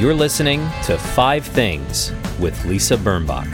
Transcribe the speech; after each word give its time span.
You're 0.00 0.14
listening 0.14 0.60
to 0.84 0.96
Five 0.96 1.44
Things 1.44 2.10
with 2.38 2.64
Lisa 2.64 2.96
Birnbach. 2.96 3.46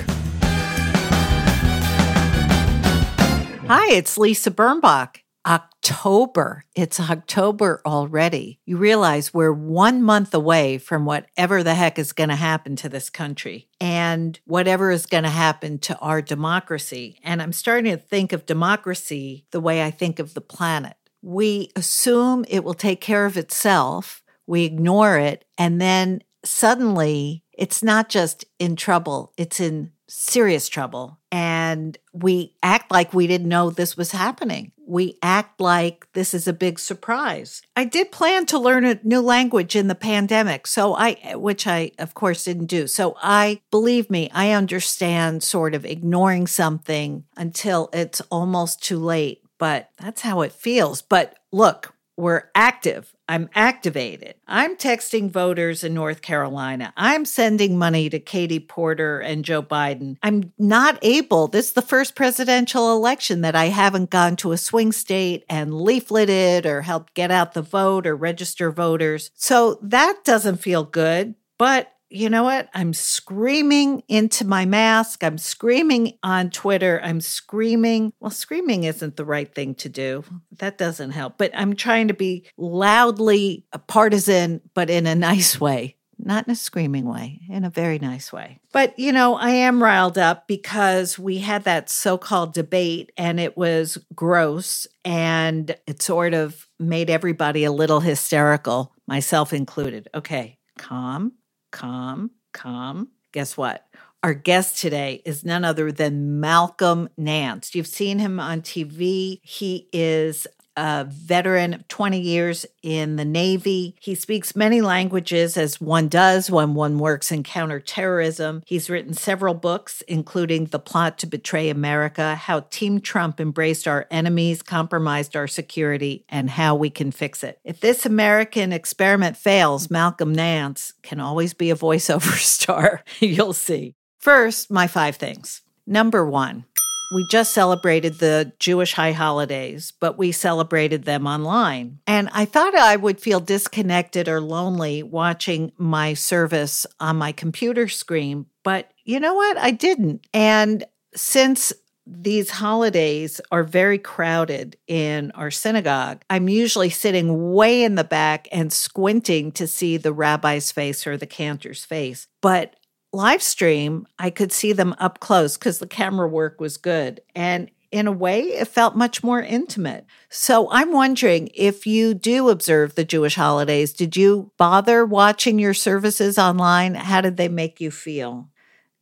Hi, 3.67 3.93
it's 3.93 4.17
Lisa 4.17 4.53
Birnbach. 4.53 5.23
October. 5.45 6.65
It's 6.77 7.01
October 7.01 7.83
already. 7.85 8.61
You 8.65 8.77
realize 8.77 9.35
we're 9.35 9.53
one 9.53 10.03
month 10.03 10.33
away 10.35 10.79
from 10.79 11.05
whatever 11.05 11.65
the 11.65 11.75
heck 11.75 11.99
is 11.99 12.13
going 12.13 12.29
to 12.29 12.37
happen 12.37 12.77
to 12.77 12.89
this 12.89 13.11
country 13.11 13.67
and 13.81 14.39
whatever 14.45 14.93
is 14.93 15.07
going 15.07 15.25
to 15.25 15.31
happen 15.31 15.81
to 15.81 15.99
our 15.99 16.23
democracy. 16.23 17.19
And 17.25 17.43
I'm 17.43 17.53
starting 17.53 17.91
to 17.91 17.99
think 17.99 18.33
of 18.33 18.47
democracy 18.47 19.47
the 19.51 19.61
way 19.61 19.83
I 19.83 19.91
think 19.91 20.21
of 20.21 20.35
the 20.35 20.41
planet. 20.41 20.95
We 21.23 21.73
assume 21.75 22.45
it 22.49 22.63
will 22.63 22.75
take 22.75 23.01
care 23.01 23.27
of 23.27 23.37
itself, 23.37 24.23
we 24.47 24.63
ignore 24.63 25.19
it, 25.19 25.45
and 25.59 25.81
then 25.81 26.23
suddenly 26.47 27.43
it's 27.53 27.83
not 27.83 28.09
just 28.09 28.45
in 28.59 28.77
trouble, 28.77 29.33
it's 29.37 29.61
in 29.61 29.93
serious 30.09 30.69
trouble. 30.69 31.19
And 31.33 31.99
we 32.13 32.55
act 32.63 32.91
like 32.91 33.13
we 33.13 33.27
didn't 33.27 33.49
know 33.49 33.71
this 33.71 33.97
was 33.97 34.13
happening. 34.13 34.73
We 34.87 35.19
act 35.23 35.61
like 35.61 36.07
this 36.13 36.33
is 36.33 36.47
a 36.47 36.53
big 36.53 36.79
surprise. 36.79 37.61
I 37.75 37.85
did 37.85 38.13
plan 38.13 38.47
to 38.47 38.59
learn 38.59 38.85
a 38.85 39.01
new 39.03 39.21
language 39.21 39.75
in 39.75 39.89
the 39.89 39.97
pandemic, 39.97 40.67
so 40.67 40.95
I, 40.95 41.35
which 41.35 41.67
I 41.67 41.91
of 41.99 42.15
course 42.15 42.45
didn't 42.45 42.67
do. 42.67 42.87
So 42.87 43.17
I, 43.21 43.61
believe 43.71 44.09
me, 44.11 44.31
I 44.33 44.53
understand 44.53 45.43
sort 45.43 45.75
of 45.75 45.85
ignoring 45.85 46.47
something 46.47 47.25
until 47.37 47.91
it's 47.93 48.21
almost 48.31 48.83
too 48.83 48.99
late, 48.99 49.43
but 49.59 49.91
that's 49.99 50.21
how 50.21 50.43
it 50.43 50.53
feels. 50.53 51.03
But 51.03 51.37
look, 51.51 51.96
we're 52.17 52.45
active. 52.55 53.15
I'm 53.29 53.51
activated. 53.55 54.35
I'm 54.47 54.77
texting 54.77 55.31
voters 55.31 55.83
in 55.83 55.95
North 55.95 56.23
Carolina. 56.23 56.93
I'm 56.97 57.25
sending 57.25 57.77
money 57.77 58.09
to 58.09 58.19
Katie 58.19 58.61
Porter 58.61 59.19
and 59.21 59.45
Joe 59.45 59.63
Biden. 59.63 60.17
I'm 60.23 60.53
not 60.59 60.99
able, 61.03 61.49
this 61.49 61.67
is 61.67 61.73
the 61.73 61.83
first 61.83 62.15
presidential 62.15 62.95
election 62.95 63.41
that 63.41 63.57
I 63.57 63.67
haven't 63.67 64.11
gone 64.11 64.37
to 64.37 64.53
a 64.53 64.59
swing 64.59 64.93
state 64.93 65.45
and 65.49 65.73
leafleted 65.73 66.67
or 66.67 66.83
helped 66.83 67.15
get 67.15 67.31
out 67.31 67.55
the 67.55 67.63
vote 67.63 68.07
or 68.07 68.15
register 68.15 68.71
voters. 68.71 69.31
So 69.35 69.79
that 69.83 70.21
doesn't 70.25 70.59
feel 70.59 70.85
good. 70.85 71.35
But 71.59 71.93
you 72.17 72.31
know 72.31 72.45
what? 72.45 72.69
I'm 72.75 72.95
screaming 72.95 74.03
into 74.09 74.47
my 74.47 74.65
mask. 74.65 75.23
I'm 75.23 75.39
screaming 75.39 76.19
on 76.23 76.51
Twitter. 76.51 77.01
I'm 77.03 77.21
screaming. 77.21 78.13
Well, 78.21 78.31
screaming 78.31 78.85
isn't 78.85 79.17
the 79.17 79.25
right 79.25 79.55
thing 79.55 79.75
to 79.77 79.89
do. 79.89 80.25
That 80.59 80.79
doesn't 80.79 81.11
help. 81.11 81.37
But 81.39 81.51
I'm 81.55 81.77
trying 81.77 82.09
to 82.09 82.15
be 82.15 82.47
loudly 82.57 83.67
partisan, 83.87 84.63
but 84.75 84.89
in 84.89 85.07
a 85.07 85.15
nice 85.15 85.61
way, 85.61 85.97
not 86.19 86.47
in 86.47 86.53
a 86.53 86.57
screaming 86.57 87.07
way, 87.07 87.43
in 87.51 87.65
a 87.65 87.71
very 87.71 87.99
nice 87.99 88.33
way. 88.33 88.61
But, 88.73 88.99
you 88.99 89.13
know, 89.13 89.35
I 89.35 89.51
am 89.51 89.83
riled 89.83 90.17
up 90.17 90.49
because 90.49 91.19
we 91.19 91.39
had 91.39 91.65
that 91.65 91.91
so 91.91 92.17
called 92.17 92.55
debate 92.55 93.13
and 93.19 93.39
it 93.39 93.57
was 93.57 93.99
gross 94.15 94.87
and 95.05 95.77
it 95.87 96.01
sort 96.01 96.33
of 96.33 96.67
made 96.79 97.11
everybody 97.11 97.65
a 97.65 97.73
little 97.73 98.01
hysterical, 98.01 98.95
myself 99.07 99.53
included. 99.53 100.09
Okay, 100.15 100.59
calm 100.79 101.33
calm, 101.77 102.31
calm. 102.55 103.09
Guess 103.33 103.57
what? 103.59 103.87
Our 104.23 104.33
guest 104.33 104.81
today 104.81 105.21
is 105.27 105.45
none 105.45 105.63
other 105.63 105.93
than 105.93 106.41
Malcolm 106.41 107.11
Nance. 107.19 107.75
You've 107.75 107.87
seen 107.87 108.19
him 108.19 108.41
on 108.41 108.63
TV. 108.63 109.41
He 109.43 109.89
is 109.93 110.47
a 110.77 111.07
veteran 111.09 111.75
of 111.75 111.89
20 111.89 112.21
years 112.21 112.67
in 112.83 113.17
the 113.17 113.25
Navy. 113.25 113.97
He 114.01 114.15
speaks 114.15 114.55
many 114.55 114.81
languages, 114.81 115.57
as 115.57 115.81
one 115.81 116.09
does 116.09 116.51
when 116.51 116.75
one 116.75 116.99
works 116.99 117.33
in 117.33 117.43
counterterrorism. 117.43 118.63
He's 118.67 118.91
written 118.91 119.15
several 119.15 119.55
books, 119.55 120.03
including 120.03 120.67
The 120.67 120.79
Plot 120.79 121.19
to 121.19 121.27
Betray 121.27 121.71
America 121.71 122.35
How 122.35 122.61
Team 122.71 123.01
Trump 123.01 123.41
Embraced 123.41 123.89
Our 123.89 124.07
Enemies, 124.11 124.63
Compromised 124.63 125.37
Our 125.37 125.47
Security, 125.47 126.25
and 126.29 126.51
How 126.51 126.75
We 126.75 126.91
Can 126.91 127.11
Fix 127.11 127.43
It. 127.43 127.59
If 127.65 127.81
this 127.81 128.07
American 128.07 128.73
experiment 128.73 129.37
fails, 129.37 129.91
Malcolm 129.91 130.35
Nance 130.35 130.95
can 131.03 131.21
always 131.21 131.55
be 131.55 131.71
a 131.71 131.77
voiceover 131.77 132.37
star. 132.39 133.03
You'll 133.21 133.53
see. 133.53 133.95
First, 134.19 134.71
my 134.71 134.87
five 134.87 135.17
things. 135.17 135.63
Number 135.87 136.27
one, 136.27 136.65
we 137.13 137.25
just 137.31 137.53
celebrated 137.53 138.15
the 138.15 138.53
Jewish 138.59 138.95
high 138.95 139.13
holidays, 139.13 139.93
but 140.01 140.19
we 140.19 140.33
celebrated 140.33 141.05
them 141.05 141.27
online. 141.27 142.01
And 142.07 142.29
I 142.33 142.45
thought 142.45 142.75
I 142.75 142.97
would 142.97 143.21
feel 143.21 143.41
disconnected 143.41 144.29
or 144.29 144.41
lonely 144.41 145.03
watching 145.03 145.73
my 145.79 146.15
service 146.15 146.87
on 146.99 147.17
my 147.17 147.33
computer 147.33 147.89
screen, 147.89 148.47
but 148.65 148.91
you 149.05 149.21
know 149.21 149.35
what? 149.35 149.57
I 149.57 149.71
didn't. 149.71 150.27
And 150.35 150.85
since 151.15 151.73
these 152.07 152.51
holidays 152.51 153.41
are 153.51 153.65
very 153.65 153.99
crowded 153.99 154.77
in 154.87 155.33
our 155.33 155.51
synagogue. 155.51 156.23
I'm 156.31 156.49
usually 156.49 156.91
sitting 156.91 157.53
way 157.53 157.83
in 157.83 157.97
the 157.97 158.05
back 158.05 158.47
and 158.53 158.73
squinting 158.73 159.51
to 159.53 159.67
see 159.67 159.97
the 159.97 160.13
rabbi's 160.13 160.71
face 160.71 161.05
or 161.07 161.17
the 161.17 161.27
cantor's 161.27 161.85
face. 161.85 162.29
But 162.41 162.77
live 163.17 163.43
stream, 163.43 164.07
I 164.19 164.31
could 164.31 164.53
see 164.53 164.73
them 164.73 164.95
up 164.99 165.19
close 165.19 165.57
because 165.57 165.79
the 165.79 165.87
camera 165.87 166.29
work 166.29 166.61
was 166.61 166.77
good. 166.77 167.21
And 167.35 167.71
in 167.91 168.07
a 168.07 168.13
way, 168.13 168.43
it 168.43 168.69
felt 168.69 168.95
much 168.95 169.25
more 169.25 169.41
intimate. 169.41 170.05
So 170.29 170.69
I'm 170.71 170.93
wondering 170.93 171.49
if 171.55 171.87
you 171.87 172.15
do 172.15 172.51
observe 172.51 172.95
the 172.95 173.05
Jewish 173.05 173.37
holidays, 173.37 173.93
did 173.93 174.17
you 174.17 174.53
bother 174.59 175.05
watching 175.05 175.59
your 175.59 175.75
services 175.75 176.39
online? 176.39 176.95
How 176.95 177.21
did 177.21 177.37
they 177.37 177.49
make 177.49 177.81
you 177.81 177.91
feel? 177.91 178.51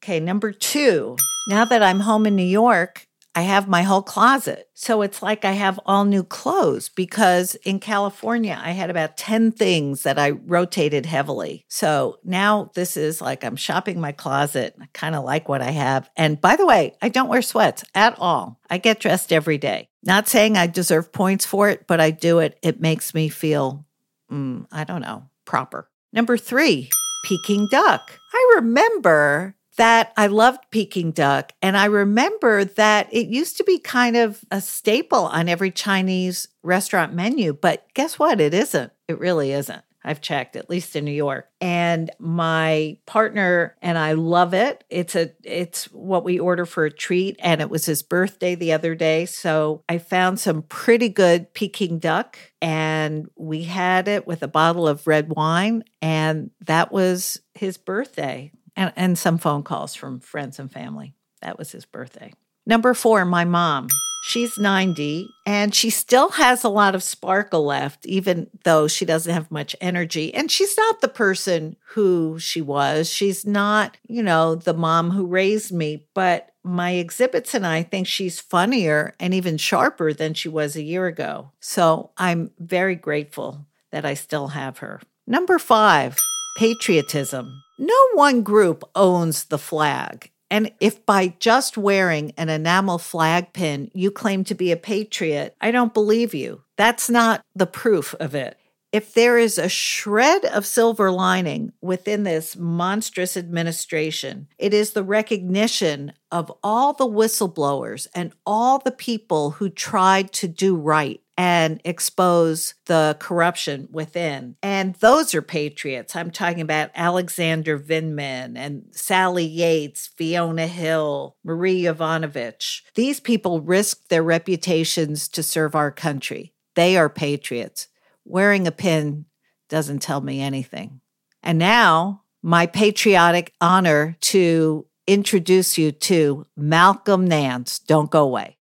Okay, 0.03 0.21
number 0.21 0.53
two, 0.53 1.17
now 1.49 1.65
that 1.65 1.83
I'm 1.83 2.01
home 2.01 2.27
in 2.27 2.37
New 2.37 2.43
York, 2.43 3.09
I 3.35 3.43
have 3.43 3.69
my 3.69 3.83
whole 3.83 4.03
closet. 4.03 4.69
So 4.75 5.03
it's 5.03 5.23
like 5.23 5.45
I 5.45 5.53
have 5.53 5.81
all 5.87 6.05
new 6.05 6.23
clothes 6.23 6.89
because 6.89 7.57
in 7.57 7.81
California, 7.81 8.61
I 8.63 8.71
had 8.71 8.91
about 8.91 9.17
10 9.17 9.53
things 9.53 10.03
that 10.03 10.19
I 10.19 10.31
rotated 10.31 11.07
heavily. 11.07 11.65
So 11.69 12.19
now 12.23 12.71
this 12.75 12.97
is 12.97 13.21
like 13.21 13.45
I'm 13.45 13.57
shopping 13.57 14.01
my 14.01 14.13
closet. 14.13 14.77
I 14.81 14.87
kind 14.93 15.17
of 15.17 15.25
like 15.25 15.49
what 15.49 15.63
I 15.63 15.73
have. 15.73 16.09
And 16.17 16.41
by 16.41 16.57
the 16.57 16.67
way, 16.67 16.95
I 17.03 17.09
don't 17.09 17.29
wear 17.29 17.43
sweats 17.43 17.85
at 17.95 18.17
all. 18.19 18.61
I 18.71 18.79
get 18.79 19.01
dressed 19.01 19.33
every 19.33 19.59
day. 19.59 19.89
Not 20.05 20.29
saying 20.29 20.57
I 20.57 20.67
deserve 20.67 21.13
points 21.13 21.45
for 21.45 21.69
it, 21.69 21.87
but 21.87 22.01
I 22.01 22.11
do 22.11 22.39
it. 22.39 22.59
It 22.63 22.81
makes 22.81 23.15
me 23.15 23.29
feel, 23.29 23.85
mm, 24.31 24.67
I 24.71 24.85
don't 24.85 25.01
know, 25.01 25.29
proper. 25.45 25.89
Number 26.13 26.37
three, 26.37 26.91
Peking 27.25 27.69
duck. 27.71 28.21
I 28.33 28.53
remember 28.57 29.57
that 29.77 30.13
I 30.17 30.29
loved 30.29 30.71
Peking 30.71 31.11
duck. 31.13 31.53
And 31.63 31.77
I 31.77 31.87
remember 31.87 32.65
that 32.65 33.13
it 33.13 33.27
used 33.27 33.57
to 33.59 33.65
be 33.65 33.79
kind 33.79 34.17
of 34.17 34.45
a 34.51 34.61
staple 34.61 35.25
on 35.27 35.49
every 35.49 35.71
Chinese 35.71 36.49
restaurant 36.63 37.13
menu. 37.13 37.53
But 37.53 37.87
guess 37.95 38.19
what? 38.19 38.41
It 38.41 38.55
isn't. 38.55 38.93
It 39.09 39.19
really 39.19 39.53
isn't. 39.53 39.83
I've 40.07 40.21
checked, 40.21 40.55
at 40.55 40.69
least 40.69 40.95
in 40.97 41.07
New 41.07 41.13
York. 41.13 41.49
And 41.63 42.11
my 42.19 42.99
partner 43.07 43.75
and 43.81 43.97
I 43.97 44.13
love 44.13 44.53
it. 44.53 44.85
It's 44.91 45.17
a 45.17 45.33
it's 45.43 45.87
what 45.87 46.25
we 46.25 46.39
order 46.39 46.67
for 46.67 46.85
a 46.85 46.91
treat. 46.91 47.37
And 47.39 47.63
it 47.63 47.71
was 47.71 47.87
his 47.87 48.03
birthday 48.03 48.55
the 48.55 48.75
other 48.75 48.95
day. 48.95 49.25
So 49.25 49.83
I 49.89 49.97
found 49.97 50.39
some 50.39 50.63
pretty 50.63 51.09
good 51.09 51.55
Peking 51.55 51.99
duck 51.99 52.37
and 52.61 53.29
we 53.35 53.65
had 53.65 54.07
it 54.07 54.27
with 54.27 54.43
a 54.43 54.49
bottle 54.49 54.87
of 54.87 55.07
red 55.07 55.31
wine. 55.31 55.85
And 56.03 56.51
that 56.67 56.93
was 56.93 57.41
his 57.55 57.79
birthday 57.79 58.53
and, 58.77 58.93
and 58.97 59.19
some 59.19 59.39
phone 59.39 59.63
calls 59.63 59.95
from 59.95 60.21
friends 60.21 60.59
and 60.59 60.71
family. 60.71 61.15
That 61.43 61.59
was 61.59 61.73
his 61.73 61.85
birthday. 61.85 62.33
Number 62.67 62.95
four, 62.95 63.25
my 63.25 63.45
mom. 63.45 63.89
She's 64.27 64.57
90 64.57 65.29
and 65.45 65.75
she 65.75 65.91
still 65.91 66.31
has 66.31 66.65
a 66.65 66.71
lot 66.71 66.95
of 66.95 67.03
sparkle 67.03 67.67
left, 67.67 68.07
even 68.07 68.49
though 68.65 68.89
she 68.89 69.05
doesn't 69.05 69.33
have 69.33 69.51
much 69.51 69.77
energy. 69.83 70.33
And 70.33 70.51
she's 70.51 70.79
not 70.79 71.03
the 71.03 71.09
person 71.09 71.77
who 71.89 72.39
she 72.39 72.63
was. 72.63 73.11
She's 73.11 73.45
not, 73.45 73.99
you 74.09 74.23
know, 74.23 74.55
the 74.55 74.73
mom 74.73 75.11
who 75.11 75.27
raised 75.27 75.73
me, 75.73 76.07
but 76.15 76.53
my 76.63 76.93
exhibits 76.93 77.53
and 77.53 77.67
I 77.67 77.83
think 77.83 78.07
she's 78.07 78.41
funnier 78.41 79.15
and 79.21 79.35
even 79.35 79.59
sharper 79.59 80.15
than 80.15 80.33
she 80.33 80.49
was 80.49 80.75
a 80.75 80.83
year 80.83 81.07
ago. 81.07 81.51
So 81.61 82.13
I'm 82.17 82.51
very 82.59 82.95
grateful 82.95 83.67
that 83.93 84.07
I 84.07 84.15
still 84.15 84.49
have 84.49 84.79
her. 84.79 85.03
Number 85.27 85.59
five, 85.59 86.17
patriotism. 86.57 87.64
No 87.79 88.09
one 88.15 88.43
group 88.43 88.85
owns 88.95 89.45
the 89.45 89.59
flag. 89.59 90.31
And 90.51 90.71
if 90.79 91.05
by 91.05 91.35
just 91.41 91.77
wearing 91.77 92.33
an 92.37 92.49
enamel 92.49 92.99
flag 92.99 93.53
pin 93.53 93.91
you 93.95 94.11
claim 94.11 94.45
to 94.45 94.55
be 94.55 94.71
a 94.71 94.77
patriot, 94.77 95.57
I 95.61 95.71
don't 95.71 95.95
believe 95.95 96.35
you. 96.35 96.63
That's 96.77 97.11
not 97.11 97.43
the 97.57 97.67
proof 97.67 98.15
of 98.21 98.35
it. 98.35 98.59
If 98.93 99.13
there 99.13 99.37
is 99.37 99.59
a 99.59 99.69
shred 99.69 100.45
of 100.45 100.65
silver 100.65 101.11
lining 101.11 101.73
within 101.81 102.23
this 102.23 102.55
monstrous 102.55 103.37
administration, 103.37 104.47
it 104.57 104.73
is 104.73 104.93
the 104.93 105.03
recognition 105.03 106.13
of 106.31 106.53
all 106.63 106.93
the 106.93 107.09
whistleblowers 107.09 108.07
and 108.15 108.33
all 108.47 108.79
the 108.79 108.93
people 108.93 109.51
who 109.51 109.69
tried 109.69 110.33
to 110.35 110.47
do 110.47 110.77
right 110.77 111.21
and 111.37 111.81
expose 111.85 112.75
the 112.87 113.17
corruption 113.19 113.89
within. 113.91 114.57
And 114.63 114.95
those 114.97 115.35
are 115.35 115.43
patriots. 115.43 116.15
I'm 116.15 116.31
talking 116.31 116.61
about 116.61 116.91
Alexander 116.95 117.79
Vindman 117.79 118.57
and 118.57 118.85
Sally 118.93 119.45
Yates, 119.45 120.07
Fiona 120.07 120.67
Hill, 120.67 121.37
Marie 121.43 121.83
Yovanovitch. 121.83 122.83
These 122.95 123.21
people 123.21 123.61
risked 123.61 124.09
their 124.11 124.23
reputations 124.23 125.29
to 125.29 125.43
serve 125.43 125.75
our 125.75 125.91
country. 125.91 126.55
They 126.77 126.97
are 126.97 127.09
patriots. 127.09 127.89
Wearing 128.25 128.67
a 128.67 128.73
pin 128.73 129.27
doesn't 129.69 130.03
tell 130.03 130.21
me 130.21 130.41
anything. 130.41 131.01
And 131.43 131.59
now, 131.59 132.23
my 132.43 132.67
patriotic 132.67 133.53
honor 133.61 134.17
to 134.21 134.87
introduce 135.07 135.77
you 135.77 135.93
to 135.93 136.47
Malcolm 136.57 137.27
Nance. 137.27 137.79
Don't 137.79 138.11
go 138.11 138.23
away. 138.23 138.59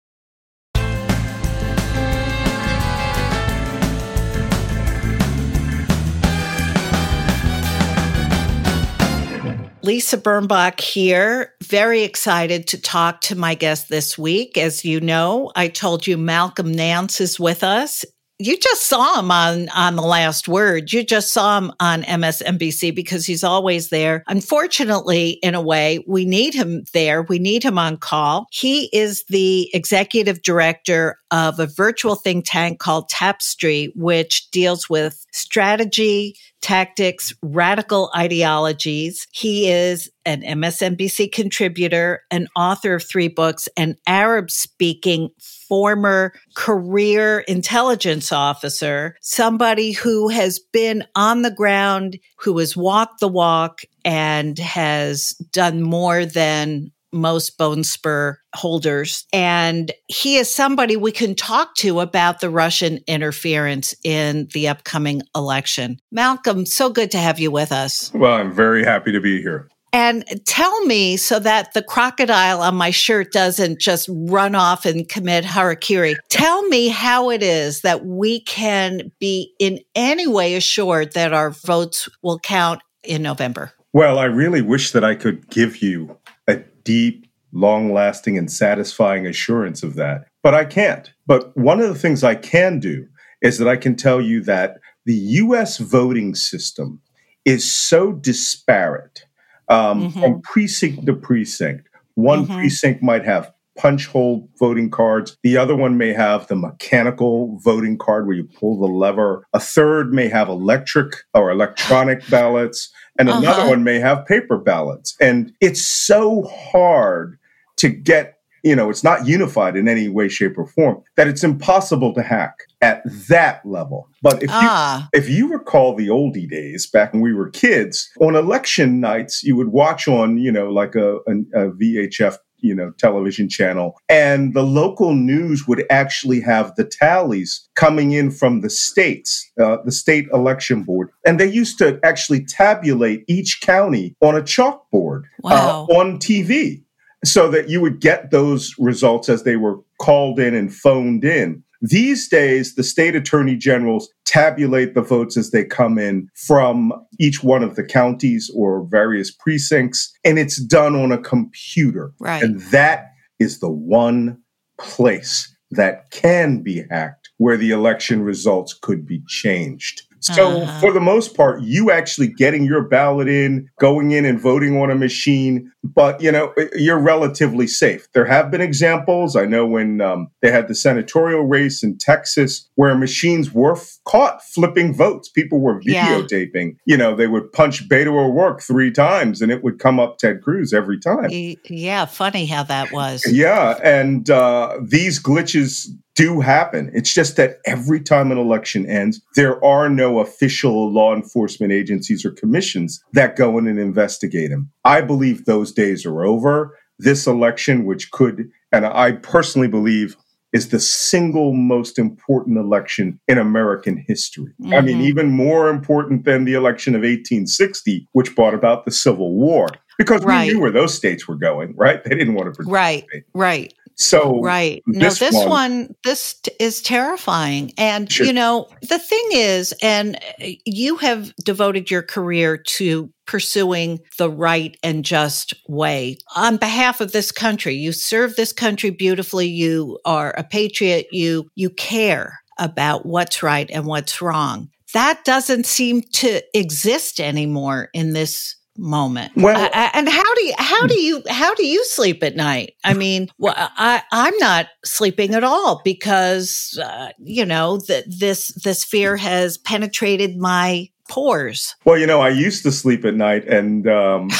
Lisa 9.82 10.16
Birnbach 10.16 10.80
here. 10.80 11.54
Very 11.62 12.02
excited 12.02 12.68
to 12.68 12.80
talk 12.80 13.20
to 13.22 13.34
my 13.34 13.54
guest 13.54 13.88
this 13.88 14.16
week. 14.16 14.56
As 14.56 14.84
you 14.84 15.00
know, 15.00 15.50
I 15.56 15.66
told 15.68 16.06
you 16.06 16.16
Malcolm 16.16 16.70
Nance 16.70 17.20
is 17.20 17.40
with 17.40 17.64
us. 17.64 18.04
You 18.38 18.56
just 18.56 18.88
saw 18.88 19.20
him 19.20 19.30
on 19.30 19.68
on 19.68 19.94
the 19.94 20.02
last 20.02 20.48
word. 20.48 20.92
You 20.92 21.04
just 21.04 21.32
saw 21.32 21.58
him 21.58 21.70
on 21.78 22.02
msnbc 22.02 22.92
because 22.94 23.24
he's 23.24 23.44
always 23.44 23.90
there. 23.90 24.24
Unfortunately 24.26 25.38
in 25.42 25.54
a 25.54 25.62
way 25.62 26.04
we 26.08 26.24
need 26.24 26.54
him 26.54 26.82
there. 26.92 27.22
We 27.22 27.38
need 27.38 27.62
him 27.62 27.78
on 27.78 27.98
call. 27.98 28.46
He 28.50 28.88
is 28.92 29.24
the 29.28 29.70
executive 29.74 30.42
director 30.42 31.18
of 31.32 31.58
a 31.58 31.66
virtual 31.66 32.14
think 32.14 32.44
tank 32.46 32.78
called 32.78 33.10
TAPSTRI 33.10 33.92
which 33.96 34.48
deals 34.50 34.88
with 34.88 35.26
strategy 35.32 36.36
tactics, 36.60 37.34
radical 37.42 38.10
ideologies. 38.16 39.26
He 39.32 39.68
is 39.68 40.08
an 40.24 40.42
MSNBC 40.42 41.32
contributor, 41.32 42.22
an 42.30 42.46
author 42.54 42.94
of 42.94 43.02
three 43.02 43.26
books, 43.26 43.68
an 43.76 43.96
Arab 44.06 44.50
speaking 44.50 45.30
former 45.40 46.32
career 46.54 47.40
intelligence 47.40 48.30
officer, 48.30 49.16
somebody 49.20 49.90
who 49.90 50.28
has 50.28 50.60
been 50.60 51.02
on 51.16 51.42
the 51.42 51.50
ground, 51.50 52.18
who 52.36 52.58
has 52.58 52.76
walked 52.76 53.18
the 53.20 53.28
walk 53.28 53.82
and 54.04 54.58
has 54.58 55.30
done 55.50 55.82
more 55.82 56.24
than 56.24 56.91
most 57.12 57.58
bone 57.58 57.84
spur 57.84 58.38
holders. 58.54 59.26
And 59.32 59.92
he 60.08 60.36
is 60.36 60.52
somebody 60.52 60.96
we 60.96 61.12
can 61.12 61.34
talk 61.34 61.74
to 61.76 62.00
about 62.00 62.40
the 62.40 62.50
Russian 62.50 63.00
interference 63.06 63.94
in 64.04 64.48
the 64.52 64.68
upcoming 64.68 65.22
election. 65.34 65.98
Malcolm, 66.10 66.66
so 66.66 66.90
good 66.90 67.10
to 67.12 67.18
have 67.18 67.38
you 67.38 67.50
with 67.50 67.72
us. 67.72 68.12
Well, 68.14 68.34
I'm 68.34 68.52
very 68.52 68.84
happy 68.84 69.12
to 69.12 69.20
be 69.20 69.40
here. 69.40 69.68
And 69.94 70.24
tell 70.46 70.84
me 70.86 71.18
so 71.18 71.38
that 71.38 71.74
the 71.74 71.82
crocodile 71.82 72.62
on 72.62 72.74
my 72.74 72.90
shirt 72.90 73.30
doesn't 73.30 73.78
just 73.78 74.08
run 74.10 74.54
off 74.54 74.86
and 74.86 75.06
commit 75.06 75.44
harakiri. 75.44 76.14
Tell 76.30 76.62
me 76.68 76.88
how 76.88 77.28
it 77.28 77.42
is 77.42 77.82
that 77.82 78.06
we 78.06 78.40
can 78.40 79.12
be 79.20 79.52
in 79.58 79.80
any 79.94 80.26
way 80.26 80.54
assured 80.54 81.12
that 81.12 81.34
our 81.34 81.50
votes 81.50 82.08
will 82.22 82.38
count 82.38 82.80
in 83.04 83.22
November. 83.22 83.72
Well, 83.92 84.18
I 84.18 84.24
really 84.24 84.62
wish 84.62 84.92
that 84.92 85.04
I 85.04 85.14
could 85.14 85.48
give 85.50 85.82
you 85.82 86.18
a 86.46 86.56
deep, 86.84 87.26
long 87.52 87.92
lasting, 87.92 88.38
and 88.38 88.50
satisfying 88.50 89.26
assurance 89.26 89.82
of 89.82 89.94
that. 89.96 90.26
But 90.42 90.54
I 90.54 90.64
can't. 90.64 91.12
But 91.26 91.56
one 91.56 91.80
of 91.80 91.88
the 91.88 91.98
things 91.98 92.24
I 92.24 92.34
can 92.34 92.80
do 92.80 93.06
is 93.42 93.58
that 93.58 93.68
I 93.68 93.76
can 93.76 93.96
tell 93.96 94.20
you 94.20 94.42
that 94.44 94.78
the 95.04 95.14
US 95.14 95.78
voting 95.78 96.34
system 96.34 97.00
is 97.44 97.70
so 97.70 98.12
disparate 98.12 99.26
um, 99.68 100.08
mm-hmm. 100.08 100.20
from 100.20 100.42
precinct 100.42 101.06
to 101.06 101.14
precinct. 101.14 101.88
One 102.14 102.44
mm-hmm. 102.44 102.54
precinct 102.54 103.02
might 103.02 103.24
have 103.24 103.52
punch 103.76 104.06
hole 104.06 104.48
voting 104.58 104.90
cards. 104.90 105.36
The 105.42 105.56
other 105.56 105.74
one 105.74 105.96
may 105.96 106.12
have 106.12 106.46
the 106.46 106.56
mechanical 106.56 107.58
voting 107.64 107.98
card 107.98 108.26
where 108.26 108.36
you 108.36 108.44
pull 108.44 108.78
the 108.78 108.92
lever. 108.92 109.46
A 109.52 109.60
third 109.60 110.12
may 110.12 110.28
have 110.28 110.48
electric 110.48 111.14
or 111.34 111.50
electronic 111.50 112.26
ballots 112.30 112.90
and 113.18 113.28
uh-huh. 113.28 113.38
another 113.38 113.68
one 113.68 113.84
may 113.84 113.98
have 113.98 114.26
paper 114.26 114.58
ballots. 114.58 115.16
And 115.20 115.52
it's 115.60 115.82
so 115.82 116.44
hard 116.72 117.38
to 117.76 117.88
get, 117.88 118.38
you 118.62 118.76
know, 118.76 118.90
it's 118.90 119.04
not 119.04 119.26
unified 119.26 119.76
in 119.76 119.88
any 119.88 120.08
way, 120.08 120.28
shape, 120.28 120.56
or 120.56 120.66
form 120.66 121.02
that 121.16 121.28
it's 121.28 121.44
impossible 121.44 122.14
to 122.14 122.22
hack 122.22 122.54
at 122.80 123.02
that 123.28 123.64
level. 123.66 124.08
But 124.22 124.42
if 124.42 124.50
ah. 124.50 125.08
you 125.12 125.18
if 125.18 125.28
you 125.28 125.52
recall 125.52 125.94
the 125.94 126.08
oldie 126.08 126.48
days 126.48 126.86
back 126.86 127.12
when 127.12 127.22
we 127.22 127.34
were 127.34 127.50
kids, 127.50 128.10
on 128.20 128.34
election 128.36 129.00
nights 129.00 129.42
you 129.42 129.56
would 129.56 129.68
watch 129.68 130.08
on, 130.08 130.38
you 130.38 130.52
know, 130.52 130.70
like 130.70 130.94
a, 130.94 131.16
a, 131.16 131.32
a 131.54 131.70
VHF 131.72 132.36
you 132.62 132.74
know 132.74 132.92
television 132.98 133.48
channel. 133.48 133.98
And 134.08 134.54
the 134.54 134.62
local 134.62 135.14
news 135.14 135.66
would 135.66 135.84
actually 135.90 136.40
have 136.40 136.74
the 136.76 136.84
tallies 136.84 137.68
coming 137.74 138.12
in 138.12 138.30
from 138.30 138.60
the 138.60 138.70
states 138.70 139.50
uh, 139.60 139.78
the 139.84 139.92
state 139.92 140.26
election 140.32 140.82
board. 140.82 141.10
And 141.26 141.38
they 141.38 141.50
used 141.50 141.78
to 141.78 142.00
actually 142.02 142.44
tabulate 142.44 143.24
each 143.28 143.60
county 143.60 144.16
on 144.20 144.36
a 144.36 144.42
chalkboard 144.42 145.22
uh, 145.44 145.50
wow. 145.50 145.86
uh, 145.90 145.94
on 145.94 146.18
tv 146.18 146.82
so 147.24 147.48
that 147.50 147.68
you 147.68 147.80
would 147.80 148.00
get 148.00 148.30
those 148.30 148.74
results 148.78 149.28
as 149.28 149.44
they 149.44 149.56
were 149.56 149.78
called 150.00 150.40
in 150.40 150.54
and 150.54 150.74
phoned 150.74 151.24
in 151.24 151.62
these 151.82 152.28
days, 152.28 152.76
the 152.76 152.84
state 152.84 153.16
attorney 153.16 153.56
generals 153.56 154.08
tabulate 154.24 154.94
the 154.94 155.02
votes 155.02 155.36
as 155.36 155.50
they 155.50 155.64
come 155.64 155.98
in 155.98 156.28
from 156.34 156.92
each 157.18 157.42
one 157.42 157.64
of 157.64 157.74
the 157.74 157.82
counties 157.82 158.50
or 158.54 158.86
various 158.88 159.32
precincts, 159.32 160.16
and 160.24 160.38
it's 160.38 160.56
done 160.56 160.94
on 160.94 161.10
a 161.10 161.18
computer. 161.18 162.12
Right. 162.20 162.42
And 162.42 162.60
that 162.70 163.10
is 163.40 163.58
the 163.58 163.70
one 163.70 164.40
place 164.78 165.54
that 165.72 166.10
can 166.12 166.62
be 166.62 166.84
hacked 166.88 167.30
where 167.38 167.56
the 167.56 167.72
election 167.72 168.22
results 168.22 168.74
could 168.74 169.04
be 169.04 169.20
changed. 169.26 170.02
So, 170.22 170.62
uh-huh. 170.62 170.80
for 170.80 170.92
the 170.92 171.00
most 171.00 171.36
part, 171.36 171.62
you 171.62 171.90
actually 171.90 172.28
getting 172.28 172.64
your 172.64 172.82
ballot 172.82 173.28
in, 173.28 173.68
going 173.80 174.12
in 174.12 174.24
and 174.24 174.40
voting 174.40 174.80
on 174.80 174.90
a 174.90 174.94
machine, 174.94 175.72
but 175.82 176.20
you 176.22 176.30
know 176.30 176.54
you're 176.76 176.98
relatively 176.98 177.66
safe. 177.66 178.06
There 178.12 178.24
have 178.24 178.50
been 178.50 178.60
examples. 178.60 179.34
I 179.34 179.46
know 179.46 179.66
when 179.66 180.00
um, 180.00 180.28
they 180.40 180.52
had 180.52 180.68
the 180.68 180.74
senatorial 180.74 181.42
race 181.42 181.82
in 181.82 181.98
Texas, 181.98 182.68
where 182.76 182.94
machines 182.94 183.52
were 183.52 183.76
f- 183.76 183.98
caught 184.04 184.42
flipping 184.44 184.94
votes. 184.94 185.28
People 185.28 185.60
were 185.60 185.80
videotaping. 185.80 186.76
Yeah. 186.86 186.92
You 186.92 186.96
know, 186.96 187.16
they 187.16 187.26
would 187.26 187.52
punch 187.52 187.88
Beto 187.88 188.12
O'Rourke 188.12 188.62
three 188.62 188.92
times, 188.92 189.42
and 189.42 189.50
it 189.50 189.64
would 189.64 189.78
come 189.78 189.98
up 189.98 190.18
Ted 190.18 190.42
Cruz 190.42 190.72
every 190.72 191.00
time. 191.00 191.28
Yeah, 191.68 192.04
funny 192.04 192.46
how 192.46 192.62
that 192.64 192.92
was. 192.92 193.26
Yeah, 193.28 193.78
and 193.82 194.30
uh, 194.30 194.78
these 194.80 195.20
glitches 195.20 195.88
do 196.22 196.40
happen. 196.40 196.88
It's 196.94 197.12
just 197.12 197.36
that 197.36 197.58
every 197.66 198.00
time 198.00 198.30
an 198.30 198.38
election 198.38 198.86
ends, 198.86 199.20
there 199.34 199.62
are 199.64 199.88
no 199.88 200.20
official 200.20 200.92
law 200.92 201.12
enforcement 201.16 201.72
agencies 201.72 202.24
or 202.24 202.30
commissions 202.30 203.02
that 203.12 203.34
go 203.34 203.58
in 203.58 203.66
and 203.66 203.80
investigate 203.80 204.50
them. 204.50 204.70
I 204.84 205.00
believe 205.00 205.46
those 205.46 205.72
days 205.72 206.06
are 206.06 206.24
over. 206.24 206.78
This 207.00 207.26
election, 207.26 207.84
which 207.86 208.12
could, 208.12 208.48
and 208.70 208.86
I 208.86 209.12
personally 209.12 209.66
believe, 209.66 210.16
is 210.52 210.68
the 210.68 210.78
single 210.78 211.54
most 211.54 211.98
important 211.98 212.56
election 212.56 213.18
in 213.26 213.38
American 213.38 214.04
history. 214.06 214.52
Mm-hmm. 214.60 214.74
I 214.74 214.80
mean, 214.80 214.98
mm-hmm. 214.98 215.06
even 215.06 215.30
more 215.32 215.68
important 215.68 216.24
than 216.24 216.44
the 216.44 216.54
election 216.54 216.94
of 216.94 217.00
1860, 217.00 218.06
which 218.12 218.36
brought 218.36 218.54
about 218.54 218.84
the 218.84 218.92
Civil 218.92 219.34
War. 219.34 219.66
Because 219.98 220.22
right. 220.24 220.46
we 220.46 220.54
knew 220.54 220.60
where 220.60 220.70
those 220.70 220.94
states 220.94 221.26
were 221.26 221.36
going, 221.36 221.74
right? 221.76 222.02
They 222.04 222.10
didn't 222.10 222.34
want 222.34 222.54
to 222.54 222.64
participate. 222.64 223.06
Right, 223.12 223.24
right. 223.34 223.74
So 224.02 224.40
right, 224.40 224.82
no, 224.86 225.08
this, 225.08 225.18
this 225.18 225.34
one, 225.34 225.48
one, 225.48 225.94
this 226.04 226.34
t- 226.34 226.52
is 226.58 226.82
terrifying, 226.82 227.72
and 227.78 228.10
sure. 228.10 228.26
you 228.26 228.32
know 228.32 228.68
the 228.82 228.98
thing 228.98 229.28
is, 229.32 229.72
and 229.80 230.16
uh, 230.16 230.48
you 230.64 230.96
have 230.96 231.34
devoted 231.36 231.90
your 231.90 232.02
career 232.02 232.56
to 232.56 233.12
pursuing 233.26 234.00
the 234.18 234.28
right 234.28 234.76
and 234.82 235.04
just 235.04 235.54
way 235.68 236.18
on 236.34 236.56
behalf 236.56 237.00
of 237.00 237.12
this 237.12 237.30
country. 237.30 237.74
You 237.74 237.92
serve 237.92 238.34
this 238.34 238.52
country 238.52 238.90
beautifully. 238.90 239.46
You 239.46 239.98
are 240.04 240.34
a 240.36 240.44
patriot. 240.44 241.06
You 241.12 241.48
you 241.54 241.70
care 241.70 242.40
about 242.58 243.06
what's 243.06 243.42
right 243.42 243.70
and 243.70 243.86
what's 243.86 244.20
wrong. 244.20 244.68
That 244.94 245.24
doesn't 245.24 245.64
seem 245.64 246.02
to 246.12 246.42
exist 246.54 247.20
anymore 247.20 247.88
in 247.94 248.12
this 248.12 248.56
moment. 248.76 249.32
Well, 249.36 249.56
uh, 249.56 249.90
and 249.94 250.08
how 250.08 250.34
do 250.34 250.44
you 250.44 250.54
how 250.58 250.86
do 250.86 251.00
you 251.00 251.22
how 251.28 251.54
do 251.54 251.66
you 251.66 251.84
sleep 251.84 252.22
at 252.22 252.36
night? 252.36 252.74
I 252.84 252.94
mean, 252.94 253.28
well, 253.38 253.54
I 253.56 254.02
I'm 254.12 254.36
not 254.38 254.66
sleeping 254.84 255.34
at 255.34 255.44
all 255.44 255.80
because 255.84 256.78
uh, 256.82 257.10
you 257.18 257.44
know 257.44 257.78
that 257.88 258.04
this 258.06 258.48
this 258.62 258.84
fear 258.84 259.16
has 259.16 259.58
penetrated 259.58 260.36
my 260.36 260.88
pores. 261.08 261.74
Well, 261.84 261.98
you 261.98 262.06
know, 262.06 262.20
I 262.20 262.28
used 262.30 262.62
to 262.64 262.72
sleep 262.72 263.04
at 263.04 263.14
night, 263.14 263.46
and 263.46 263.86
um, 263.88 264.30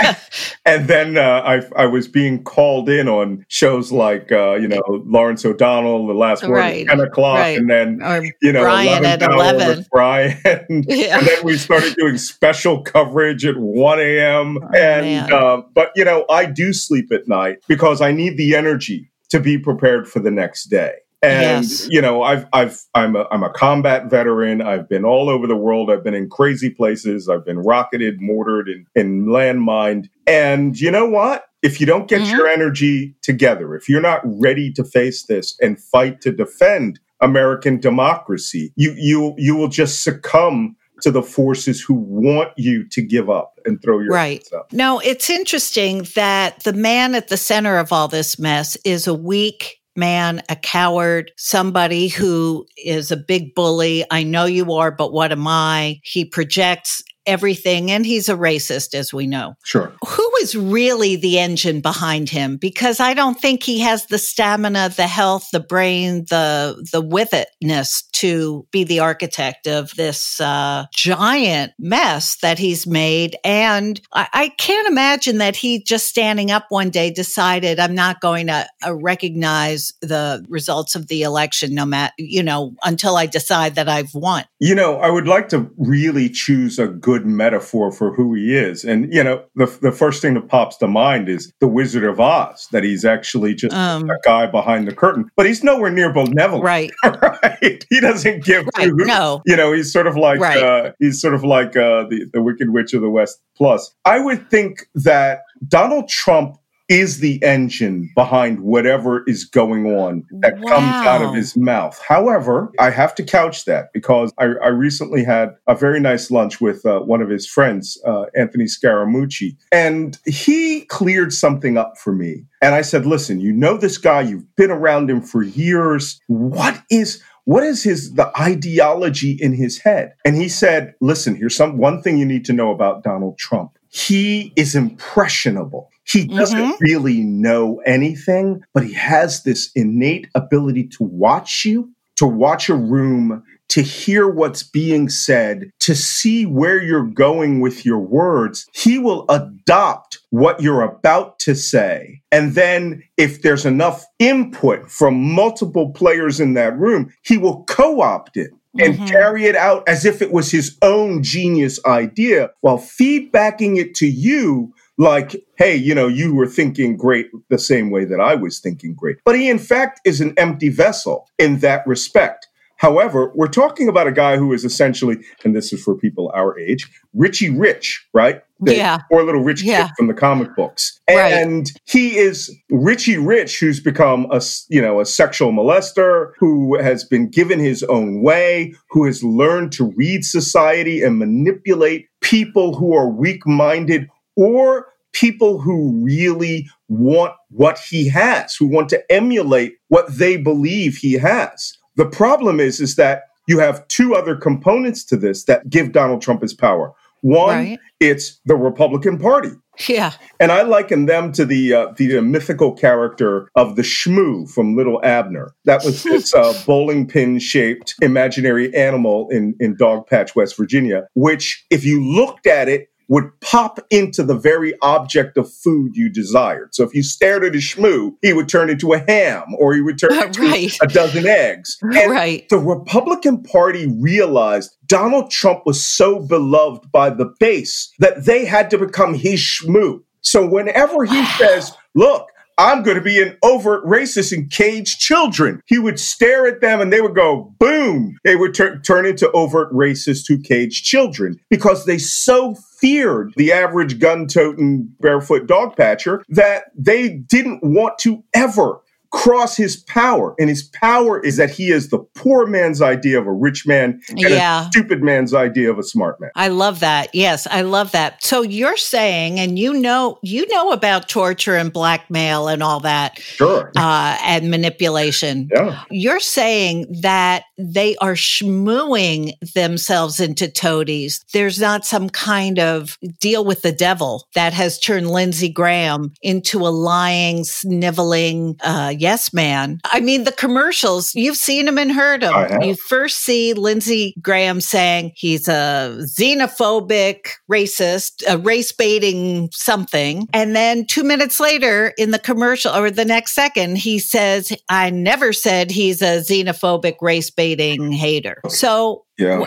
and 0.66 0.88
then 0.88 1.16
uh, 1.16 1.42
I 1.44 1.62
I 1.76 1.86
was 1.86 2.08
being 2.08 2.42
called 2.44 2.88
in 2.88 3.08
on 3.08 3.44
shows 3.48 3.90
like 3.92 4.30
uh, 4.32 4.54
you 4.54 4.68
know 4.68 4.82
Lawrence 4.88 5.44
O'Donnell, 5.44 6.06
The 6.06 6.14
Last 6.14 6.42
Word 6.46 6.56
Right, 6.58 6.86
ten 6.86 7.00
o'clock, 7.00 7.38
right. 7.38 7.56
and 7.58 7.70
then 7.70 8.00
Or 8.02 8.22
you 8.42 8.52
know 8.52 8.62
Brian 8.62 9.02
11th 9.02 9.22
at 9.22 9.30
11. 9.32 9.68
with 9.78 9.88
Brian, 9.90 10.38
Yeah. 10.88 11.18
and 11.18 11.26
then 11.26 11.44
we 11.44 11.56
started 11.56 11.94
doing 11.96 12.18
special 12.18 12.82
coverage 12.82 13.44
at 13.44 13.56
one 13.56 14.00
a.m. 14.00 14.58
Oh, 14.62 14.68
and 14.76 15.32
uh, 15.32 15.62
but 15.74 15.90
you 15.96 16.04
know 16.04 16.24
I 16.30 16.44
do 16.46 16.72
sleep 16.72 17.12
at 17.12 17.28
night 17.28 17.58
because 17.68 18.00
I 18.00 18.12
need 18.12 18.36
the 18.36 18.54
energy 18.54 19.10
to 19.30 19.40
be 19.40 19.58
prepared 19.58 20.08
for 20.08 20.20
the 20.20 20.30
next 20.30 20.64
day. 20.64 20.92
And 21.22 21.64
Yes. 21.64 21.86
you 21.90 22.00
know, 22.00 22.22
I've 22.22 22.46
I've 22.52 22.80
I'm 22.94 23.14
a 23.14 23.26
I'm 23.30 23.42
a 23.42 23.50
combat 23.50 24.08
veteran. 24.08 24.62
I've 24.62 24.88
been 24.88 25.04
all 25.04 25.28
over 25.28 25.46
the 25.46 25.56
world. 25.56 25.90
I've 25.90 26.02
been 26.02 26.14
in 26.14 26.30
crazy 26.30 26.70
places. 26.70 27.28
I've 27.28 27.44
been 27.44 27.58
rocketed, 27.58 28.20
mortared, 28.20 28.68
and, 28.68 28.86
and 28.96 29.28
landmined. 29.30 30.08
And 30.26 30.80
you 30.80 30.90
know 30.90 31.06
what? 31.08 31.44
If 31.62 31.78
you 31.78 31.84
don't 31.86 32.08
get 32.08 32.22
Mhm. 32.22 32.32
your 32.32 32.48
energy 32.48 33.14
together, 33.22 33.74
if 33.74 33.86
you're 33.88 34.00
not 34.00 34.22
ready 34.24 34.72
to 34.72 34.82
face 34.84 35.24
this 35.24 35.56
and 35.60 35.78
fight 35.78 36.22
to 36.22 36.32
defend 36.32 36.98
American 37.20 37.78
democracy, 37.78 38.72
you 38.76 38.94
you 38.96 39.34
you 39.36 39.54
will 39.54 39.68
just 39.68 40.02
succumb 40.02 40.74
to 41.02 41.10
the 41.10 41.22
forces 41.22 41.80
who 41.82 41.94
want 41.94 42.50
you 42.56 42.86
to 42.88 43.00
give 43.02 43.28
up 43.30 43.58
and 43.66 43.80
throw 43.82 44.00
your 44.00 44.10
Right. 44.12 44.38
hands 44.42 44.52
up. 44.54 44.72
No, 44.72 45.00
it's 45.00 45.28
interesting 45.30 46.06
that 46.14 46.62
the 46.64 46.74
man 46.74 47.14
at 47.14 47.28
the 47.28 47.36
center 47.38 47.78
of 47.78 47.90
all 47.92 48.06
this 48.08 48.38
mess 48.38 48.76
is 48.84 49.06
a 49.06 49.14
weak 49.14 49.79
man, 49.96 50.42
a 50.48 50.56
coward, 50.56 51.32
somebody 51.36 52.08
who 52.08 52.66
is 52.76 53.10
a 53.10 53.16
big 53.16 53.54
bully. 53.54 54.04
I 54.10 54.22
know 54.22 54.44
you 54.44 54.72
are, 54.72 54.90
but 54.90 55.12
what 55.12 55.32
am 55.32 55.46
I? 55.46 56.00
He 56.02 56.24
projects 56.24 57.02
everything 57.26 57.90
and 57.90 58.04
he's 58.06 58.28
a 58.28 58.34
racist, 58.34 58.94
as 58.94 59.12
we 59.12 59.26
know. 59.26 59.54
Sure. 59.64 59.92
Who 60.06 60.30
is 60.40 60.54
really 60.56 61.16
the 61.16 61.38
engine 61.38 61.80
behind 61.80 62.28
him? 62.28 62.56
Because 62.56 63.00
I 63.00 63.14
don't 63.14 63.40
think 63.40 63.62
he 63.62 63.80
has 63.80 64.06
the 64.06 64.18
stamina, 64.18 64.90
the 64.90 65.06
health, 65.06 65.48
the 65.52 65.60
brain, 65.60 66.24
the 66.28 66.88
the 66.92 67.02
withitness 67.02 68.02
to 68.12 68.66
be 68.70 68.84
the 68.84 69.00
architect 69.00 69.66
of 69.66 69.94
this 69.96 70.40
uh, 70.40 70.86
giant 70.94 71.72
mess 71.78 72.36
that 72.42 72.58
he's 72.58 72.86
made. 72.86 73.36
And 73.44 74.00
I, 74.12 74.28
I 74.32 74.48
can't 74.48 74.88
imagine 74.88 75.38
that 75.38 75.56
he 75.56 75.82
just 75.82 76.06
standing 76.06 76.50
up 76.50 76.66
one 76.68 76.90
day 76.90 77.10
decided 77.10 77.78
I'm 77.78 77.94
not 77.94 78.20
going 78.20 78.48
to 78.48 78.66
uh, 78.86 78.94
recognize 78.94 79.92
the 80.00 80.44
results 80.48 80.94
of 80.94 81.08
the 81.08 81.22
election, 81.22 81.74
no 81.74 81.84
matter 81.84 82.14
you 82.18 82.42
know 82.42 82.74
until 82.82 83.16
I 83.16 83.26
decide 83.26 83.74
that 83.74 83.88
I've 83.88 84.14
won. 84.14 84.44
You 84.58 84.74
know, 84.74 84.96
I 84.96 85.10
would 85.10 85.28
like 85.28 85.48
to 85.50 85.70
really 85.76 86.28
choose 86.28 86.78
a 86.78 86.86
good 86.86 87.09
metaphor 87.18 87.90
for 87.92 88.12
who 88.14 88.34
he 88.34 88.56
is. 88.56 88.84
And, 88.84 89.12
you 89.12 89.22
know, 89.22 89.42
the, 89.56 89.66
the 89.82 89.92
first 89.92 90.22
thing 90.22 90.34
that 90.34 90.48
pops 90.48 90.76
to 90.78 90.86
mind 90.88 91.28
is 91.28 91.52
the 91.60 91.66
Wizard 91.68 92.04
of 92.04 92.20
Oz, 92.20 92.68
that 92.72 92.84
he's 92.84 93.04
actually 93.04 93.54
just 93.54 93.74
Um, 93.74 94.08
a 94.08 94.16
guy 94.24 94.46
behind 94.46 94.86
the 94.88 94.94
curtain, 94.94 95.28
but 95.36 95.46
he's 95.46 95.62
nowhere 95.64 95.90
near 95.90 96.12
benevolent. 96.12 96.64
right, 96.64 96.90
right? 97.04 97.84
He 97.90 98.00
doesn't 98.00 98.44
give 98.44 98.66
right. 98.78 98.90
No, 98.94 99.42
You 99.46 99.56
know, 99.56 99.72
he's 99.72 99.92
sort 99.92 100.06
of 100.06 100.16
like 100.16 100.40
Right. 100.40 100.62
uh, 100.62 100.92
he's 100.98 101.20
sort 101.20 101.34
of 101.34 101.42
like 101.44 101.76
uh, 101.76 102.04
the 102.08 102.26
the 102.32 102.40
Wicked 102.42 102.70
Witch 102.70 102.94
of 102.94 103.02
the 103.02 103.10
West 103.10 103.40
Plus. 103.56 103.94
I 104.04 104.18
would 104.20 104.48
think 104.50 104.86
that 104.94 105.42
Donald 105.68 106.08
Trump 106.08 106.56
is 106.90 107.20
the 107.20 107.42
engine 107.42 108.10
behind 108.16 108.60
whatever 108.60 109.22
is 109.28 109.44
going 109.44 109.86
on 109.86 110.26
that 110.40 110.54
comes 110.54 111.06
out 111.06 111.22
of 111.22 111.32
his 111.32 111.56
mouth. 111.56 111.98
However, 112.06 112.72
I 112.80 112.90
have 112.90 113.14
to 113.14 113.22
couch 113.22 113.64
that 113.66 113.92
because 113.94 114.32
I, 114.38 114.46
I 114.62 114.68
recently 114.68 115.22
had 115.22 115.54
a 115.68 115.76
very 115.76 116.00
nice 116.00 116.32
lunch 116.32 116.60
with 116.60 116.84
uh, 116.84 116.98
one 117.00 117.22
of 117.22 117.30
his 117.30 117.46
friends, 117.46 117.96
uh, 118.04 118.24
Anthony 118.36 118.64
Scaramucci, 118.64 119.56
and 119.70 120.18
he 120.26 120.80
cleared 120.86 121.32
something 121.32 121.78
up 121.78 121.96
for 121.96 122.12
me. 122.12 122.44
And 122.60 122.74
I 122.74 122.82
said, 122.82 123.06
"Listen, 123.06 123.40
you 123.40 123.52
know 123.52 123.76
this 123.76 123.96
guy. 123.96 124.22
You've 124.22 124.56
been 124.56 124.72
around 124.72 125.08
him 125.08 125.22
for 125.22 125.42
years. 125.42 126.20
What 126.26 126.82
is?" 126.90 127.22
what 127.44 127.64
is 127.64 127.82
his 127.82 128.12
the 128.14 128.30
ideology 128.38 129.36
in 129.40 129.54
his 129.54 129.78
head 129.78 130.12
and 130.26 130.36
he 130.36 130.46
said 130.46 130.94
listen 131.00 131.34
here's 131.34 131.56
some 131.56 131.78
one 131.78 132.02
thing 132.02 132.18
you 132.18 132.26
need 132.26 132.44
to 132.44 132.52
know 132.52 132.70
about 132.70 133.02
donald 133.02 133.36
trump 133.38 133.78
he 133.88 134.52
is 134.56 134.74
impressionable 134.74 135.89
he 136.04 136.26
doesn't 136.26 136.58
Mhm. 136.58 136.80
really 136.80 137.20
know 137.20 137.80
anything 137.86 138.62
but 138.74 138.84
he 138.84 138.92
has 138.92 139.42
this 139.42 139.70
innate 139.74 140.28
ability 140.34 140.84
to 140.84 141.04
watch 141.04 141.64
you 141.64 141.90
to 142.16 142.26
watch 142.26 142.68
a 142.68 142.74
room 142.74 143.42
to 143.68 143.82
hear 143.82 144.28
what's 144.28 144.64
being 144.64 145.08
said, 145.08 145.70
to 145.78 145.94
see 145.94 146.44
where 146.44 146.82
you're 146.82 147.04
going 147.06 147.60
with 147.60 147.86
your 147.86 148.00
words, 148.00 148.66
he 148.74 148.98
will 148.98 149.24
adopt 149.30 150.18
what 150.30 150.60
you're 150.60 150.82
about 150.82 151.38
to 151.38 151.54
say. 151.54 152.20
And 152.32 152.54
then, 152.56 153.02
if 153.16 153.42
there's 153.42 153.64
enough 153.64 154.04
input 154.18 154.90
from 154.90 155.14
multiple 155.34 155.90
players 155.92 156.40
in 156.40 156.54
that 156.54 156.76
room, 156.76 157.12
he 157.22 157.38
will 157.38 157.62
co 157.64 158.00
opt 158.00 158.36
it. 158.36 158.50
And 158.78 158.94
Mhm. 158.98 159.06
carry 159.06 159.44
it 159.44 159.56
out 159.56 159.88
as 159.88 160.04
if 160.04 160.20
it 160.20 160.32
was 160.32 160.50
his 160.50 160.76
own 160.82 161.22
genius 161.22 161.78
idea 161.86 162.50
while 162.60 162.78
feedbacking 162.78 163.78
it 163.78 163.94
to 163.96 164.06
you 164.06 164.72
like, 165.00 165.34
hey, 165.56 165.74
you 165.74 165.94
know, 165.94 166.06
you 166.06 166.34
were 166.34 166.46
thinking 166.46 166.94
great 166.94 167.30
the 167.48 167.58
same 167.58 167.90
way 167.90 168.04
that 168.04 168.20
I 168.20 168.34
was 168.34 168.60
thinking 168.60 168.94
great. 168.94 169.16
But 169.24 169.34
he, 169.34 169.48
in 169.48 169.58
fact, 169.58 169.98
is 170.04 170.20
an 170.20 170.34
empty 170.36 170.68
vessel 170.68 171.26
in 171.38 171.60
that 171.60 171.86
respect. 171.86 172.48
However, 172.76 173.32
we're 173.34 173.48
talking 173.48 173.88
about 173.88 174.06
a 174.06 174.12
guy 174.12 174.36
who 174.36 174.52
is 174.52 174.64
essentially, 174.64 175.18
and 175.44 175.56
this 175.56 175.72
is 175.72 175.82
for 175.82 175.94
people 175.94 176.30
our 176.34 176.58
age, 176.58 176.86
Richie 177.14 177.50
Rich, 177.50 178.06
right? 178.12 178.42
The 178.60 178.76
Yeah. 178.76 178.98
Poor 179.10 179.22
little 179.22 179.42
rich 179.42 179.62
Yeah. 179.62 179.84
kid 179.86 179.92
from 179.96 180.06
the 180.06 180.14
comic 180.14 180.54
books. 180.54 181.00
Right. 181.08 181.32
And 181.32 181.70
he 181.84 182.16
is 182.18 182.54
Richie 182.70 183.18
Rich, 183.18 183.58
who's 183.58 183.80
become 183.80 184.26
a 184.30 184.42
you 184.68 184.82
know, 184.82 185.00
a 185.00 185.06
sexual 185.06 185.50
molester, 185.52 186.32
who 186.38 186.78
has 186.80 187.04
been 187.04 187.28
given 187.28 187.58
his 187.58 187.82
own 187.84 188.22
way, 188.22 188.74
who 188.90 189.04
has 189.06 189.22
learned 189.24 189.72
to 189.72 189.92
read 189.96 190.24
society 190.24 191.02
and 191.02 191.18
manipulate 191.18 192.06
people 192.20 192.74
who 192.76 192.94
are 192.94 193.08
weak-minded 193.08 194.08
or 194.40 194.86
people 195.12 195.60
who 195.60 195.92
really 196.02 196.68
want 196.88 197.34
what 197.50 197.78
he 197.78 198.08
has, 198.08 198.54
who 198.56 198.66
want 198.66 198.88
to 198.88 199.12
emulate 199.12 199.74
what 199.88 200.06
they 200.18 200.36
believe 200.36 200.96
he 200.96 201.12
has. 201.14 201.76
The 201.96 202.06
problem 202.06 202.58
is, 202.58 202.80
is 202.80 202.96
that 202.96 203.24
you 203.46 203.58
have 203.58 203.86
two 203.88 204.14
other 204.14 204.34
components 204.36 205.04
to 205.06 205.16
this 205.16 205.44
that 205.44 205.68
give 205.68 205.92
Donald 205.92 206.22
Trump 206.22 206.40
his 206.42 206.54
power. 206.54 206.92
One, 207.22 207.56
Right. 207.56 207.78
it's 207.98 208.40
the 208.46 208.54
Republican 208.56 209.18
Party. 209.18 209.50
yeah, 209.88 210.12
And 210.38 210.50
I 210.50 210.62
liken 210.62 211.04
them 211.06 211.32
to 211.32 211.44
the 211.44 211.74
uh, 211.74 211.92
the 211.96 212.16
uh, 212.18 212.22
mythical 212.22 212.72
character 212.72 213.50
of 213.56 213.76
the 213.76 213.82
Shmoo 213.82 214.48
from 214.50 214.74
Little 214.74 215.04
Abner. 215.04 215.52
That 215.66 215.84
was 215.84 216.02
this 216.12 216.32
uh, 216.34 216.54
bowling 216.66 217.06
pin 217.06 217.38
shaped 217.40 217.94
imaginary 218.00 218.74
animal 218.74 219.28
in 219.30 219.54
in 219.60 219.76
Dogpatch, 219.76 220.34
West 220.34 220.56
Virginia, 220.56 221.08
which, 221.14 221.62
if 221.68 221.84
you 221.84 222.02
looked 222.02 222.46
at 222.46 222.68
it, 222.70 222.88
would 223.10 223.28
pop 223.40 223.80
into 223.90 224.22
the 224.22 224.36
very 224.36 224.72
object 224.82 225.36
of 225.36 225.52
food 225.52 225.96
you 225.96 226.08
desired. 226.08 226.72
So 226.74 226.84
if 226.84 226.94
you 226.94 227.02
stared 227.02 227.44
at 227.44 227.54
a 227.56 227.58
Shmoo, 227.58 228.14
he 228.22 228.32
would 228.32 228.48
turn 228.48 228.70
into 228.70 228.92
a 228.92 228.98
ham, 229.06 229.46
or 229.58 229.74
he 229.74 229.80
would 229.82 229.98
turn 229.98 230.12
into 230.22 230.40
Right. 230.42 230.72
a 230.80 230.86
dozen 230.86 231.26
eggs. 231.26 231.76
And 231.82 232.10
right. 232.10 232.48
the 232.48 232.58
Republican 232.58 233.42
Party 233.42 233.86
realized 234.00 234.76
Donald 234.86 235.30
Trump 235.30 235.66
was 235.66 235.84
so 235.84 236.20
beloved 236.20 236.90
by 236.92 237.10
the 237.10 237.34
base 237.40 237.92
that 237.98 238.24
they 238.26 238.44
had 238.44 238.70
to 238.70 238.78
become 238.78 239.14
his 239.14 239.40
shmoo. 239.40 240.02
So 240.22 240.46
whenever 240.48 241.04
he 241.04 241.24
says, 241.36 241.72
look, 241.94 242.28
I'm 242.58 242.82
going 242.82 242.96
to 242.96 243.02
be 243.02 243.22
an 243.22 243.36
overt 243.42 243.84
racist 243.84 244.36
and 244.36 244.50
cage 244.50 244.98
children. 244.98 245.62
He 245.66 245.78
would 245.78 245.98
stare 245.98 246.46
at 246.46 246.60
them 246.60 246.80
and 246.80 246.92
they 246.92 247.00
would 247.00 247.14
go, 247.14 247.54
boom. 247.58 248.18
They 248.24 248.36
would 248.36 248.54
tur- 248.54 248.78
turn 248.80 249.06
into 249.06 249.30
overt 249.32 249.72
racists 249.72 250.28
who 250.28 250.38
cage 250.38 250.82
children 250.82 251.38
because 251.48 251.86
they 251.86 251.98
so 251.98 252.54
feared 252.78 253.32
the 253.36 253.52
average 253.52 253.98
gun 253.98 254.26
toting 254.26 254.92
barefoot 255.00 255.46
dog 255.46 255.76
patcher 255.76 256.22
that 256.28 256.64
they 256.76 257.08
didn't 257.08 257.62
want 257.62 257.98
to 257.98 258.22
ever 258.34 258.80
cross 259.12 259.56
his 259.56 259.76
power. 259.76 260.34
And 260.38 260.48
his 260.48 260.62
power 260.62 261.20
is 261.20 261.36
that 261.36 261.50
he 261.50 261.70
is 261.70 261.88
the 261.90 261.98
poor 262.14 262.46
man's 262.46 262.80
idea 262.80 263.18
of 263.20 263.26
a 263.26 263.32
rich 263.32 263.66
man 263.66 264.00
and 264.08 264.20
Yeah. 264.20 264.62
a 264.64 264.66
stupid 264.68 265.02
man's 265.02 265.34
idea 265.34 265.70
of 265.70 265.78
a 265.78 265.82
smart 265.82 266.20
man. 266.20 266.30
I 266.36 266.48
love 266.48 266.80
that. 266.80 267.12
Yes, 267.14 267.46
I 267.50 267.62
love 267.62 267.92
that. 267.92 268.22
So 268.24 268.42
you're 268.42 268.76
saying, 268.76 269.40
and 269.40 269.58
you 269.58 269.74
know, 269.74 270.18
you 270.22 270.46
know 270.48 270.70
about 270.72 271.08
torture 271.08 271.56
and 271.56 271.72
blackmail 271.72 272.48
and 272.48 272.62
all 272.62 272.80
that, 272.80 273.18
Sure. 273.18 273.72
uh, 273.76 274.16
and 274.22 274.50
manipulation. 274.50 275.48
Yeah. 275.52 275.80
You're 275.90 276.20
saying 276.20 276.86
that 277.02 277.44
they 277.58 277.96
are 277.96 278.14
schmooing 278.14 279.32
themselves 279.54 280.20
into 280.20 280.48
toadies. 280.48 281.24
There's 281.32 281.58
not 281.60 281.84
some 281.84 282.08
kind 282.10 282.58
of 282.58 282.98
deal 283.20 283.44
with 283.44 283.62
the 283.62 283.72
devil 283.72 284.26
that 284.34 284.52
has 284.52 284.78
turned 284.78 285.10
Lindsey 285.10 285.48
Graham 285.48 286.12
into 286.22 286.58
a 286.60 286.68
lying, 286.70 287.44
sniveling, 287.44 288.56
uh, 288.62 288.94
yes 289.00 289.32
man. 289.32 289.80
I 289.84 290.00
mean, 290.00 290.24
the 290.24 290.32
commercials, 290.32 291.14
you've 291.14 291.36
seen 291.36 291.66
them 291.66 291.78
and 291.78 291.90
heard 291.90 292.20
them. 292.20 292.62
You 292.62 292.74
first 292.74 293.18
see 293.18 293.54
Lindsey 293.54 294.14
Graham 294.20 294.60
saying 294.60 295.12
he's 295.16 295.48
a 295.48 295.96
xenophobic 296.00 297.28
racist, 297.50 298.22
a 298.28 298.38
race 298.38 298.72
baiting 298.72 299.48
something. 299.52 300.28
And 300.32 300.54
then 300.54 300.84
two 300.86 301.04
minutes 301.04 301.40
later 301.40 301.92
in 301.98 302.10
the 302.10 302.18
commercial 302.18 302.74
or 302.74 302.90
the 302.90 303.04
next 303.04 303.32
second, 303.32 303.78
he 303.78 303.98
says, 303.98 304.52
I 304.68 304.90
never 304.90 305.32
said 305.32 305.70
he's 305.70 306.02
a 306.02 306.20
xenophobic 306.20 306.96
race 307.00 307.30
baiting 307.30 307.92
hater. 307.92 308.40
So 308.48 309.04
yeah. 309.20 309.44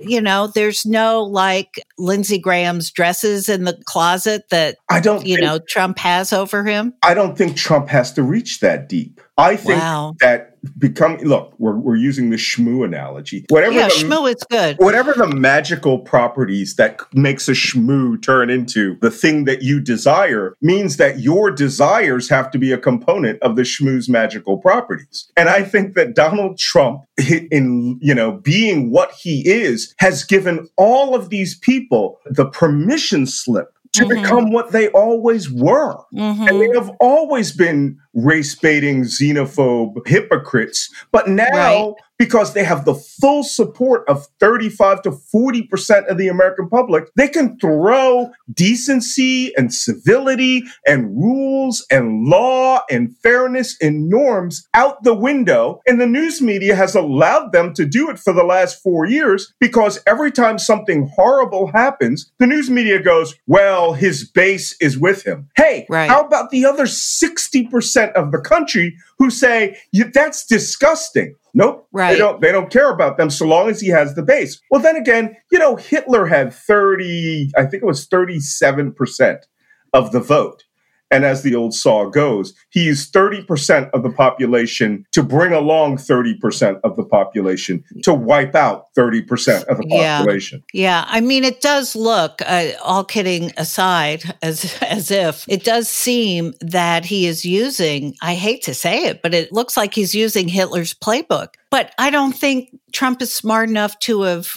You 0.00 0.20
know, 0.20 0.48
there's 0.48 0.84
no 0.84 1.22
like 1.22 1.74
Lindsey 1.98 2.38
Graham's 2.38 2.90
dresses 2.90 3.48
in 3.48 3.64
the 3.64 3.80
closet 3.84 4.48
that 4.50 4.76
I 4.90 5.00
don't 5.00 5.24
you 5.24 5.36
think, 5.36 5.46
know 5.46 5.58
Trump 5.68 5.98
has 5.98 6.32
over 6.32 6.64
him. 6.64 6.94
I 7.02 7.14
don't 7.14 7.38
think 7.38 7.56
Trump 7.56 7.88
has 7.88 8.12
to 8.14 8.22
reach 8.22 8.60
that 8.60 8.88
deep. 8.88 9.20
I 9.38 9.56
think 9.56 9.80
wow. 9.80 10.14
that 10.20 10.53
become 10.78 11.16
look, 11.18 11.54
we're, 11.58 11.76
we're 11.76 11.96
using 11.96 12.30
the 12.30 12.36
shmoo 12.36 12.84
analogy. 12.84 13.44
Whatever 13.48 13.74
yeah, 13.74 13.88
the, 13.88 13.94
shmoo 13.94 14.30
is 14.30 14.42
good. 14.50 14.76
Whatever 14.78 15.12
the 15.12 15.26
magical 15.26 15.98
properties 15.98 16.76
that 16.76 17.00
makes 17.14 17.48
a 17.48 17.52
shmoo 17.52 18.20
turn 18.22 18.50
into 18.50 18.96
the 19.00 19.10
thing 19.10 19.44
that 19.44 19.62
you 19.62 19.80
desire 19.80 20.56
means 20.60 20.96
that 20.96 21.20
your 21.20 21.50
desires 21.50 22.28
have 22.28 22.50
to 22.50 22.58
be 22.58 22.72
a 22.72 22.78
component 22.78 23.40
of 23.42 23.56
the 23.56 23.62
shmoo's 23.62 24.08
magical 24.08 24.58
properties. 24.58 25.30
And 25.36 25.48
I 25.48 25.62
think 25.62 25.94
that 25.94 26.14
Donald 26.14 26.58
Trump, 26.58 27.04
in 27.50 27.98
you 28.00 28.14
know, 28.14 28.32
being 28.32 28.90
what 28.90 29.12
he 29.12 29.48
is, 29.48 29.94
has 29.98 30.24
given 30.24 30.68
all 30.76 31.14
of 31.14 31.30
these 31.30 31.56
people 31.58 32.20
the 32.26 32.46
permission 32.46 33.26
slip 33.26 33.74
to 33.94 34.04
mm-hmm. 34.04 34.22
become 34.22 34.52
what 34.52 34.72
they 34.72 34.88
always 34.88 35.50
were. 35.50 35.96
Mm-hmm. 36.12 36.48
And 36.48 36.60
they 36.60 36.68
have 36.74 36.90
always 37.00 37.52
been 37.52 37.98
race 38.14 38.54
baiting, 38.54 39.02
xenophobe 39.02 40.06
hypocrites. 40.06 40.92
But 41.12 41.28
now, 41.28 41.48
right. 41.50 41.94
because 42.18 42.54
they 42.54 42.64
have 42.64 42.84
the 42.84 42.94
full 42.94 43.42
support 43.42 44.08
of 44.08 44.26
35 44.40 45.02
to 45.02 45.10
40% 45.10 46.06
of 46.06 46.16
the 46.16 46.28
American 46.28 46.68
public, 46.68 47.08
they 47.16 47.28
can 47.28 47.58
throw 47.58 48.30
decency 48.52 49.54
and 49.56 49.74
civility 49.74 50.62
and 50.86 51.16
rules 51.16 51.84
and 51.90 52.24
law 52.24 52.80
and 52.90 53.16
fairness 53.18 53.76
and 53.80 54.08
norms 54.08 54.68
out 54.74 55.02
the 55.02 55.14
window. 55.14 55.80
And 55.86 56.00
the 56.00 56.06
news 56.06 56.40
media 56.40 56.76
has 56.76 56.94
allowed 56.94 57.52
them 57.52 57.74
to 57.74 57.84
do 57.84 58.10
it 58.10 58.18
for 58.18 58.32
the 58.32 58.44
last 58.44 58.82
four 58.82 59.06
years 59.06 59.52
because 59.60 60.00
every 60.06 60.30
time 60.30 60.58
something 60.58 61.10
horrible 61.14 61.68
happens, 61.68 62.30
the 62.38 62.46
news 62.46 62.70
media 62.70 63.02
goes, 63.02 63.34
well, 63.46 63.92
his 63.92 64.28
base 64.28 64.76
is 64.80 64.98
with 64.98 65.26
him. 65.26 65.48
Hey, 65.56 65.86
right. 65.88 66.08
how 66.08 66.24
about 66.24 66.50
the 66.50 66.64
other 66.64 66.84
60%? 66.84 68.03
Of 68.12 68.32
the 68.32 68.40
country 68.40 68.96
who 69.18 69.30
say 69.30 69.78
that's 70.12 70.46
disgusting. 70.46 71.34
Nope, 71.54 71.86
right. 71.92 72.12
they 72.12 72.18
don't. 72.18 72.40
They 72.40 72.50
don't 72.50 72.70
care 72.70 72.90
about 72.90 73.16
them 73.16 73.30
so 73.30 73.46
long 73.46 73.68
as 73.68 73.80
he 73.80 73.88
has 73.88 74.14
the 74.14 74.22
base. 74.22 74.60
Well, 74.70 74.82
then 74.82 74.96
again, 74.96 75.36
you 75.52 75.58
know, 75.58 75.76
Hitler 75.76 76.26
had 76.26 76.52
thirty. 76.52 77.50
I 77.56 77.64
think 77.64 77.82
it 77.82 77.86
was 77.86 78.06
thirty-seven 78.06 78.92
percent 78.92 79.46
of 79.92 80.10
the 80.10 80.20
vote. 80.20 80.64
And 81.14 81.24
as 81.24 81.44
the 81.44 81.54
old 81.54 81.74
saw 81.74 82.06
goes, 82.06 82.54
he 82.70 82.86
used 82.86 83.14
30% 83.14 83.88
of 83.90 84.02
the 84.02 84.10
population 84.10 85.06
to 85.12 85.22
bring 85.22 85.52
along 85.52 85.98
30% 85.98 86.80
of 86.82 86.96
the 86.96 87.04
population 87.04 87.84
to 88.02 88.12
wipe 88.12 88.56
out 88.56 88.92
30% 88.98 89.62
of 89.66 89.78
the 89.78 89.86
population. 89.86 90.64
Yeah. 90.72 90.82
yeah. 90.82 91.04
I 91.06 91.20
mean, 91.20 91.44
it 91.44 91.60
does 91.60 91.94
look, 91.94 92.42
uh, 92.44 92.72
all 92.82 93.04
kidding 93.04 93.52
aside, 93.56 94.24
as, 94.42 94.76
as 94.82 95.12
if 95.12 95.44
it 95.48 95.62
does 95.62 95.88
seem 95.88 96.52
that 96.60 97.04
he 97.04 97.28
is 97.28 97.44
using, 97.44 98.16
I 98.20 98.34
hate 98.34 98.62
to 98.62 98.74
say 98.74 99.04
it, 99.04 99.22
but 99.22 99.34
it 99.34 99.52
looks 99.52 99.76
like 99.76 99.94
he's 99.94 100.16
using 100.16 100.48
Hitler's 100.48 100.94
playbook. 100.94 101.50
But 101.70 101.94
I 101.96 102.10
don't 102.10 102.32
think 102.32 102.76
Trump 102.90 103.22
is 103.22 103.32
smart 103.32 103.68
enough 103.68 103.96
to 104.00 104.22
have 104.22 104.52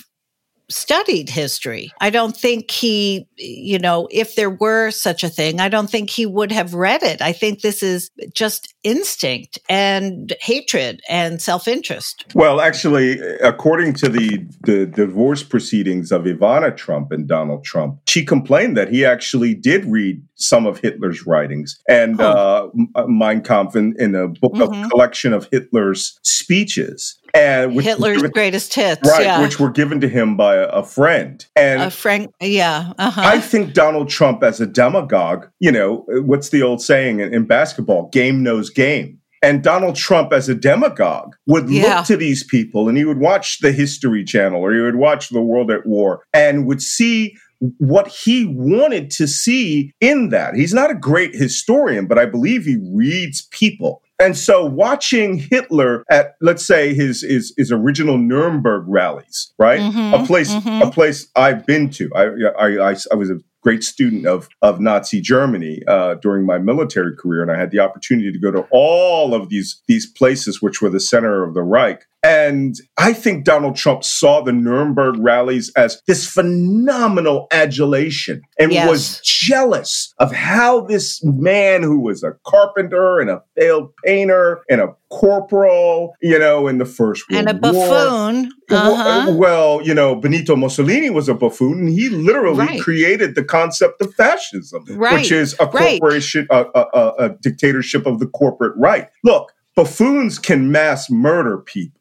studied 0.69 1.29
history. 1.29 1.91
I 2.01 2.09
don't 2.09 2.35
think 2.35 2.71
he, 2.71 3.27
you 3.37 3.79
know, 3.79 4.07
if 4.11 4.35
there 4.35 4.49
were 4.49 4.91
such 4.91 5.23
a 5.23 5.29
thing, 5.29 5.59
I 5.59 5.69
don't 5.69 5.89
think 5.89 6.09
he 6.09 6.25
would 6.25 6.51
have 6.51 6.73
read 6.73 7.03
it. 7.03 7.21
I 7.21 7.31
think 7.31 7.61
this 7.61 7.81
is 7.81 8.09
just 8.33 8.73
instinct 8.83 9.59
and 9.69 10.33
hatred 10.41 11.01
and 11.09 11.41
self 11.41 11.67
interest. 11.67 12.25
Well, 12.33 12.61
actually, 12.61 13.19
according 13.39 13.93
to 13.95 14.09
the, 14.09 14.45
the 14.61 14.85
divorce 14.85 15.43
proceedings 15.43 16.11
of 16.11 16.23
Ivana 16.23 16.75
Trump 16.75 17.11
and 17.11 17.27
Donald 17.27 17.63
Trump, 17.63 17.99
she 18.07 18.25
complained 18.25 18.75
that 18.77 18.89
he 18.89 19.05
actually 19.05 19.53
did 19.53 19.85
read 19.85 20.21
some 20.35 20.65
of 20.65 20.79
Hitler's 20.79 21.25
writings 21.25 21.79
and 21.87 22.19
uh, 22.21 22.67
Mein 23.07 23.41
Kampf 23.41 23.75
in, 23.75 23.95
in 23.99 24.15
a 24.15 24.27
book 24.27 24.53
mm-hmm. 24.53 24.83
of 24.83 24.89
collection 24.91 25.33
of 25.33 25.47
Hitler's 25.51 26.19
speeches 26.23 27.17
and 27.33 27.79
Hitler's 27.81 28.17
given, 28.17 28.31
greatest 28.31 28.73
hits, 28.73 29.09
right? 29.09 29.23
Yeah. 29.23 29.41
Which 29.41 29.59
were 29.59 29.69
given 29.69 29.99
to 30.01 30.09
him 30.09 30.37
by 30.37 30.55
a, 30.55 30.67
a 30.67 30.83
friend, 30.83 31.45
and 31.55 31.81
a 31.81 31.91
friend, 31.91 32.29
yeah. 32.41 32.93
Uh-huh. 32.97 33.21
I 33.23 33.39
think 33.39 33.73
Donald 33.73 34.09
Trump 34.09 34.43
as 34.43 34.59
a 34.59 34.65
demagogue, 34.65 35.47
you 35.59 35.71
know, 35.71 36.05
what's 36.07 36.49
the 36.49 36.61
old 36.63 36.81
saying 36.81 37.19
in, 37.19 37.33
in 37.33 37.45
basketball? 37.45 38.09
Game 38.09 38.43
knows 38.43 38.69
game. 38.69 39.19
And 39.43 39.63
Donald 39.63 39.95
Trump, 39.95 40.33
as 40.33 40.49
a 40.49 40.55
demagogue, 40.55 41.35
would 41.45 41.69
yeah. 41.69 41.97
look 41.97 42.05
to 42.07 42.17
these 42.17 42.43
people 42.43 42.89
and 42.89 42.97
he 42.97 43.05
would 43.05 43.19
watch 43.19 43.59
the 43.59 43.71
History 43.71 44.23
Channel 44.23 44.61
or 44.61 44.73
he 44.73 44.81
would 44.81 44.95
watch 44.95 45.29
The 45.29 45.41
World 45.41 45.69
at 45.69 45.85
War 45.85 46.23
and 46.33 46.65
would 46.65 46.81
see 46.81 47.37
what 47.77 48.07
he 48.07 48.45
wanted 48.45 49.09
to 49.11 49.27
see 49.27 49.91
in 49.99 50.29
that. 50.29 50.55
He's 50.55 50.73
not 50.73 50.91
a 50.91 50.95
great 50.95 51.33
historian, 51.35 52.07
but 52.07 52.19
I 52.19 52.25
believe 52.25 52.65
he 52.65 52.77
reads 52.91 53.47
people. 53.51 54.01
And 54.19 54.35
so 54.35 54.65
watching 54.65 55.37
Hitler 55.37 56.03
at, 56.09 56.35
let's 56.41 56.65
say, 56.65 56.93
his 56.93 57.21
his, 57.21 57.53
his 57.55 57.71
original 57.71 58.17
Nuremberg 58.17 58.85
rallies, 58.87 59.53
right? 59.59 59.79
Mm-hmm, 59.79 60.13
a 60.13 60.25
place 60.25 60.51
mm-hmm. 60.51 60.81
a 60.81 60.91
place 60.91 61.27
I've 61.35 61.65
been 61.65 61.89
to. 61.91 62.09
I, 62.15 62.23
I, 62.57 62.91
I, 62.91 62.95
I 63.11 63.15
was 63.15 63.29
a 63.29 63.39
great 63.61 63.83
student 63.83 64.25
of, 64.25 64.47
of 64.61 64.79
Nazi 64.79 65.19
Germany 65.19 65.81
uh, 65.87 66.15
during 66.15 66.45
my 66.45 66.57
military 66.57 67.15
career, 67.15 67.41
and 67.41 67.51
I 67.51 67.59
had 67.59 67.69
the 67.69 67.79
opportunity 67.79 68.31
to 68.31 68.39
go 68.39 68.49
to 68.49 68.65
all 68.71 69.33
of 69.33 69.49
these 69.49 69.81
these 69.87 70.05
places, 70.05 70.61
which 70.61 70.81
were 70.81 70.89
the 70.89 70.99
center 70.99 71.43
of 71.43 71.53
the 71.53 71.63
Reich. 71.63 72.05
And 72.23 72.75
I 72.97 73.13
think 73.13 73.45
Donald 73.45 73.75
Trump 73.75 74.03
saw 74.03 74.41
the 74.41 74.51
Nuremberg 74.51 75.15
rallies 75.19 75.71
as 75.75 76.01
this 76.07 76.27
phenomenal 76.27 77.47
adulation 77.51 78.41
and 78.59 78.71
yes. 78.71 78.89
was 78.89 79.21
jealous 79.21 80.13
of 80.17 80.31
how 80.31 80.81
this 80.81 81.23
man 81.23 81.83
who 81.83 81.99
was 81.99 82.23
a 82.23 82.33
carpenter 82.45 83.19
and 83.19 83.29
a 83.29 83.43
failed 83.55 83.93
painter 84.03 84.61
and 84.69 84.81
a 84.81 84.95
corporal, 85.09 86.15
you 86.21 86.37
know, 86.37 86.67
in 86.67 86.79
the 86.79 86.85
First 86.85 87.29
World 87.29 87.47
And 87.47 87.49
a 87.49 87.53
buffoon. 87.53 88.51
Uh-huh. 88.69 89.33
Well, 89.33 89.81
you 89.83 89.93
know, 89.93 90.15
Benito 90.15 90.55
Mussolini 90.55 91.09
was 91.11 91.29
a 91.29 91.33
buffoon 91.35 91.79
and 91.79 91.89
he 91.89 92.09
literally 92.09 92.65
right. 92.65 92.81
created 92.81 93.35
the 93.35 93.43
concept 93.43 94.01
of 94.01 94.13
fascism, 94.15 94.83
right. 94.89 95.13
which 95.13 95.31
is 95.31 95.53
a 95.59 95.67
corporation, 95.67 96.47
right. 96.51 96.65
a, 96.73 96.79
a, 96.93 97.13
a 97.19 97.29
dictatorship 97.41 98.05
of 98.05 98.19
the 98.19 98.27
corporate 98.27 98.73
right. 98.75 99.07
Look, 99.23 99.53
buffoons 99.75 100.39
can 100.39 100.71
mass 100.71 101.09
murder 101.09 101.59
people. 101.59 101.97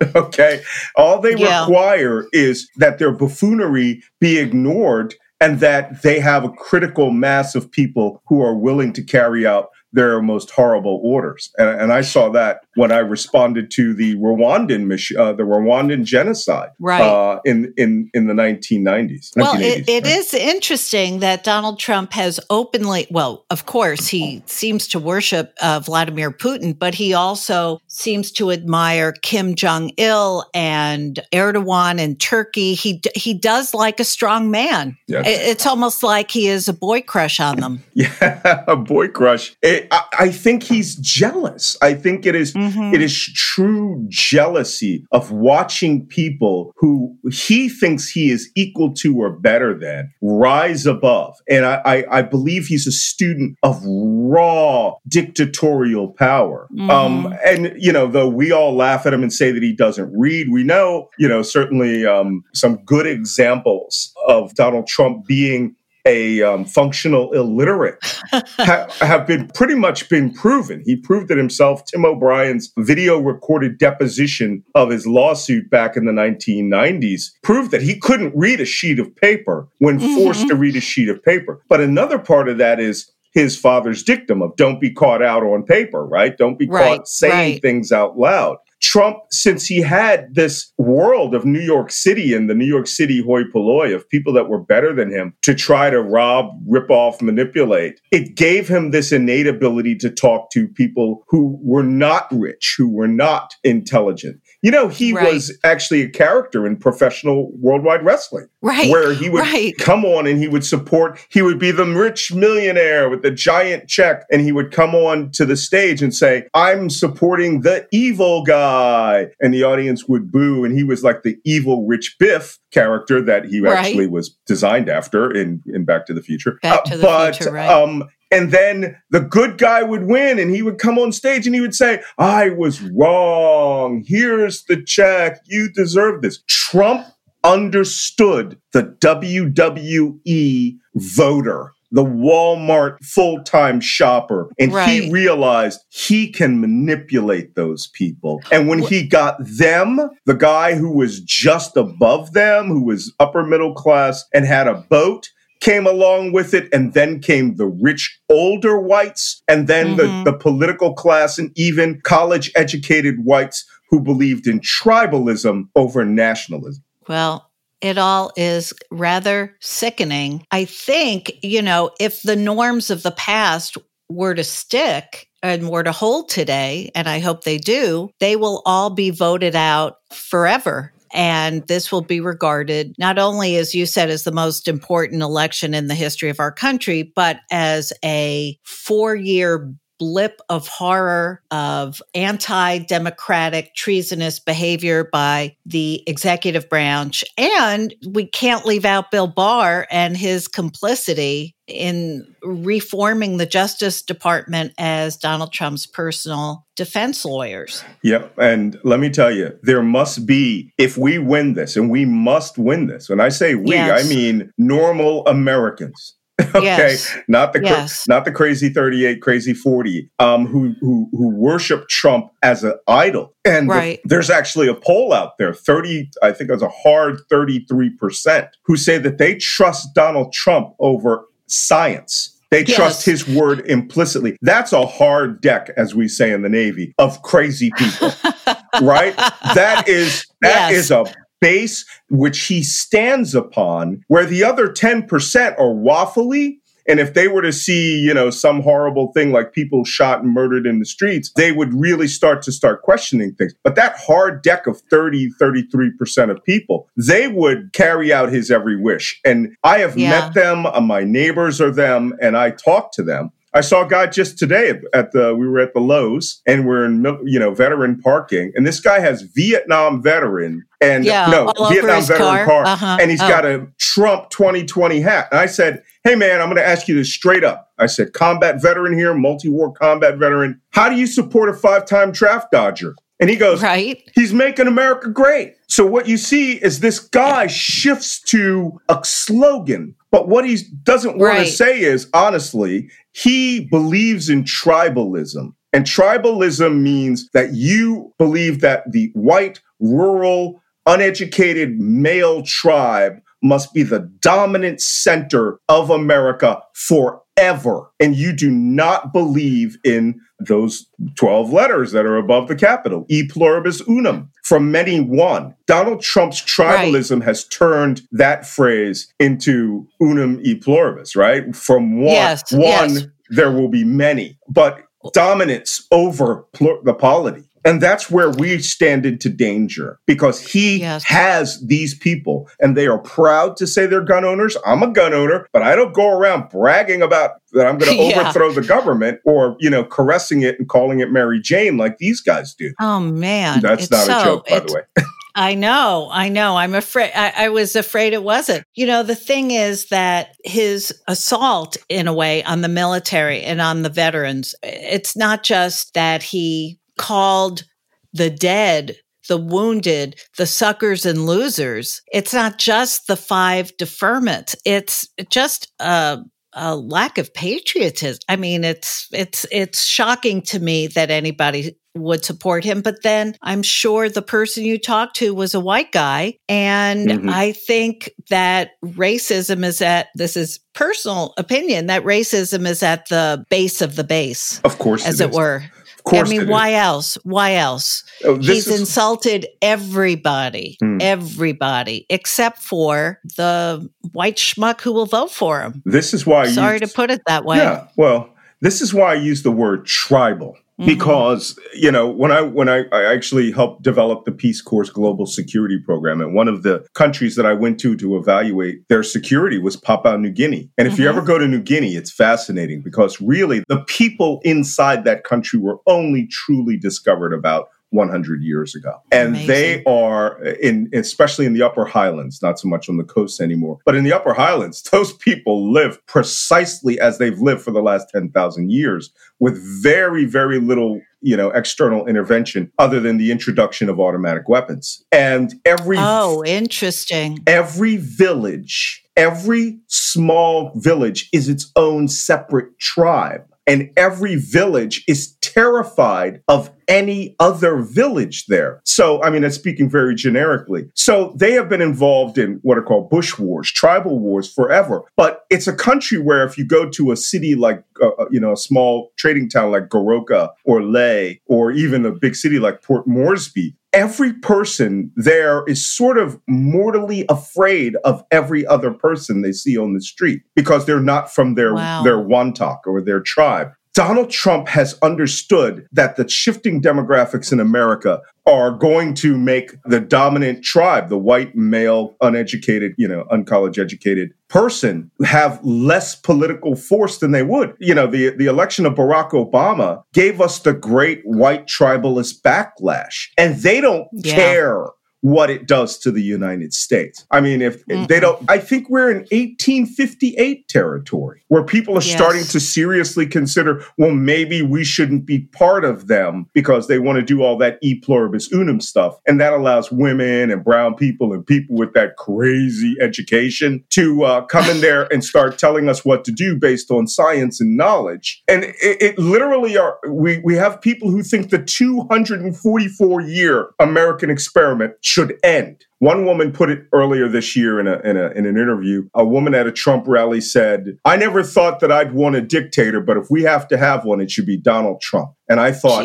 Okay. 0.14 0.62
All 0.96 1.20
they 1.20 1.34
yeah. 1.36 1.62
require 1.62 2.26
is 2.32 2.68
that 2.76 2.98
their 2.98 3.12
buffoonery 3.12 4.02
be 4.20 4.38
ignored 4.38 5.14
and 5.40 5.60
that 5.60 6.02
they 6.02 6.20
have 6.20 6.44
a 6.44 6.50
critical 6.50 7.10
mass 7.10 7.54
of 7.54 7.70
people 7.70 8.22
who 8.26 8.42
are 8.42 8.56
willing 8.56 8.92
to 8.92 9.02
carry 9.02 9.46
out 9.46 9.68
their 9.92 10.20
most 10.20 10.50
horrible 10.50 11.00
orders. 11.02 11.50
And, 11.58 11.68
and 11.68 11.92
I 11.92 12.02
saw 12.02 12.28
that 12.30 12.60
when 12.78 12.92
I 12.92 12.98
responded 12.98 13.72
to 13.72 13.92
the 13.92 14.14
Rwandan 14.16 15.16
uh, 15.18 15.32
the 15.32 15.42
Rwandan 15.42 16.04
genocide, 16.04 16.70
right. 16.78 17.02
uh, 17.02 17.40
in 17.44 17.74
in 17.76 18.08
in 18.14 18.28
the 18.28 18.34
1990s. 18.34 19.36
Well, 19.36 19.56
1980s, 19.56 19.60
it, 19.60 19.88
it 19.88 20.04
right? 20.04 20.16
is 20.16 20.32
interesting 20.32 21.18
that 21.18 21.42
Donald 21.42 21.80
Trump 21.80 22.12
has 22.12 22.38
openly, 22.50 23.08
well, 23.10 23.44
of 23.50 23.66
course, 23.66 24.06
he 24.06 24.42
seems 24.46 24.86
to 24.88 25.00
worship 25.00 25.54
uh, 25.60 25.80
Vladimir 25.80 26.30
Putin, 26.30 26.78
but 26.78 26.94
he 26.94 27.14
also 27.14 27.80
seems 27.88 28.30
to 28.32 28.52
admire 28.52 29.10
Kim 29.12 29.56
Jong 29.56 29.90
Il 29.96 30.48
and 30.54 31.18
Erdogan 31.32 31.98
and 31.98 32.20
Turkey. 32.20 32.74
He 32.74 33.02
he 33.16 33.34
does 33.34 33.74
like 33.74 33.98
a 33.98 34.04
strong 34.04 34.52
man. 34.52 34.96
Yes. 35.08 35.24
It's 35.26 35.66
almost 35.66 36.04
like 36.04 36.30
he 36.30 36.46
is 36.46 36.68
a 36.68 36.72
boy 36.72 37.02
crush 37.02 37.40
on 37.40 37.56
them. 37.56 37.82
Yeah, 37.98 38.64
a 38.68 38.76
boy 38.76 39.08
crush. 39.08 39.56
It, 39.60 39.88
I, 39.90 40.04
I, 40.20 40.28
think 40.30 40.62
he's 40.62 40.94
jealous. 40.96 41.76
I 41.82 41.94
think 41.94 42.26
it 42.26 42.36
is, 42.36 42.54
mm-hmm. 42.54 42.67
It 42.76 43.00
is 43.00 43.32
true 43.34 44.04
jealousy 44.08 45.04
of 45.12 45.30
watching 45.30 46.06
people 46.06 46.72
who 46.76 47.16
he 47.30 47.68
thinks 47.68 48.08
he 48.08 48.30
is 48.30 48.50
equal 48.54 48.92
to 48.94 49.16
or 49.18 49.30
better 49.30 49.78
than 49.78 50.12
rise 50.20 50.86
above. 50.86 51.36
And 51.48 51.64
I, 51.64 51.80
I, 51.84 52.18
I 52.18 52.22
believe 52.22 52.66
he's 52.66 52.86
a 52.86 52.92
student 52.92 53.56
of 53.62 53.80
raw 53.84 54.94
dictatorial 55.06 56.08
power. 56.12 56.68
Mm-hmm. 56.72 56.90
Um, 56.90 57.34
and 57.44 57.72
you 57.76 57.92
know, 57.92 58.06
though 58.06 58.28
we 58.28 58.52
all 58.52 58.74
laugh 58.74 59.06
at 59.06 59.12
him 59.12 59.22
and 59.22 59.32
say 59.32 59.50
that 59.50 59.62
he 59.62 59.72
doesn't 59.72 60.12
read, 60.16 60.50
we 60.50 60.64
know, 60.64 61.08
you 61.18 61.28
know, 61.28 61.42
certainly 61.42 62.06
um, 62.06 62.44
some 62.54 62.76
good 62.84 63.06
examples 63.06 64.12
of 64.26 64.54
Donald 64.54 64.86
Trump 64.86 65.26
being 65.26 65.74
a 66.08 66.42
um, 66.42 66.64
functional 66.64 67.32
illiterate 67.32 67.98
ha- 68.32 68.88
have 69.00 69.26
been 69.26 69.46
pretty 69.48 69.74
much 69.74 70.08
been 70.08 70.32
proven. 70.32 70.82
He 70.84 70.96
proved 70.96 71.30
it 71.30 71.36
himself. 71.36 71.84
Tim 71.84 72.04
O'Brien's 72.04 72.72
video 72.78 73.18
recorded 73.18 73.78
deposition 73.78 74.64
of 74.74 74.90
his 74.90 75.06
lawsuit 75.06 75.70
back 75.70 75.96
in 75.96 76.06
the 76.06 76.12
1990s 76.12 77.30
proved 77.42 77.70
that 77.70 77.82
he 77.82 77.98
couldn't 77.98 78.34
read 78.34 78.60
a 78.60 78.64
sheet 78.64 78.98
of 78.98 79.14
paper 79.16 79.68
when 79.78 80.00
forced 80.00 80.40
mm-hmm. 80.40 80.48
to 80.48 80.56
read 80.56 80.76
a 80.76 80.80
sheet 80.80 81.08
of 81.08 81.22
paper. 81.22 81.62
But 81.68 81.80
another 81.80 82.18
part 82.18 82.48
of 82.48 82.58
that 82.58 82.80
is 82.80 83.12
his 83.32 83.56
father's 83.56 84.02
dictum 84.02 84.42
of 84.42 84.56
don't 84.56 84.80
be 84.80 84.90
caught 84.90 85.22
out 85.22 85.42
on 85.42 85.62
paper, 85.62 86.04
right? 86.04 86.36
Don't 86.36 86.58
be 86.58 86.66
right, 86.66 86.96
caught 86.96 87.08
saying 87.08 87.52
right. 87.52 87.62
things 87.62 87.92
out 87.92 88.18
loud. 88.18 88.56
Trump, 88.80 89.18
since 89.30 89.66
he 89.66 89.80
had 89.80 90.34
this 90.34 90.72
world 90.78 91.34
of 91.34 91.44
New 91.44 91.60
York 91.60 91.90
City 91.90 92.34
and 92.34 92.48
the 92.48 92.54
New 92.54 92.66
York 92.66 92.86
City 92.86 93.22
hoi 93.22 93.42
polloi 93.52 93.94
of 93.94 94.08
people 94.08 94.32
that 94.32 94.48
were 94.48 94.60
better 94.60 94.94
than 94.94 95.10
him 95.10 95.34
to 95.42 95.54
try 95.54 95.90
to 95.90 96.00
rob, 96.00 96.46
rip 96.66 96.90
off, 96.90 97.20
manipulate, 97.20 98.00
it 98.12 98.36
gave 98.36 98.68
him 98.68 98.90
this 98.90 99.12
innate 99.12 99.46
ability 99.46 99.96
to 99.96 100.10
talk 100.10 100.50
to 100.52 100.68
people 100.68 101.24
who 101.28 101.58
were 101.62 101.82
not 101.82 102.28
rich, 102.30 102.74
who 102.78 102.88
were 102.88 103.08
not 103.08 103.54
intelligent. 103.64 104.40
You 104.62 104.72
know, 104.72 104.88
he 104.88 105.12
right. 105.12 105.32
was 105.32 105.56
actually 105.62 106.02
a 106.02 106.08
character 106.08 106.66
in 106.66 106.76
professional 106.76 107.52
worldwide 107.52 108.04
wrestling. 108.04 108.48
Right. 108.60 108.90
Where 108.90 109.14
he 109.14 109.30
would 109.30 109.42
right. 109.42 109.76
come 109.78 110.04
on 110.04 110.26
and 110.26 110.38
he 110.38 110.48
would 110.48 110.64
support, 110.64 111.24
he 111.28 111.42
would 111.42 111.60
be 111.60 111.70
the 111.70 111.84
rich 111.84 112.34
millionaire 112.34 113.08
with 113.08 113.22
the 113.22 113.30
giant 113.30 113.88
check, 113.88 114.24
and 114.32 114.40
he 114.40 114.50
would 114.50 114.72
come 114.72 114.96
on 114.96 115.30
to 115.32 115.46
the 115.46 115.56
stage 115.56 116.02
and 116.02 116.12
say, 116.12 116.48
I'm 116.54 116.90
supporting 116.90 117.60
the 117.60 117.86
evil 117.92 118.42
guy. 118.42 119.28
And 119.40 119.54
the 119.54 119.62
audience 119.62 120.08
would 120.08 120.32
boo. 120.32 120.64
And 120.64 120.76
he 120.76 120.82
was 120.82 121.04
like 121.04 121.22
the 121.22 121.38
evil 121.44 121.86
rich 121.86 122.16
Biff 122.18 122.58
character 122.72 123.22
that 123.22 123.44
he 123.44 123.60
right. 123.60 123.86
actually 123.86 124.08
was 124.08 124.36
designed 124.46 124.88
after 124.88 125.30
in, 125.30 125.62
in 125.66 125.84
Back 125.84 126.06
to 126.06 126.14
the 126.14 126.22
Future. 126.22 126.58
Back 126.62 126.84
to 126.84 126.96
the 126.96 127.08
uh, 127.08 127.26
but, 127.26 127.36
future, 127.36 127.52
right. 127.52 127.68
Um, 127.68 128.04
and 128.30 128.50
then 128.50 128.96
the 129.10 129.20
good 129.20 129.58
guy 129.58 129.82
would 129.82 130.04
win 130.04 130.38
and 130.38 130.50
he 130.50 130.62
would 130.62 130.78
come 130.78 130.98
on 130.98 131.12
stage 131.12 131.46
and 131.46 131.54
he 131.54 131.60
would 131.60 131.74
say, 131.74 132.02
I 132.18 132.50
was 132.50 132.80
wrong. 132.80 134.04
Here's 134.06 134.64
the 134.64 134.82
check. 134.82 135.40
You 135.46 135.70
deserve 135.72 136.22
this. 136.22 136.42
Trump 136.46 137.06
understood 137.44 138.60
the 138.72 138.82
WWE 139.00 140.78
voter 140.94 141.72
the 141.90 142.04
Walmart 142.04 143.02
full 143.02 143.42
time 143.44 143.80
shopper. 143.80 144.50
And 144.58 144.72
right. 144.72 144.88
he 144.88 145.10
realized 145.10 145.80
he 145.88 146.30
can 146.30 146.60
manipulate 146.60 147.54
those 147.54 147.86
people. 147.88 148.42
And 148.52 148.68
when 148.68 148.80
he 148.80 149.06
got 149.06 149.36
them, 149.40 149.98
the 150.26 150.34
guy 150.34 150.74
who 150.74 150.90
was 150.90 151.20
just 151.20 151.76
above 151.76 152.32
them, 152.32 152.68
who 152.68 152.84
was 152.84 153.14
upper 153.18 153.42
middle 153.42 153.74
class 153.74 154.24
and 154.34 154.44
had 154.44 154.68
a 154.68 154.84
boat, 154.90 155.30
came 155.60 155.86
along 155.86 156.32
with 156.32 156.54
it, 156.54 156.68
and 156.72 156.94
then 156.94 157.20
came 157.20 157.56
the 157.56 157.66
rich 157.66 158.18
older 158.30 158.78
whites, 158.78 159.42
and 159.48 159.66
then 159.66 159.96
mm-hmm. 159.96 160.24
the, 160.24 160.32
the 160.32 160.38
political 160.38 160.94
class, 160.94 161.38
and 161.38 161.50
even 161.56 162.00
college 162.02 162.50
educated 162.54 163.24
whites 163.24 163.64
who 163.90 164.00
believed 164.00 164.46
in 164.46 164.60
tribalism 164.60 165.68
over 165.74 166.04
nationalism. 166.04 166.84
Well, 167.08 167.50
it 167.80 167.96
all 167.96 168.32
is 168.36 168.72
rather 168.90 169.56
sickening. 169.60 170.44
I 170.50 170.64
think, 170.64 171.32
you 171.42 171.62
know, 171.62 171.90
if 172.00 172.22
the 172.22 172.36
norms 172.36 172.90
of 172.90 173.02
the 173.02 173.12
past 173.12 173.78
were 174.08 174.34
to 174.34 174.44
stick 174.44 175.28
and 175.42 175.70
were 175.70 175.84
to 175.84 175.92
hold 175.92 176.28
today, 176.28 176.90
and 176.94 177.08
I 177.08 177.20
hope 177.20 177.44
they 177.44 177.58
do, 177.58 178.10
they 178.18 178.36
will 178.36 178.62
all 178.66 178.90
be 178.90 179.10
voted 179.10 179.54
out 179.54 179.96
forever 180.10 180.92
and 181.12 181.66
this 181.66 181.90
will 181.90 182.02
be 182.02 182.20
regarded 182.20 182.94
not 182.98 183.18
only, 183.18 183.56
as 183.56 183.74
you 183.74 183.86
said, 183.86 184.10
as 184.10 184.24
the 184.24 184.32
most 184.32 184.68
important 184.68 185.22
election 185.22 185.74
in 185.74 185.86
the 185.86 185.94
history 185.94 186.30
of 186.30 186.40
our 186.40 186.52
country, 186.52 187.12
but 187.14 187.40
as 187.50 187.92
a 188.04 188.58
four 188.64 189.14
year 189.14 189.72
blip 189.98 190.40
of 190.48 190.68
horror 190.68 191.42
of 191.50 192.00
anti 192.14 192.78
democratic, 192.78 193.74
treasonous 193.74 194.38
behavior 194.38 195.08
by 195.12 195.56
the 195.66 196.02
executive 196.06 196.68
branch. 196.68 197.24
And 197.36 197.94
we 198.06 198.26
can't 198.26 198.64
leave 198.64 198.84
out 198.84 199.10
Bill 199.10 199.26
Barr 199.26 199.86
and 199.90 200.16
his 200.16 200.48
complicity 200.48 201.54
in 201.66 202.34
reforming 202.42 203.36
the 203.36 203.46
Justice 203.46 204.00
Department 204.00 204.72
as 204.78 205.16
Donald 205.16 205.52
Trump's 205.52 205.86
personal 205.86 206.66
defense 206.76 207.24
lawyers. 207.24 207.84
Yep. 208.02 208.38
And 208.38 208.80
let 208.84 209.00
me 209.00 209.10
tell 209.10 209.30
you, 209.30 209.58
there 209.62 209.82
must 209.82 210.26
be, 210.26 210.72
if 210.78 210.96
we 210.96 211.18
win 211.18 211.54
this, 211.54 211.76
and 211.76 211.90
we 211.90 212.06
must 212.06 212.56
win 212.56 212.86
this, 212.86 213.08
when 213.08 213.20
I 213.20 213.28
say 213.28 213.54
we, 213.54 213.72
yes. 213.72 214.04
I 214.04 214.08
mean 214.08 214.50
normal 214.56 215.26
Americans 215.26 216.14
okay 216.54 216.64
yes. 216.64 217.16
not 217.26 217.52
the 217.52 217.60
yes. 217.62 218.06
not 218.06 218.24
the 218.24 218.30
crazy 218.30 218.68
38 218.68 219.20
crazy 219.20 219.52
40 219.52 220.08
um 220.18 220.46
who 220.46 220.74
who 220.80 221.08
who 221.12 221.30
worship 221.30 221.88
trump 221.88 222.30
as 222.42 222.62
an 222.62 222.74
idol 222.86 223.34
and 223.44 223.68
right. 223.68 224.00
the, 224.02 224.08
there's 224.08 224.30
actually 224.30 224.68
a 224.68 224.74
poll 224.74 225.12
out 225.12 225.36
there 225.38 225.52
30 225.52 226.10
i 226.22 226.30
think 226.30 226.48
it 226.48 226.52
was 226.52 226.62
a 226.62 226.68
hard 226.68 227.20
33% 227.30 228.48
who 228.64 228.76
say 228.76 228.98
that 228.98 229.18
they 229.18 229.34
trust 229.36 229.94
donald 229.94 230.32
trump 230.32 230.74
over 230.78 231.26
science 231.46 232.38
they 232.50 232.64
yes. 232.64 232.76
trust 232.76 233.04
his 233.04 233.28
word 233.28 233.60
implicitly. 233.68 234.38
That's 234.40 234.72
a 234.72 234.86
hard 234.86 235.42
deck, 235.42 235.70
as 235.76 235.94
we 235.94 236.08
say 236.08 236.32
in 236.32 236.40
the 236.40 236.48
Navy, 236.48 236.94
of 236.98 237.22
crazy 237.22 237.70
people, 237.76 238.10
right? 238.80 239.14
That 239.54 239.84
is 239.86 240.26
that 240.40 240.70
yes. 240.70 240.84
is 240.84 240.90
a 240.90 241.04
base 241.40 241.84
which 242.10 242.46
he 242.46 242.62
stands 242.62 243.34
upon, 243.34 244.02
where 244.08 244.26
the 244.26 244.44
other 244.44 244.68
10% 244.68 245.52
are 245.58 245.74
waffly. 245.74 246.58
And 246.88 247.00
if 247.00 247.12
they 247.12 247.28
were 247.28 247.42
to 247.42 247.52
see, 247.52 247.98
you 247.98 248.14
know, 248.14 248.30
some 248.30 248.62
horrible 248.62 249.12
thing 249.12 249.30
like 249.30 249.52
people 249.52 249.84
shot 249.84 250.22
and 250.22 250.32
murdered 250.32 250.66
in 250.66 250.78
the 250.78 250.86
streets, 250.86 251.30
they 251.36 251.52
would 251.52 251.74
really 251.74 252.08
start 252.08 252.40
to 252.42 252.52
start 252.52 252.80
questioning 252.80 253.34
things. 253.34 253.54
But 253.62 253.74
that 253.74 253.96
hard 253.98 254.42
deck 254.42 254.66
of 254.66 254.80
30, 254.90 255.30
33% 255.38 256.30
of 256.30 256.42
people, 256.44 256.88
they 256.96 257.28
would 257.28 257.74
carry 257.74 258.10
out 258.10 258.32
his 258.32 258.50
every 258.50 258.80
wish. 258.80 259.20
And 259.22 259.54
I 259.64 259.78
have 259.78 259.98
yeah. 259.98 260.08
met 260.08 260.32
them, 260.32 260.64
uh, 260.64 260.80
my 260.80 261.04
neighbors 261.04 261.60
are 261.60 261.70
them, 261.70 262.14
and 262.22 262.38
I 262.38 262.52
talk 262.52 262.92
to 262.92 263.02
them. 263.02 263.32
I 263.58 263.60
saw 263.60 263.84
a 263.84 263.88
guy 263.88 264.06
just 264.06 264.38
today 264.38 264.80
at 264.94 265.10
the 265.10 265.34
we 265.34 265.48
were 265.48 265.58
at 265.58 265.74
the 265.74 265.80
Lowe's 265.80 266.40
and 266.46 266.64
we're 266.64 266.84
in 266.84 267.04
you 267.24 267.40
know 267.40 267.52
veteran 267.52 267.98
parking 268.00 268.52
and 268.54 268.64
this 268.64 268.78
guy 268.78 269.00
has 269.00 269.22
Vietnam 269.22 270.00
veteran 270.00 270.64
and 270.80 271.04
yeah, 271.04 271.26
no 271.28 271.52
Vietnam 271.68 272.04
veteran 272.04 272.18
car, 272.18 272.44
car 272.46 272.66
uh-huh. 272.66 272.98
and 273.00 273.10
he's 273.10 273.20
oh. 273.20 273.28
got 273.28 273.44
a 273.44 273.66
Trump 273.78 274.30
2020 274.30 275.00
hat. 275.00 275.26
And 275.32 275.40
I 275.40 275.46
said, 275.46 275.82
"Hey 276.04 276.14
man, 276.14 276.40
I'm 276.40 276.46
going 276.46 276.56
to 276.58 276.66
ask 276.66 276.86
you 276.86 276.94
this 276.94 277.12
straight 277.12 277.42
up." 277.42 277.72
I 277.78 277.86
said, 277.86 278.12
"Combat 278.12 278.62
veteran 278.62 278.96
here, 278.96 279.12
multi-war 279.12 279.72
combat 279.72 280.18
veteran. 280.18 280.60
How 280.70 280.88
do 280.88 280.94
you 280.94 281.08
support 281.08 281.48
a 281.48 281.54
five-time 281.54 282.12
draft 282.12 282.52
dodger?" 282.52 282.94
And 283.20 283.28
he 283.28 283.36
goes, 283.36 283.62
right. 283.62 284.08
He's 284.14 284.32
making 284.32 284.68
America 284.68 285.10
great. 285.10 285.56
So 285.66 285.84
what 285.84 286.06
you 286.06 286.16
see 286.16 286.52
is 286.52 286.80
this 286.80 287.00
guy 287.00 287.48
shifts 287.48 288.20
to 288.22 288.80
a 288.88 289.00
slogan 289.02 289.96
but 290.10 290.28
what 290.28 290.48
he 290.48 290.58
doesn't 290.82 291.18
want 291.18 291.22
right. 291.22 291.46
to 291.46 291.52
say 291.52 291.80
is, 291.80 292.08
honestly, 292.14 292.90
he 293.12 293.66
believes 293.66 294.28
in 294.30 294.44
tribalism. 294.44 295.54
And 295.72 295.84
tribalism 295.84 296.80
means 296.80 297.28
that 297.34 297.52
you 297.52 298.14
believe 298.18 298.60
that 298.60 298.90
the 298.90 299.10
white, 299.14 299.60
rural, 299.80 300.62
uneducated 300.86 301.78
male 301.78 302.42
tribe 302.42 303.20
must 303.42 303.72
be 303.72 303.82
the 303.82 304.00
dominant 304.20 304.80
center 304.80 305.60
of 305.68 305.90
America 305.90 306.62
forever. 306.74 307.90
And 308.00 308.16
you 308.16 308.32
do 308.32 308.50
not 308.50 309.12
believe 309.12 309.78
in 309.84 310.20
those 310.40 310.86
12 311.16 311.52
letters 311.52 311.92
that 311.92 312.06
are 312.06 312.16
above 312.16 312.48
the 312.48 312.54
capital, 312.54 313.04
e 313.08 313.26
pluribus 313.26 313.80
unum, 313.88 314.30
from 314.44 314.70
many 314.70 315.00
one. 315.00 315.54
Donald 315.66 316.00
Trump's 316.00 316.40
tribalism 316.40 317.20
right. 317.20 317.26
has 317.26 317.44
turned 317.48 318.02
that 318.12 318.46
phrase 318.46 319.12
into 319.18 319.88
unum 320.00 320.40
e 320.42 320.54
pluribus, 320.54 321.16
right? 321.16 321.54
From 321.54 322.00
one, 322.00 322.14
yes, 322.14 322.52
one 322.52 322.90
yes. 322.94 323.06
there 323.30 323.50
will 323.50 323.68
be 323.68 323.84
many, 323.84 324.38
but 324.48 324.84
dominance 325.12 325.86
over 325.90 326.46
plur- 326.52 326.82
the 326.84 326.94
polity. 326.94 327.47
And 327.68 327.82
that's 327.82 328.10
where 328.10 328.30
we 328.30 328.60
stand 328.60 329.04
into 329.04 329.28
danger 329.28 330.00
because 330.06 330.40
he 330.40 330.78
yes. 330.78 331.04
has 331.04 331.60
these 331.66 331.94
people 331.94 332.48
and 332.60 332.74
they 332.74 332.86
are 332.86 332.98
proud 332.98 333.58
to 333.58 333.66
say 333.66 333.84
they're 333.84 334.00
gun 334.00 334.24
owners. 334.24 334.56
I'm 334.64 334.82
a 334.82 334.90
gun 334.90 335.12
owner, 335.12 335.46
but 335.52 335.60
I 335.60 335.76
don't 335.76 335.92
go 335.92 336.08
around 336.08 336.48
bragging 336.48 337.02
about 337.02 337.32
that 337.52 337.66
I'm 337.66 337.76
going 337.76 337.92
to 337.96 338.02
yeah. 338.02 338.20
overthrow 338.20 338.52
the 338.52 338.62
government 338.62 339.20
or, 339.26 339.54
you 339.60 339.68
know, 339.68 339.84
caressing 339.84 340.40
it 340.40 340.58
and 340.58 340.66
calling 340.66 341.00
it 341.00 341.10
Mary 341.10 341.40
Jane 341.42 341.76
like 341.76 341.98
these 341.98 342.22
guys 342.22 342.54
do. 342.54 342.72
Oh, 342.80 343.00
man. 343.00 343.60
That's 343.60 343.82
it's 343.82 343.90
not 343.90 344.06
so, 344.06 344.18
a 344.18 344.24
joke, 344.24 344.48
by 344.48 344.60
the 344.60 344.72
way. 344.72 345.04
I 345.34 345.54
know, 345.54 346.08
I 346.10 346.30
know. 346.30 346.56
I'm 346.56 346.74
afraid. 346.74 347.12
I, 347.14 347.32
I, 347.36 347.48
was 347.50 347.76
afraid 347.76 348.12
it 348.12 348.24
wasn't. 348.24 348.64
You 348.74 348.86
know, 348.86 349.04
the 349.04 349.14
thing 349.14 349.52
is 349.52 349.86
that 349.90 350.34
his 350.42 350.92
assault, 351.06 351.76
in 351.88 352.08
a 352.08 352.14
way, 352.14 352.42
on 352.42 352.62
the 352.62 352.68
military 352.68 353.42
and 353.42 353.60
on 353.60 353.82
the 353.82 353.88
veterans, 353.88 354.56
it's 354.64 355.16
not 355.16 355.44
just 355.44 355.94
that 355.94 356.24
he 356.24 356.80
called 356.98 357.64
the 358.12 358.30
dead 358.30 358.96
the 359.28 359.36
wounded, 359.36 360.18
the 360.36 360.46
suckers 360.46 361.06
and 361.06 361.26
losers. 361.26 362.02
It's 362.12 362.34
not 362.34 362.58
just 362.58 363.06
the 363.06 363.16
five 363.16 363.76
deferments. 363.76 364.56
It's 364.64 365.06
just 365.30 365.70
a, 365.78 366.18
a 366.54 366.74
lack 366.74 367.18
of 367.18 367.32
patriotism. 367.32 368.20
I 368.28 368.36
mean, 368.36 368.64
it's 368.64 369.06
it's 369.12 369.46
it's 369.52 369.84
shocking 369.84 370.42
to 370.42 370.58
me 370.58 370.88
that 370.88 371.10
anybody 371.10 371.76
would 371.94 372.24
support 372.24 372.64
him. 372.64 372.80
But 372.80 373.02
then 373.02 373.34
I'm 373.42 373.62
sure 373.62 374.08
the 374.08 374.22
person 374.22 374.64
you 374.64 374.78
talked 374.78 375.16
to 375.16 375.34
was 375.34 375.54
a 375.54 375.60
white 375.60 375.92
guy. 375.92 376.36
And 376.48 377.08
mm-hmm. 377.08 377.28
I 377.28 377.52
think 377.52 378.10
that 378.30 378.70
racism 378.84 379.64
is 379.64 379.82
at, 379.82 380.08
this 380.14 380.36
is 380.36 380.60
personal 380.74 381.34
opinion, 381.36 381.86
that 381.86 382.04
racism 382.04 382.66
is 382.66 382.82
at 382.82 383.08
the 383.08 383.44
base 383.50 383.82
of 383.82 383.96
the 383.96 384.04
base. 384.04 384.60
Of 384.60 384.78
course. 384.78 385.04
As 385.04 385.20
it, 385.20 385.30
it 385.30 385.34
were. 385.34 385.64
I 386.12 386.22
mean, 386.24 386.48
why 386.48 386.74
else? 386.74 387.16
Why 387.22 387.54
else? 387.54 388.04
Oh, 388.24 388.36
He's 388.36 388.66
is... 388.66 388.80
insulted 388.80 389.46
everybody, 389.62 390.76
hmm. 390.80 390.98
everybody, 391.00 392.06
except 392.10 392.58
for 392.62 393.20
the 393.36 393.88
white 394.12 394.36
schmuck 394.36 394.80
who 394.80 394.92
will 394.92 395.06
vote 395.06 395.30
for 395.30 395.60
him. 395.60 395.82
This 395.84 396.14
is 396.14 396.26
why. 396.26 396.48
Sorry 396.48 396.80
to 396.80 396.88
put 396.88 397.10
it 397.10 397.22
that 397.26 397.44
way. 397.44 397.58
Yeah. 397.58 397.88
Well, 397.96 398.30
this 398.60 398.80
is 398.80 398.92
why 398.92 399.12
I 399.12 399.14
use 399.14 399.42
the 399.42 399.52
word 399.52 399.86
tribal 399.86 400.56
Mm-hmm. 400.78 400.90
because 400.90 401.58
you 401.74 401.90
know 401.90 402.06
when 402.08 402.30
i 402.30 402.40
when 402.40 402.68
I, 402.68 402.84
I 402.92 403.12
actually 403.12 403.50
helped 403.50 403.82
develop 403.82 404.24
the 404.24 404.30
peace 404.30 404.62
corps 404.62 404.88
global 404.88 405.26
security 405.26 405.76
program 405.76 406.20
and 406.20 406.34
one 406.34 406.46
of 406.46 406.62
the 406.62 406.86
countries 406.94 407.34
that 407.34 407.44
i 407.44 407.52
went 407.52 407.80
to 407.80 407.96
to 407.96 408.16
evaluate 408.16 408.86
their 408.86 409.02
security 409.02 409.58
was 409.58 409.76
papua 409.76 410.16
new 410.18 410.30
guinea 410.30 410.70
and 410.78 410.86
if 410.86 410.94
mm-hmm. 410.94 411.02
you 411.02 411.08
ever 411.08 411.20
go 411.20 411.36
to 411.36 411.48
new 411.48 411.60
guinea 411.60 411.96
it's 411.96 412.12
fascinating 412.12 412.80
because 412.80 413.20
really 413.20 413.64
the 413.66 413.80
people 413.88 414.40
inside 414.44 415.02
that 415.02 415.24
country 415.24 415.58
were 415.58 415.80
only 415.88 416.28
truly 416.28 416.76
discovered 416.76 417.32
about 417.32 417.70
100 417.90 418.42
years 418.42 418.74
ago. 418.74 419.00
And 419.10 419.28
Amazing. 419.28 419.46
they 419.46 419.84
are 419.84 420.42
in 420.60 420.90
especially 420.92 421.46
in 421.46 421.54
the 421.54 421.62
upper 421.62 421.84
highlands, 421.84 422.42
not 422.42 422.58
so 422.58 422.68
much 422.68 422.88
on 422.88 422.98
the 422.98 423.04
coast 423.04 423.40
anymore, 423.40 423.78
but 423.84 423.94
in 423.94 424.04
the 424.04 424.12
upper 424.12 424.34
highlands, 424.34 424.82
those 424.92 425.12
people 425.14 425.72
live 425.72 426.04
precisely 426.06 427.00
as 427.00 427.18
they've 427.18 427.40
lived 427.40 427.62
for 427.62 427.70
the 427.70 427.82
last 427.82 428.10
10,000 428.10 428.70
years 428.70 429.10
with 429.40 429.58
very 429.82 430.24
very 430.24 430.60
little 430.60 431.00
you 431.20 431.36
know 431.36 431.50
external 431.50 432.06
intervention 432.06 432.70
other 432.78 433.00
than 433.00 433.18
the 433.18 433.30
introduction 433.30 433.88
of 433.88 433.98
automatic 433.98 434.48
weapons. 434.48 435.04
And 435.12 435.54
every 435.64 435.96
oh 435.98 436.44
interesting. 436.44 437.38
every 437.46 437.96
village 437.96 439.02
every 439.18 439.80
small 439.88 440.72
village 440.76 441.28
is 441.32 441.48
its 441.48 441.70
own 441.74 442.06
separate 442.08 442.78
tribe 442.78 443.44
and 443.68 443.90
every 443.96 444.34
village 444.36 445.04
is 445.06 445.34
terrified 445.42 446.40
of 446.48 446.70
any 446.88 447.36
other 447.38 447.82
village 447.82 448.46
there. 448.46 448.80
So, 448.84 449.22
I 449.22 449.28
mean, 449.28 449.42
that's 449.42 449.54
speaking 449.54 449.90
very 449.90 450.14
generically. 450.14 450.88
So 450.94 451.34
they 451.36 451.52
have 451.52 451.68
been 451.68 451.82
involved 451.82 452.38
in 452.38 452.60
what 452.62 452.78
are 452.78 452.82
called 452.82 453.10
bush 453.10 453.38
wars, 453.38 453.70
tribal 453.70 454.18
wars 454.18 454.50
forever. 454.50 455.02
But 455.16 455.44
it's 455.50 455.66
a 455.66 455.74
country 455.74 456.18
where 456.18 456.44
if 456.44 456.56
you 456.56 456.66
go 456.66 456.88
to 456.88 457.12
a 457.12 457.16
city 457.16 457.54
like, 457.54 457.84
uh, 458.02 458.08
uh 458.18 458.26
you 458.30 458.40
know, 458.40 458.52
a 458.52 458.56
small 458.56 459.12
trading 459.16 459.50
town 459.50 459.70
like 459.70 459.88
Goroka 459.88 460.50
or 460.64 460.82
Lae, 460.82 461.40
or 461.46 461.70
even 461.70 462.06
a 462.06 462.12
big 462.12 462.34
city 462.34 462.58
like 462.58 462.82
Port 462.82 463.06
Moresby, 463.06 463.76
every 463.92 464.32
person 464.34 465.10
there 465.16 465.64
is 465.66 465.90
sort 465.90 466.18
of 466.18 466.38
mortally 466.46 467.24
afraid 467.28 467.96
of 468.04 468.22
every 468.30 468.66
other 468.66 468.92
person 468.92 469.42
they 469.42 469.52
see 469.52 469.78
on 469.78 469.94
the 469.94 470.00
street 470.00 470.42
because 470.54 470.84
they're 470.84 471.00
not 471.00 471.32
from 471.32 471.54
their 471.54 471.74
wow. 471.74 472.02
their 472.02 472.18
wantok 472.18 472.78
or 472.86 473.00
their 473.00 473.20
tribe. 473.20 473.68
Donald 473.98 474.30
Trump 474.30 474.68
has 474.68 474.96
understood 475.02 475.88
that 475.90 476.14
the 476.14 476.28
shifting 476.28 476.80
demographics 476.80 477.50
in 477.50 477.58
America 477.58 478.20
are 478.46 478.70
going 478.70 479.12
to 479.12 479.36
make 479.36 479.72
the 479.86 479.98
dominant 479.98 480.62
tribe, 480.62 481.08
the 481.08 481.18
white 481.18 481.56
male, 481.56 482.14
uneducated, 482.20 482.94
you 482.96 483.08
know, 483.08 483.24
uncollege 483.32 483.76
educated 483.76 484.32
person 484.46 485.10
have 485.24 485.58
less 485.64 486.14
political 486.14 486.76
force 486.76 487.18
than 487.18 487.32
they 487.32 487.42
would. 487.42 487.74
You 487.80 487.92
know, 487.92 488.06
the, 488.06 488.30
the 488.30 488.46
election 488.46 488.86
of 488.86 488.94
Barack 488.94 489.30
Obama 489.30 490.04
gave 490.14 490.40
us 490.40 490.60
the 490.60 490.74
great 490.74 491.22
white 491.24 491.66
tribalist 491.66 492.40
backlash, 492.42 493.30
and 493.36 493.56
they 493.56 493.80
don't 493.80 494.06
yeah. 494.12 494.34
care 494.36 494.84
what 495.20 495.50
it 495.50 495.66
does 495.66 495.98
to 495.98 496.10
the 496.10 496.22
United 496.22 496.72
States. 496.72 497.26
I 497.30 497.40
mean, 497.40 497.60
if 497.60 497.84
they 497.86 498.20
don't, 498.20 498.48
I 498.48 498.58
think 498.58 498.88
we're 498.88 499.10
in 499.10 499.18
1858 499.18 500.68
territory 500.68 501.42
where 501.48 501.64
people 501.64 501.94
are 501.94 502.02
yes. 502.02 502.12
starting 502.12 502.44
to 502.44 502.60
seriously 502.60 503.26
consider, 503.26 503.84
well, 503.96 504.12
maybe 504.12 504.62
we 504.62 504.84
shouldn't 504.84 505.26
be 505.26 505.40
part 505.40 505.84
of 505.84 506.06
them 506.06 506.46
because 506.52 506.86
they 506.86 506.98
want 506.98 507.16
to 507.16 507.22
do 507.22 507.42
all 507.42 507.56
that 507.58 507.78
e 507.82 507.98
pluribus 507.98 508.52
unum 508.52 508.80
stuff. 508.80 509.18
And 509.26 509.40
that 509.40 509.52
allows 509.52 509.90
women 509.90 510.50
and 510.50 510.62
brown 510.62 510.94
people 510.94 511.32
and 511.32 511.44
people 511.44 511.76
with 511.76 511.94
that 511.94 512.16
crazy 512.16 512.94
education 513.00 513.84
to 513.90 514.24
uh, 514.24 514.40
come 514.42 514.68
in 514.70 514.80
there 514.80 515.12
and 515.12 515.24
start 515.24 515.58
telling 515.58 515.88
us 515.88 516.04
what 516.04 516.24
to 516.24 516.32
do 516.32 516.56
based 516.56 516.90
on 516.90 517.06
science 517.06 517.60
and 517.60 517.76
knowledge. 517.76 518.42
And 518.46 518.64
it, 518.64 518.76
it 518.80 519.18
literally 519.18 519.76
are, 519.76 519.98
we, 520.08 520.38
we 520.38 520.54
have 520.54 520.80
people 520.80 521.10
who 521.10 521.22
think 521.22 521.50
the 521.50 521.58
244 521.58 523.20
year 523.22 523.70
American 523.80 524.30
experiment 524.30 524.94
should 525.08 525.38
end. 525.42 525.84
One 526.00 526.24
woman 526.24 526.52
put 526.52 526.70
it 526.70 526.86
earlier 526.92 527.28
this 527.28 527.56
year 527.56 527.80
in, 527.80 527.88
a, 527.88 527.98
in, 528.00 528.16
a, 528.16 528.28
in 528.30 528.46
an 528.46 528.56
interview. 528.56 529.08
A 529.14 529.24
woman 529.24 529.54
at 529.54 529.66
a 529.66 529.72
Trump 529.72 530.04
rally 530.06 530.40
said, 530.40 530.98
I 531.04 531.16
never 531.16 531.42
thought 531.42 531.80
that 531.80 531.90
I'd 531.90 532.14
want 532.14 532.36
a 532.36 532.40
dictator, 532.40 533.00
but 533.00 533.16
if 533.16 533.26
we 533.30 533.42
have 533.42 533.66
to 533.68 533.76
have 533.76 534.04
one, 534.04 534.20
it 534.20 534.30
should 534.30 534.46
be 534.46 534.56
Donald 534.56 535.00
Trump. 535.00 535.30
And 535.48 535.58
I 535.58 535.72
thought, 535.72 536.04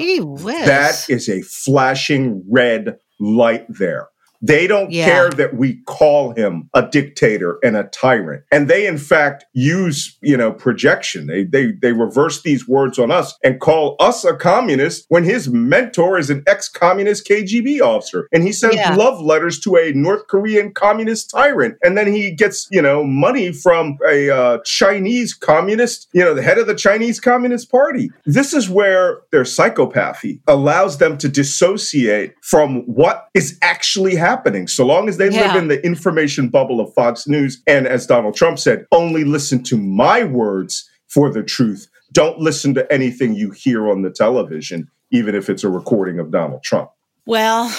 that 0.66 1.06
is 1.10 1.30
a 1.30 1.42
flashing 1.44 2.44
red 2.50 2.98
light 3.20 3.66
there. 3.70 4.08
They 4.44 4.68
don't 4.68 4.92
yeah. 4.92 5.06
care 5.06 5.30
that 5.30 5.56
we 5.56 5.76
call 5.86 6.34
him 6.34 6.70
a 6.74 6.86
dictator 6.86 7.60
and 7.64 7.78
a 7.78 7.86
tyrant. 7.86 8.44
And 8.52 8.68
they 8.68 8.86
in 8.86 8.98
fact 8.98 9.46
use, 9.54 10.18
you 10.22 10.36
know, 10.36 10.52
projection. 10.52 11.28
They 11.28 11.46
they 11.46 11.72
they 11.72 11.94
reverse 11.94 12.42
these 12.42 12.68
words 12.68 13.00
on 13.00 13.10
us 13.10 13.34
and 13.42 13.62
call 13.62 13.96
us 14.02 14.26
a 14.26 14.36
communist 14.36 15.06
when 15.08 15.24
his 15.24 15.48
mentor 15.48 16.20
is 16.20 16.30
an 16.30 16.44
ex-communist 16.46 17.26
KGB 17.26 17.80
officer. 17.80 18.28
And 18.34 18.44
he 18.44 18.52
sends 18.52 18.76
yeah. 18.76 18.94
love 18.96 19.22
letters 19.22 19.62
to 19.62 19.78
a 19.78 19.94
North 19.94 20.28
Korean 20.28 20.74
communist 20.74 21.30
tyrant. 21.30 21.78
And 21.82 21.98
then 21.98 22.12
he 22.12 22.32
gets, 22.32 22.68
you 22.70 22.82
know, 22.82 23.02
money 23.02 23.54
from 23.54 23.98
a 24.06 24.30
uh, 24.30 24.58
Chinese 24.66 25.34
communist, 25.34 26.10
you 26.12 26.22
know, 26.22 26.34
the 26.34 26.42
head 26.42 26.58
of 26.58 26.68
the 26.68 26.76
Chinese 26.76 27.22
Communist 27.22 27.72
Party. 27.72 28.12
This 28.26 28.54
is 28.54 28.70
where 28.70 29.22
their 29.32 29.44
psychopathy 29.44 30.42
allows 30.48 30.98
them 30.98 31.18
to 31.20 31.30
dissociate 31.30 32.36
from 32.42 32.82
what 32.82 33.30
is 33.34 33.58
actually 33.62 34.16
happening 34.16 34.33
happening. 34.34 34.68
So 34.68 34.86
long 34.86 35.08
as 35.08 35.18
they 35.18 35.30
yeah. 35.30 35.54
live 35.54 35.56
in 35.56 35.68
the 35.68 35.84
information 35.86 36.50
bubble 36.50 36.80
of 36.80 36.94
Fox 36.94 37.28
News, 37.28 37.62
and 37.68 37.88
as 37.88 38.08
Donald 38.08 38.36
Trump 38.36 38.58
said, 38.58 38.86
only 38.92 39.24
listen 39.24 39.64
to 39.64 39.78
my 39.78 40.24
words 40.24 40.90
for 41.08 41.32
the 41.32 41.44
truth. 41.44 41.88
Don't 42.12 42.40
listen 42.40 42.74
to 42.74 42.92
anything 42.92 43.36
you 43.36 43.52
hear 43.52 43.90
on 43.90 44.02
the 44.02 44.10
television, 44.10 44.90
even 45.12 45.36
if 45.36 45.50
it's 45.50 45.64
a 45.64 45.70
recording 45.70 46.20
of 46.20 46.32
Donald 46.32 46.64
Trump. 46.64 46.90
Well, 47.26 47.74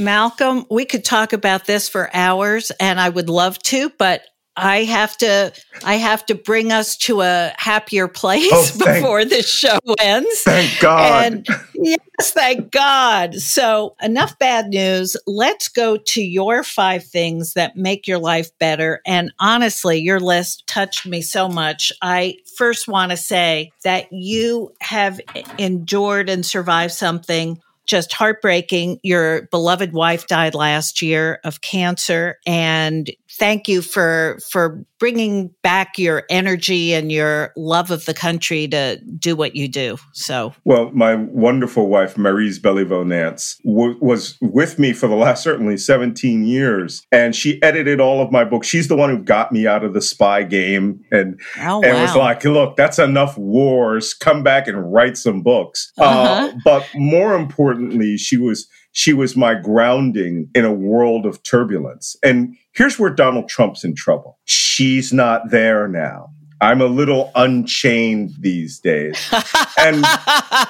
Malcolm, 0.00 0.66
we 0.70 0.84
could 0.84 1.04
talk 1.04 1.32
about 1.32 1.66
this 1.66 1.88
for 1.88 2.10
hours 2.14 2.72
and 2.80 2.98
I 2.98 3.08
would 3.08 3.28
love 3.28 3.58
to, 3.64 3.90
but 3.98 4.22
I 4.58 4.84
have 4.84 5.16
to 5.18 5.52
I 5.84 5.94
have 5.94 6.26
to 6.26 6.34
bring 6.34 6.72
us 6.72 6.96
to 6.98 7.20
a 7.20 7.52
happier 7.56 8.08
place 8.08 8.50
oh, 8.52 8.62
thank, 8.66 8.98
before 8.98 9.24
this 9.24 9.48
show 9.48 9.78
ends. 10.00 10.42
Thank 10.42 10.80
God. 10.80 11.24
And 11.24 11.46
yes, 11.74 12.32
thank 12.32 12.72
God. 12.72 13.36
So 13.36 13.94
enough 14.02 14.38
bad 14.38 14.68
news. 14.68 15.16
Let's 15.26 15.68
go 15.68 15.96
to 15.96 16.22
your 16.22 16.64
five 16.64 17.04
things 17.04 17.54
that 17.54 17.76
make 17.76 18.08
your 18.08 18.18
life 18.18 18.50
better. 18.58 19.00
And 19.06 19.32
honestly, 19.38 19.98
your 19.98 20.20
list 20.20 20.66
touched 20.66 21.06
me 21.06 21.22
so 21.22 21.48
much. 21.48 21.92
I 22.02 22.38
first 22.56 22.88
want 22.88 23.10
to 23.12 23.16
say 23.16 23.70
that 23.84 24.12
you 24.12 24.72
have 24.80 25.20
endured 25.58 26.28
and 26.28 26.44
survived 26.44 26.92
something 26.92 27.60
just 27.88 28.12
heartbreaking. 28.12 29.00
Your 29.02 29.42
beloved 29.50 29.92
wife 29.92 30.28
died 30.28 30.54
last 30.54 31.02
year 31.02 31.40
of 31.42 31.62
cancer 31.62 32.38
and 32.46 33.10
thank 33.38 33.68
you 33.68 33.82
for 33.82 34.38
for 34.50 34.84
bringing 34.98 35.48
back 35.62 35.96
your 35.98 36.24
energy 36.28 36.92
and 36.92 37.12
your 37.12 37.52
love 37.56 37.90
of 37.90 38.04
the 38.04 38.14
country 38.14 38.66
to 38.66 39.00
do 39.18 39.36
what 39.36 39.54
you 39.54 39.68
do. 39.68 39.96
So, 40.12 40.54
well, 40.64 40.90
my 40.92 41.14
wonderful 41.14 41.88
wife 41.88 42.16
Maryse 42.16 42.58
Beliveau 42.58 43.06
Nance 43.06 43.56
w- 43.64 43.96
was 44.00 44.36
with 44.40 44.78
me 44.78 44.92
for 44.92 45.06
the 45.06 45.14
last 45.14 45.42
certainly 45.42 45.76
17 45.76 46.44
years, 46.44 47.06
and 47.12 47.34
she 47.34 47.62
edited 47.62 48.00
all 48.00 48.20
of 48.20 48.32
my 48.32 48.44
books. 48.44 48.66
She's 48.66 48.88
the 48.88 48.96
one 48.96 49.10
who 49.10 49.22
got 49.22 49.52
me 49.52 49.66
out 49.66 49.84
of 49.84 49.94
the 49.94 50.02
spy 50.02 50.42
game, 50.42 51.00
and 51.12 51.40
oh, 51.60 51.82
and 51.82 51.94
wow. 51.94 52.02
was 52.02 52.16
like, 52.16 52.44
"Look, 52.44 52.76
that's 52.76 52.98
enough 52.98 53.38
wars. 53.38 54.14
Come 54.14 54.42
back 54.42 54.66
and 54.66 54.92
write 54.92 55.16
some 55.16 55.42
books." 55.42 55.92
Uh-huh. 55.98 56.48
Uh, 56.48 56.52
but 56.64 56.86
more 56.94 57.34
importantly, 57.34 58.16
she 58.16 58.36
was 58.36 58.68
she 58.92 59.12
was 59.12 59.36
my 59.36 59.54
grounding 59.54 60.48
in 60.54 60.64
a 60.64 60.72
world 60.72 61.26
of 61.26 61.42
turbulence. 61.42 62.16
And 62.22 62.56
here's 62.72 62.98
where 62.98 63.10
Donald 63.10 63.48
Trump's 63.48 63.84
in 63.84 63.94
trouble. 63.94 64.38
She's 64.44 65.12
not 65.12 65.50
there 65.50 65.88
now. 65.88 66.30
I'm 66.60 66.80
a 66.80 66.86
little 66.86 67.30
unchained 67.36 68.34
these 68.40 68.80
days. 68.80 69.16
and 69.78 70.02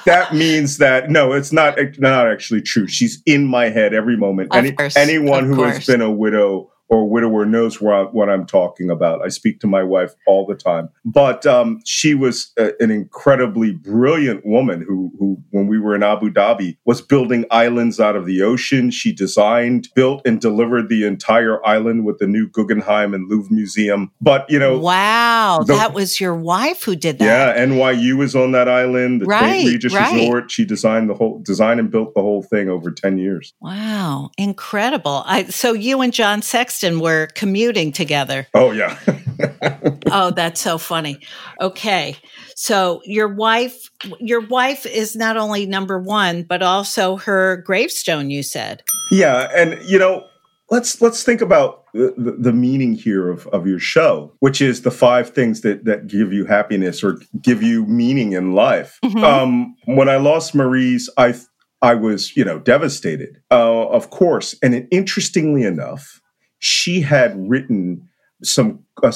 that 0.05 0.29
means 0.33 0.77
that 0.77 1.09
no, 1.09 1.33
it's 1.33 1.51
not 1.51 1.77
not 1.97 2.27
actually 2.27 2.61
true. 2.61 2.87
She's 2.87 3.23
in 3.25 3.45
my 3.45 3.69
head 3.69 3.93
every 3.93 4.15
moment. 4.15 4.53
Any, 4.53 4.75
anyone 4.95 5.45
who 5.45 5.55
course. 5.55 5.77
has 5.77 5.87
been 5.87 6.01
a 6.01 6.11
widow 6.11 6.71
or 6.89 7.07
widower 7.07 7.45
knows 7.45 7.81
I, 7.81 8.03
what 8.11 8.29
I'm 8.29 8.45
talking 8.45 8.89
about. 8.89 9.23
I 9.23 9.29
speak 9.29 9.59
to 9.61 9.67
my 9.67 9.83
wife 9.83 10.15
all 10.25 10.45
the 10.45 10.55
time. 10.55 10.89
But 11.05 11.45
um, 11.45 11.81
she 11.85 12.15
was 12.15 12.51
a, 12.57 12.71
an 12.79 12.89
incredibly 12.91 13.71
brilliant 13.71 14.45
woman 14.45 14.81
who, 14.81 15.11
who, 15.19 15.37
when 15.51 15.67
we 15.67 15.79
were 15.79 15.95
in 15.95 16.03
Abu 16.03 16.31
Dhabi, 16.31 16.77
was 16.85 17.01
building 17.01 17.45
islands 17.51 17.99
out 17.99 18.15
of 18.15 18.25
the 18.25 18.41
ocean. 18.41 18.89
She 18.89 19.13
designed, 19.13 19.89
built, 19.95 20.21
and 20.25 20.41
delivered 20.41 20.89
the 20.89 21.05
entire 21.05 21.65
island 21.65 22.05
with 22.05 22.17
the 22.17 22.27
new 22.27 22.49
Guggenheim 22.49 23.13
and 23.13 23.29
Louvre 23.29 23.53
Museum. 23.53 24.11
But, 24.19 24.49
you 24.49 24.57
know. 24.57 24.79
Wow. 24.79 25.59
The, 25.65 25.73
that 25.73 25.93
was 25.93 26.19
your 26.19 26.35
wife 26.35 26.83
who 26.83 26.95
did 26.95 27.19
that. 27.19 27.57
Yeah. 27.57 27.65
NYU 27.65 28.17
was 28.17 28.35
on 28.35 28.51
that 28.53 28.67
island. 28.67 29.21
The 29.21 29.25
right, 29.25 29.65
Regis 29.65 29.93
right. 29.93 30.13
Resort. 30.13 30.49
She 30.49 30.65
designed 30.65 31.09
the 31.09 31.13
whole, 31.13 31.39
designed 31.39 31.79
and 31.79 31.91
built 31.91 32.15
the 32.15 32.21
whole 32.21 32.41
thing 32.41 32.67
over 32.67 32.89
10 32.89 33.19
years. 33.19 33.53
Wow. 33.59 34.31
Incredible. 34.37 35.21
I, 35.25 35.43
so 35.45 35.73
you 35.73 36.01
and 36.01 36.11
John 36.11 36.41
Sexton 36.41 36.78
Boston 36.79 37.01
were 37.01 37.27
commuting 37.35 37.91
together. 37.91 38.47
Oh, 38.53 38.71
yeah. 38.71 38.97
oh, 40.11 40.31
that's 40.31 40.61
so 40.61 40.77
funny. 40.77 41.19
Okay. 41.59 42.15
So 42.55 43.01
your 43.03 43.27
wife 43.27 43.89
your 44.21 44.39
wife 44.39 44.85
is 44.85 45.13
not 45.15 45.35
only 45.35 45.65
number 45.65 45.99
1 45.99 46.43
but 46.43 46.61
also 46.61 47.17
her 47.17 47.57
gravestone 47.57 48.29
you 48.29 48.43
said. 48.43 48.81
Yeah, 49.11 49.49
and 49.53 49.81
you 49.83 49.99
know, 49.99 50.25
let's 50.69 51.01
let's 51.01 51.23
think 51.23 51.41
about 51.41 51.83
the, 51.93 52.37
the, 52.39 52.53
meaning 52.53 52.93
here 52.93 53.29
of, 53.29 53.47
of 53.47 53.67
your 53.67 53.79
show, 53.79 54.33
which 54.39 54.61
is 54.61 54.83
the 54.83 54.91
five 54.91 55.31
things 55.31 55.61
that 55.61 55.83
that 55.83 56.07
give 56.07 56.31
you 56.31 56.45
happiness 56.45 57.03
or 57.03 57.19
give 57.41 57.61
you 57.61 57.85
meaning 57.87 58.33
in 58.33 58.53
life. 58.53 58.99
Mm-hmm. 59.03 59.23
Um, 59.23 59.75
when 59.85 60.07
I 60.07 60.17
lost 60.17 60.53
Maryse 60.53 61.09
I 61.17 61.33
I 61.81 61.95
was 61.95 62.37
you 62.37 62.45
know 62.45 62.59
devastated, 62.59 63.41
uh, 63.51 63.87
of 63.87 64.11
course. 64.11 64.55
And 64.61 64.87
interestingly 64.91 65.63
enough, 65.63 66.21
she 66.59 67.01
had 67.01 67.35
written 67.49 68.07
some 68.43 68.79
uh, 69.03 69.11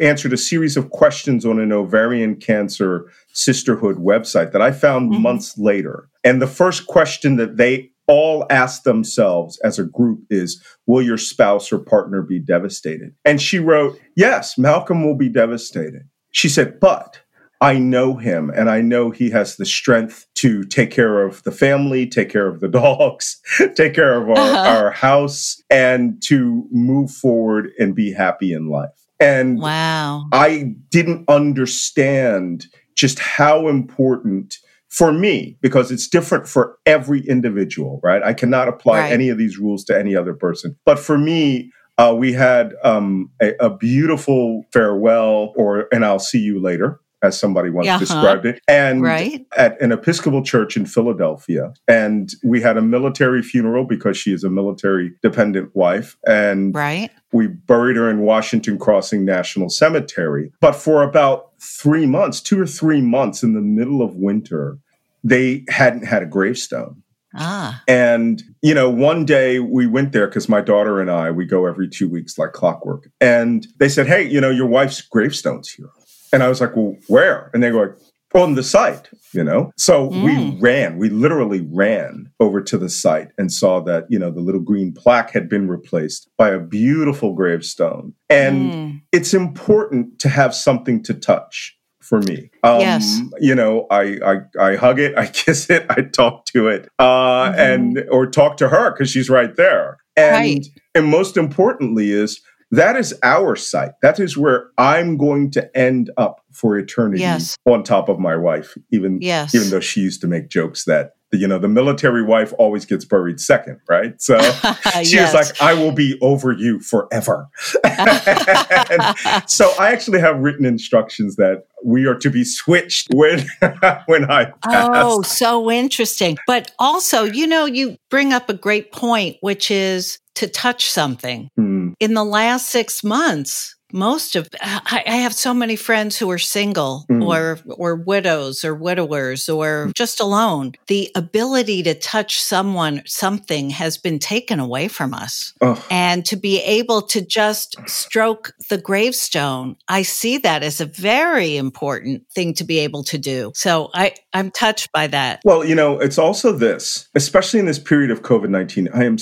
answered 0.00 0.32
a 0.32 0.38
series 0.38 0.76
of 0.76 0.90
questions 0.90 1.44
on 1.44 1.58
an 1.58 1.72
ovarian 1.72 2.36
cancer 2.36 3.10
sisterhood 3.32 3.96
website 3.96 4.52
that 4.52 4.62
I 4.62 4.72
found 4.72 5.12
mm-hmm. 5.12 5.22
months 5.22 5.58
later. 5.58 6.08
And 6.24 6.40
the 6.40 6.46
first 6.46 6.86
question 6.86 7.36
that 7.36 7.56
they 7.56 7.90
all 8.06 8.46
asked 8.50 8.84
themselves 8.84 9.58
as 9.60 9.78
a 9.78 9.84
group 9.84 10.20
is 10.30 10.62
Will 10.86 11.02
your 11.02 11.18
spouse 11.18 11.72
or 11.72 11.78
partner 11.78 12.22
be 12.22 12.38
devastated? 12.38 13.14
And 13.24 13.40
she 13.40 13.58
wrote, 13.58 13.98
Yes, 14.16 14.58
Malcolm 14.58 15.04
will 15.04 15.16
be 15.16 15.28
devastated. 15.28 16.02
She 16.30 16.48
said, 16.48 16.80
But 16.80 17.20
I 17.62 17.78
know 17.78 18.16
him 18.16 18.50
and 18.50 18.68
I 18.68 18.80
know 18.80 19.10
he 19.10 19.30
has 19.30 19.54
the 19.54 19.64
strength 19.64 20.26
to 20.34 20.64
take 20.64 20.90
care 20.90 21.22
of 21.22 21.44
the 21.44 21.52
family, 21.52 22.08
take 22.08 22.28
care 22.28 22.48
of 22.48 22.58
the 22.58 22.66
dogs, 22.82 23.40
take 23.76 23.94
care 23.94 24.20
of 24.20 24.28
our, 24.30 24.36
uh-huh. 24.36 24.68
our 24.68 24.90
house, 24.90 25.62
and 25.70 26.20
to 26.24 26.66
move 26.72 27.12
forward 27.12 27.70
and 27.78 27.94
be 27.94 28.12
happy 28.12 28.52
in 28.52 28.68
life. 28.68 28.90
And 29.20 29.60
wow. 29.60 30.26
I 30.32 30.74
didn't 30.90 31.28
understand 31.28 32.66
just 32.96 33.20
how 33.20 33.68
important 33.68 34.58
for 34.88 35.12
me, 35.12 35.56
because 35.62 35.90
it's 35.90 36.08
different 36.08 36.46
for 36.48 36.76
every 36.84 37.26
individual, 37.26 38.00
right? 38.02 38.22
I 38.22 38.34
cannot 38.34 38.68
apply 38.68 39.00
right. 39.00 39.12
any 39.12 39.28
of 39.30 39.38
these 39.38 39.56
rules 39.56 39.84
to 39.84 39.98
any 39.98 40.14
other 40.16 40.34
person. 40.34 40.76
But 40.84 40.98
for 40.98 41.16
me, 41.16 41.70
uh, 41.96 42.14
we 42.18 42.32
had 42.32 42.74
um, 42.82 43.30
a, 43.40 43.54
a, 43.60 43.70
beautiful 43.70 44.64
farewell 44.72 45.52
or 45.56 45.88
and 45.92 46.04
I'll 46.04 46.18
see 46.18 46.40
you 46.40 46.60
later 46.60 47.00
as 47.22 47.38
somebody 47.38 47.70
once 47.70 47.88
uh-huh. 47.88 47.98
described 47.98 48.46
it, 48.46 48.60
and 48.68 49.02
right. 49.02 49.46
at 49.56 49.80
an 49.80 49.92
Episcopal 49.92 50.42
church 50.42 50.76
in 50.76 50.86
Philadelphia. 50.86 51.72
And 51.86 52.32
we 52.44 52.60
had 52.60 52.76
a 52.76 52.82
military 52.82 53.42
funeral 53.42 53.84
because 53.84 54.16
she 54.16 54.32
is 54.32 54.44
a 54.44 54.50
military 54.50 55.12
dependent 55.22 55.74
wife. 55.74 56.16
And 56.26 56.74
right. 56.74 57.10
we 57.32 57.46
buried 57.46 57.96
her 57.96 58.10
in 58.10 58.20
Washington 58.20 58.78
Crossing 58.78 59.24
National 59.24 59.68
Cemetery. 59.68 60.52
But 60.60 60.74
for 60.74 61.02
about 61.02 61.50
three 61.60 62.06
months, 62.06 62.40
two 62.40 62.60
or 62.60 62.66
three 62.66 63.00
months 63.00 63.42
in 63.42 63.54
the 63.54 63.60
middle 63.60 64.02
of 64.02 64.16
winter, 64.16 64.78
they 65.22 65.64
hadn't 65.68 66.06
had 66.06 66.22
a 66.22 66.26
gravestone. 66.26 67.02
Ah. 67.34 67.82
And, 67.88 68.42
you 68.60 68.74
know, 68.74 68.90
one 68.90 69.24
day 69.24 69.58
we 69.58 69.86
went 69.86 70.12
there 70.12 70.26
because 70.26 70.48
my 70.48 70.60
daughter 70.60 71.00
and 71.00 71.10
I, 71.10 71.30
we 71.30 71.46
go 71.46 71.66
every 71.66 71.88
two 71.88 72.08
weeks 72.08 72.36
like 72.36 72.52
clockwork. 72.52 73.08
And 73.20 73.66
they 73.78 73.88
said, 73.88 74.06
Hey, 74.06 74.28
you 74.28 74.40
know, 74.40 74.50
your 74.50 74.66
wife's 74.66 75.00
gravestone's 75.00 75.70
here. 75.70 75.88
And 76.32 76.42
I 76.42 76.48
was 76.48 76.60
like, 76.60 76.74
well, 76.76 76.96
where? 77.08 77.50
And 77.52 77.62
they 77.62 77.70
go 77.70 77.80
like, 77.80 77.96
on 78.34 78.54
the 78.54 78.62
site, 78.62 79.10
you 79.32 79.44
know? 79.44 79.72
So 79.76 80.08
mm. 80.08 80.24
we 80.24 80.60
ran, 80.60 80.98
we 80.98 81.10
literally 81.10 81.60
ran 81.60 82.30
over 82.40 82.62
to 82.62 82.78
the 82.78 82.88
site 82.88 83.30
and 83.38 83.52
saw 83.52 83.80
that, 83.80 84.06
you 84.08 84.18
know, 84.18 84.30
the 84.30 84.40
little 84.40 84.60
green 84.60 84.92
plaque 84.92 85.30
had 85.30 85.48
been 85.48 85.68
replaced 85.68 86.30
by 86.38 86.50
a 86.50 86.58
beautiful 86.58 87.34
gravestone. 87.34 88.14
And 88.30 88.72
mm. 88.72 89.02
it's 89.12 89.34
important 89.34 90.18
to 90.20 90.28
have 90.28 90.54
something 90.54 91.02
to 91.04 91.14
touch 91.14 91.76
for 92.00 92.20
me. 92.20 92.50
Um, 92.62 92.80
yes. 92.80 93.20
You 93.38 93.54
know, 93.54 93.86
I, 93.90 94.18
I, 94.24 94.36
I 94.60 94.76
hug 94.76 94.98
it, 94.98 95.16
I 95.16 95.26
kiss 95.32 95.70
it, 95.70 95.86
I 95.88 96.02
talk 96.02 96.46
to 96.46 96.68
it, 96.68 96.88
uh, 96.98 97.04
mm-hmm. 97.04 97.60
and 97.60 98.04
or 98.10 98.26
talk 98.26 98.56
to 98.58 98.68
her 98.68 98.90
because 98.92 99.10
she's 99.10 99.30
right 99.30 99.54
there. 99.56 99.98
And 100.14 100.34
right. 100.34 100.66
and 100.94 101.06
most 101.06 101.38
importantly 101.38 102.10
is 102.10 102.42
that 102.72 102.96
is 102.96 103.14
our 103.22 103.54
site. 103.54 103.92
That 104.00 104.18
is 104.18 104.36
where 104.36 104.70
I'm 104.78 105.16
going 105.18 105.50
to 105.52 105.76
end 105.76 106.10
up 106.16 106.40
for 106.50 106.76
eternity 106.76 107.20
yes. 107.20 107.56
on 107.66 107.84
top 107.84 108.08
of 108.08 108.18
my 108.18 108.34
wife, 108.34 108.76
even, 108.90 109.20
yes. 109.20 109.54
even 109.54 109.70
though 109.70 109.80
she 109.80 110.00
used 110.00 110.22
to 110.22 110.26
make 110.26 110.48
jokes 110.48 110.84
that 110.86 111.12
you 111.32 111.48
know 111.48 111.58
the 111.58 111.68
military 111.68 112.22
wife 112.22 112.52
always 112.58 112.84
gets 112.84 113.04
buried 113.04 113.40
second 113.40 113.80
right 113.88 114.20
so 114.20 114.38
she 115.02 115.16
yes. 115.16 115.32
was 115.32 115.34
like 115.34 115.62
i 115.62 115.72
will 115.72 115.92
be 115.92 116.18
over 116.20 116.52
you 116.52 116.78
forever 116.78 117.48
so 119.46 119.72
i 119.78 119.90
actually 119.90 120.20
have 120.20 120.38
written 120.40 120.66
instructions 120.66 121.36
that 121.36 121.64
we 121.84 122.06
are 122.06 122.14
to 122.14 122.30
be 122.30 122.44
switched 122.44 123.08
when 123.14 123.46
when 124.06 124.30
i 124.30 124.44
oh, 124.44 124.52
pass. 124.62 124.90
oh 124.92 125.22
so 125.22 125.70
interesting 125.70 126.36
but 126.46 126.70
also 126.78 127.24
you 127.24 127.46
know 127.46 127.64
you 127.64 127.96
bring 128.10 128.32
up 128.32 128.48
a 128.50 128.54
great 128.54 128.92
point 128.92 129.36
which 129.40 129.70
is 129.70 130.18
to 130.34 130.48
touch 130.48 130.90
something. 130.90 131.48
Mm. 131.58 131.94
In 132.00 132.14
the 132.14 132.24
last 132.24 132.70
six 132.70 133.04
months, 133.04 133.76
most 133.92 134.36
of 134.36 134.48
I, 134.60 135.02
I, 135.06 135.16
have 135.16 135.34
so 135.34 135.52
many 135.52 135.76
friends 135.76 136.18
who 136.18 136.30
are 136.30 136.38
single 136.38 137.04
mm. 137.10 137.24
or 137.24 137.58
or 137.76 137.96
widows 137.96 138.64
or 138.64 138.74
widowers 138.74 139.48
or 139.48 139.88
mm. 139.88 139.94
just 139.94 140.20
alone. 140.20 140.72
The 140.86 141.10
ability 141.14 141.82
to 141.84 141.94
touch 141.94 142.40
someone, 142.40 143.02
something 143.06 143.70
has 143.70 143.98
been 143.98 144.18
taken 144.18 144.58
away 144.58 144.88
from 144.88 145.14
us. 145.14 145.52
Oh. 145.60 145.84
And 145.90 146.24
to 146.26 146.36
be 146.36 146.60
able 146.62 147.02
to 147.02 147.24
just 147.24 147.76
stroke 147.86 148.52
the 148.70 148.78
gravestone, 148.78 149.76
I 149.88 150.02
see 150.02 150.38
that 150.38 150.62
as 150.62 150.80
a 150.80 150.86
very 150.86 151.56
important 151.56 152.26
thing 152.34 152.54
to 152.54 152.64
be 152.64 152.78
able 152.78 153.04
to 153.04 153.18
do. 153.18 153.52
So 153.54 153.90
I, 153.94 154.14
I'm 154.32 154.50
touched 154.50 154.90
by 154.92 155.06
that. 155.08 155.40
Well, 155.44 155.64
you 155.64 155.74
know, 155.74 155.98
it's 155.98 156.18
also 156.18 156.52
this, 156.52 157.08
especially 157.14 157.60
in 157.60 157.66
this 157.66 157.78
period 157.78 158.10
of 158.10 158.22
COVID 158.22 158.48
19, 158.48 158.88
I 158.94 159.04
am 159.04 159.18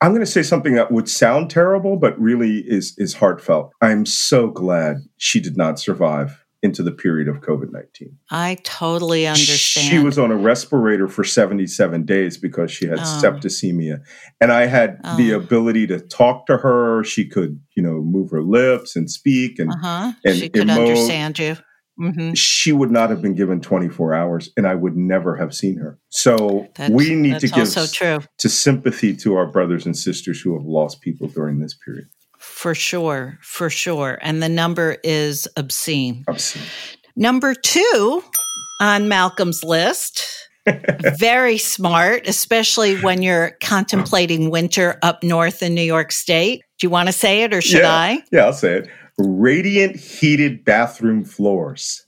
I'm 0.00 0.10
going 0.10 0.20
to 0.20 0.30
say 0.30 0.42
something 0.42 0.74
that 0.74 0.90
would 0.90 1.08
sound 1.08 1.50
terrible, 1.50 1.96
but 1.96 2.18
really 2.20 2.58
is 2.66 2.94
is 2.98 3.14
heartfelt. 3.14 3.72
I'm 3.80 4.04
so 4.06 4.48
glad 4.48 4.98
she 5.16 5.40
did 5.40 5.56
not 5.56 5.78
survive 5.78 6.44
into 6.64 6.82
the 6.82 6.90
period 6.90 7.28
of 7.28 7.42
COVID 7.42 7.70
19. 7.72 8.16
I 8.30 8.56
totally 8.64 9.26
understand. 9.26 9.86
She 9.86 9.98
was 9.98 10.18
on 10.18 10.32
a 10.32 10.36
respirator 10.36 11.08
for 11.08 11.22
77 11.22 12.06
days 12.06 12.38
because 12.38 12.70
she 12.70 12.86
had 12.86 12.98
oh. 12.98 13.20
septicemia. 13.22 14.00
And 14.40 14.50
I 14.50 14.64
had 14.64 14.98
oh. 15.04 15.16
the 15.18 15.32
ability 15.32 15.86
to 15.88 16.00
talk 16.00 16.46
to 16.46 16.56
her. 16.56 17.04
She 17.04 17.28
could, 17.28 17.60
you 17.76 17.82
know, 17.82 18.00
move 18.00 18.30
her 18.30 18.42
lips 18.42 18.96
and 18.96 19.10
speak 19.10 19.58
and, 19.58 19.70
uh-huh. 19.70 20.12
and 20.24 20.38
she 20.38 20.48
could 20.48 20.68
emote. 20.68 20.78
understand 20.78 21.38
you. 21.38 21.56
Mm-hmm. 21.98 22.32
She 22.34 22.72
would 22.72 22.90
not 22.90 23.10
have 23.10 23.22
been 23.22 23.34
given 23.34 23.60
24 23.60 24.14
hours 24.14 24.50
and 24.56 24.66
I 24.66 24.74
would 24.74 24.96
never 24.96 25.36
have 25.36 25.54
seen 25.54 25.76
her. 25.78 25.98
So 26.08 26.68
that's, 26.74 26.92
we 26.92 27.14
need 27.14 27.40
to 27.40 27.48
give 27.48 27.72
true. 27.92 28.20
to 28.38 28.48
sympathy 28.48 29.14
to 29.16 29.36
our 29.36 29.46
brothers 29.46 29.86
and 29.86 29.96
sisters 29.96 30.40
who 30.40 30.54
have 30.54 30.66
lost 30.66 31.00
people 31.00 31.28
during 31.28 31.60
this 31.60 31.74
period. 31.74 32.06
For 32.38 32.74
sure, 32.74 33.38
for 33.42 33.70
sure. 33.70 34.18
And 34.22 34.42
the 34.42 34.48
number 34.48 34.96
is 35.04 35.48
obscene. 35.56 36.24
Obscene. 36.28 36.62
Number 37.16 37.54
two 37.54 38.22
on 38.80 39.08
Malcolm's 39.08 39.62
list. 39.62 40.48
Very 41.18 41.58
smart, 41.58 42.26
especially 42.26 42.98
when 43.02 43.22
you're 43.22 43.52
contemplating 43.62 44.50
winter 44.50 44.98
up 45.02 45.22
north 45.22 45.62
in 45.62 45.74
New 45.74 45.82
York 45.82 46.10
State. 46.10 46.62
Do 46.78 46.86
you 46.86 46.90
want 46.90 47.08
to 47.08 47.12
say 47.12 47.42
it 47.42 47.52
or 47.52 47.60
should 47.60 47.82
yeah. 47.82 47.92
I? 47.92 48.22
Yeah, 48.32 48.46
I'll 48.46 48.54
say 48.54 48.78
it 48.78 48.88
radiant 49.18 49.96
heated 49.96 50.64
bathroom 50.64 51.24
floors. 51.24 52.06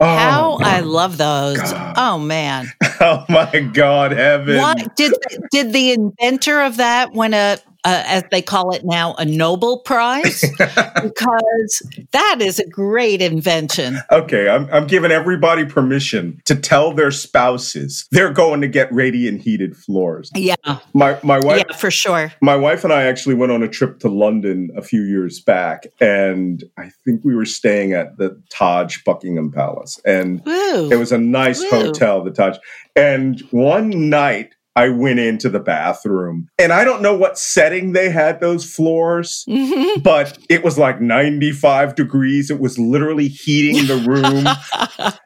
Oh, 0.00 0.06
How 0.06 0.58
I 0.62 0.80
love 0.80 1.18
those. 1.18 1.58
God. 1.58 1.94
Oh 1.98 2.18
man. 2.18 2.72
oh 3.00 3.24
my 3.28 3.60
God, 3.72 4.12
heaven! 4.12 4.56
What 4.56 4.96
did 4.96 5.12
did 5.50 5.72
the 5.72 5.92
inventor 5.92 6.62
of 6.62 6.78
that 6.78 7.12
win 7.12 7.34
a 7.34 7.58
uh, 7.84 8.02
as 8.06 8.24
they 8.30 8.42
call 8.42 8.72
it 8.72 8.84
now, 8.84 9.14
a 9.14 9.24
Nobel 9.24 9.78
Prize, 9.78 10.44
because 10.58 12.06
that 12.12 12.38
is 12.40 12.58
a 12.58 12.68
great 12.68 13.22
invention. 13.22 13.98
Okay, 14.10 14.48
I'm, 14.48 14.68
I'm 14.72 14.86
giving 14.86 15.10
everybody 15.10 15.64
permission 15.64 16.40
to 16.44 16.54
tell 16.54 16.92
their 16.92 17.10
spouses 17.10 18.06
they're 18.10 18.32
going 18.32 18.60
to 18.60 18.68
get 18.68 18.92
radiant 18.92 19.40
heated 19.40 19.76
floors. 19.76 20.30
Yeah, 20.34 20.56
my 20.92 21.18
my 21.22 21.38
wife, 21.40 21.64
yeah, 21.68 21.76
for 21.76 21.90
sure. 21.90 22.32
My 22.40 22.56
wife 22.56 22.84
and 22.84 22.92
I 22.92 23.04
actually 23.04 23.34
went 23.34 23.52
on 23.52 23.62
a 23.62 23.68
trip 23.68 23.98
to 24.00 24.08
London 24.08 24.70
a 24.76 24.82
few 24.82 25.02
years 25.02 25.40
back, 25.40 25.86
and 26.00 26.62
I 26.76 26.90
think 27.04 27.24
we 27.24 27.34
were 27.34 27.46
staying 27.46 27.92
at 27.92 28.16
the 28.18 28.40
Taj 28.50 29.02
Buckingham 29.04 29.50
Palace, 29.50 30.00
and 30.04 30.42
it 30.46 30.98
was 30.98 31.12
a 31.12 31.18
nice 31.18 31.62
hotel, 31.70 32.22
the 32.22 32.30
Taj. 32.30 32.58
And 32.96 33.40
one 33.50 34.10
night 34.10 34.54
I 34.76 34.88
went 34.88 35.18
into 35.18 35.48
the 35.48 35.58
bathroom 35.58 36.48
and 36.58 36.72
I 36.72 36.84
don't 36.84 37.02
know 37.02 37.16
what 37.16 37.38
setting 37.38 37.92
they 37.92 38.08
had 38.08 38.40
those 38.40 38.64
floors, 38.64 39.44
mm-hmm. 39.48 40.00
but 40.00 40.38
it 40.48 40.62
was 40.62 40.78
like 40.78 41.00
95 41.00 41.96
degrees. 41.96 42.50
It 42.50 42.60
was 42.60 42.78
literally 42.78 43.28
heating 43.28 43.86
the 43.86 43.96
room. 43.96 44.46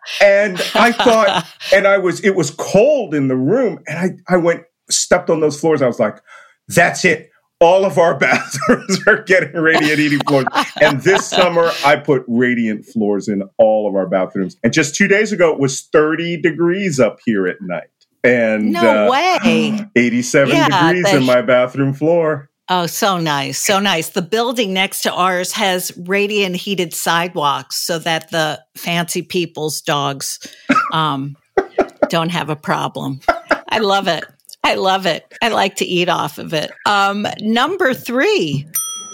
and 0.23 0.61
I 0.75 0.93
thought, 0.93 1.47
and 1.73 1.87
I 1.87 1.99
was, 1.99 2.21
it 2.21 2.35
was 2.35 2.51
cold 2.53 3.15
in 3.15 3.29
the 3.29 3.37
room. 3.37 3.81
And 3.87 3.99
I, 4.29 4.35
I 4.35 4.37
went, 4.39 4.65
stepped 4.91 5.31
on 5.31 5.41
those 5.41 5.61
floors. 5.61 5.83
I 5.83 5.87
was 5.87 6.01
like, 6.01 6.21
that's 6.69 7.05
it. 7.05 7.31
All 7.61 7.85
of 7.85 7.99
our 7.99 8.15
bathrooms 8.19 9.07
are 9.07 9.23
getting 9.23 9.53
radiant 9.53 9.99
heating 9.99 10.21
floors. 10.27 10.47
And 10.81 11.01
this 11.03 11.29
summer, 11.29 11.71
I 11.85 11.97
put 11.97 12.25
radiant 12.27 12.87
floors 12.87 13.29
in 13.29 13.43
all 13.59 13.89
of 13.89 13.95
our 13.95 14.07
bathrooms. 14.07 14.57
And 14.65 14.73
just 14.73 14.95
two 14.95 15.07
days 15.07 15.33
ago, 15.33 15.53
it 15.53 15.59
was 15.59 15.83
30 15.93 16.41
degrees 16.41 16.99
up 16.99 17.19
here 17.25 17.47
at 17.47 17.61
night 17.61 17.89
and 18.25 18.73
no 18.73 19.07
uh, 19.07 19.11
way. 19.11 19.87
87 19.95 20.55
yeah, 20.55 20.93
degrees 20.93 21.13
in 21.13 21.25
my 21.25 21.43
bathroom 21.43 21.93
floor. 21.93 22.51
Oh 22.71 22.87
so 22.87 23.19
nice 23.19 23.59
so 23.59 23.79
nice. 23.79 24.09
The 24.11 24.23
building 24.23 24.73
next 24.73 25.03
to 25.03 25.13
ours 25.13 25.53
has 25.53 25.93
radiant 26.07 26.57
heated 26.57 26.95
sidewalks 26.95 27.77
so 27.77 27.99
that 27.99 28.31
the 28.31 28.63
fancy 28.75 29.21
people's 29.21 29.83
dogs 29.83 30.39
um, 30.93 31.37
don't 32.09 32.31
have 32.31 32.49
a 32.49 32.57
problem. 32.57 33.21
I 33.69 33.79
love 33.79 34.09
it. 34.09 34.25
I 34.63 34.77
love 34.77 35.05
it. 35.05 35.31
I 35.43 35.49
like 35.49 35.77
to 35.77 35.85
eat 35.85 36.09
off 36.09 36.39
of 36.39 36.55
it. 36.55 36.71
Um, 36.87 37.27
number 37.41 37.93
three 37.93 38.67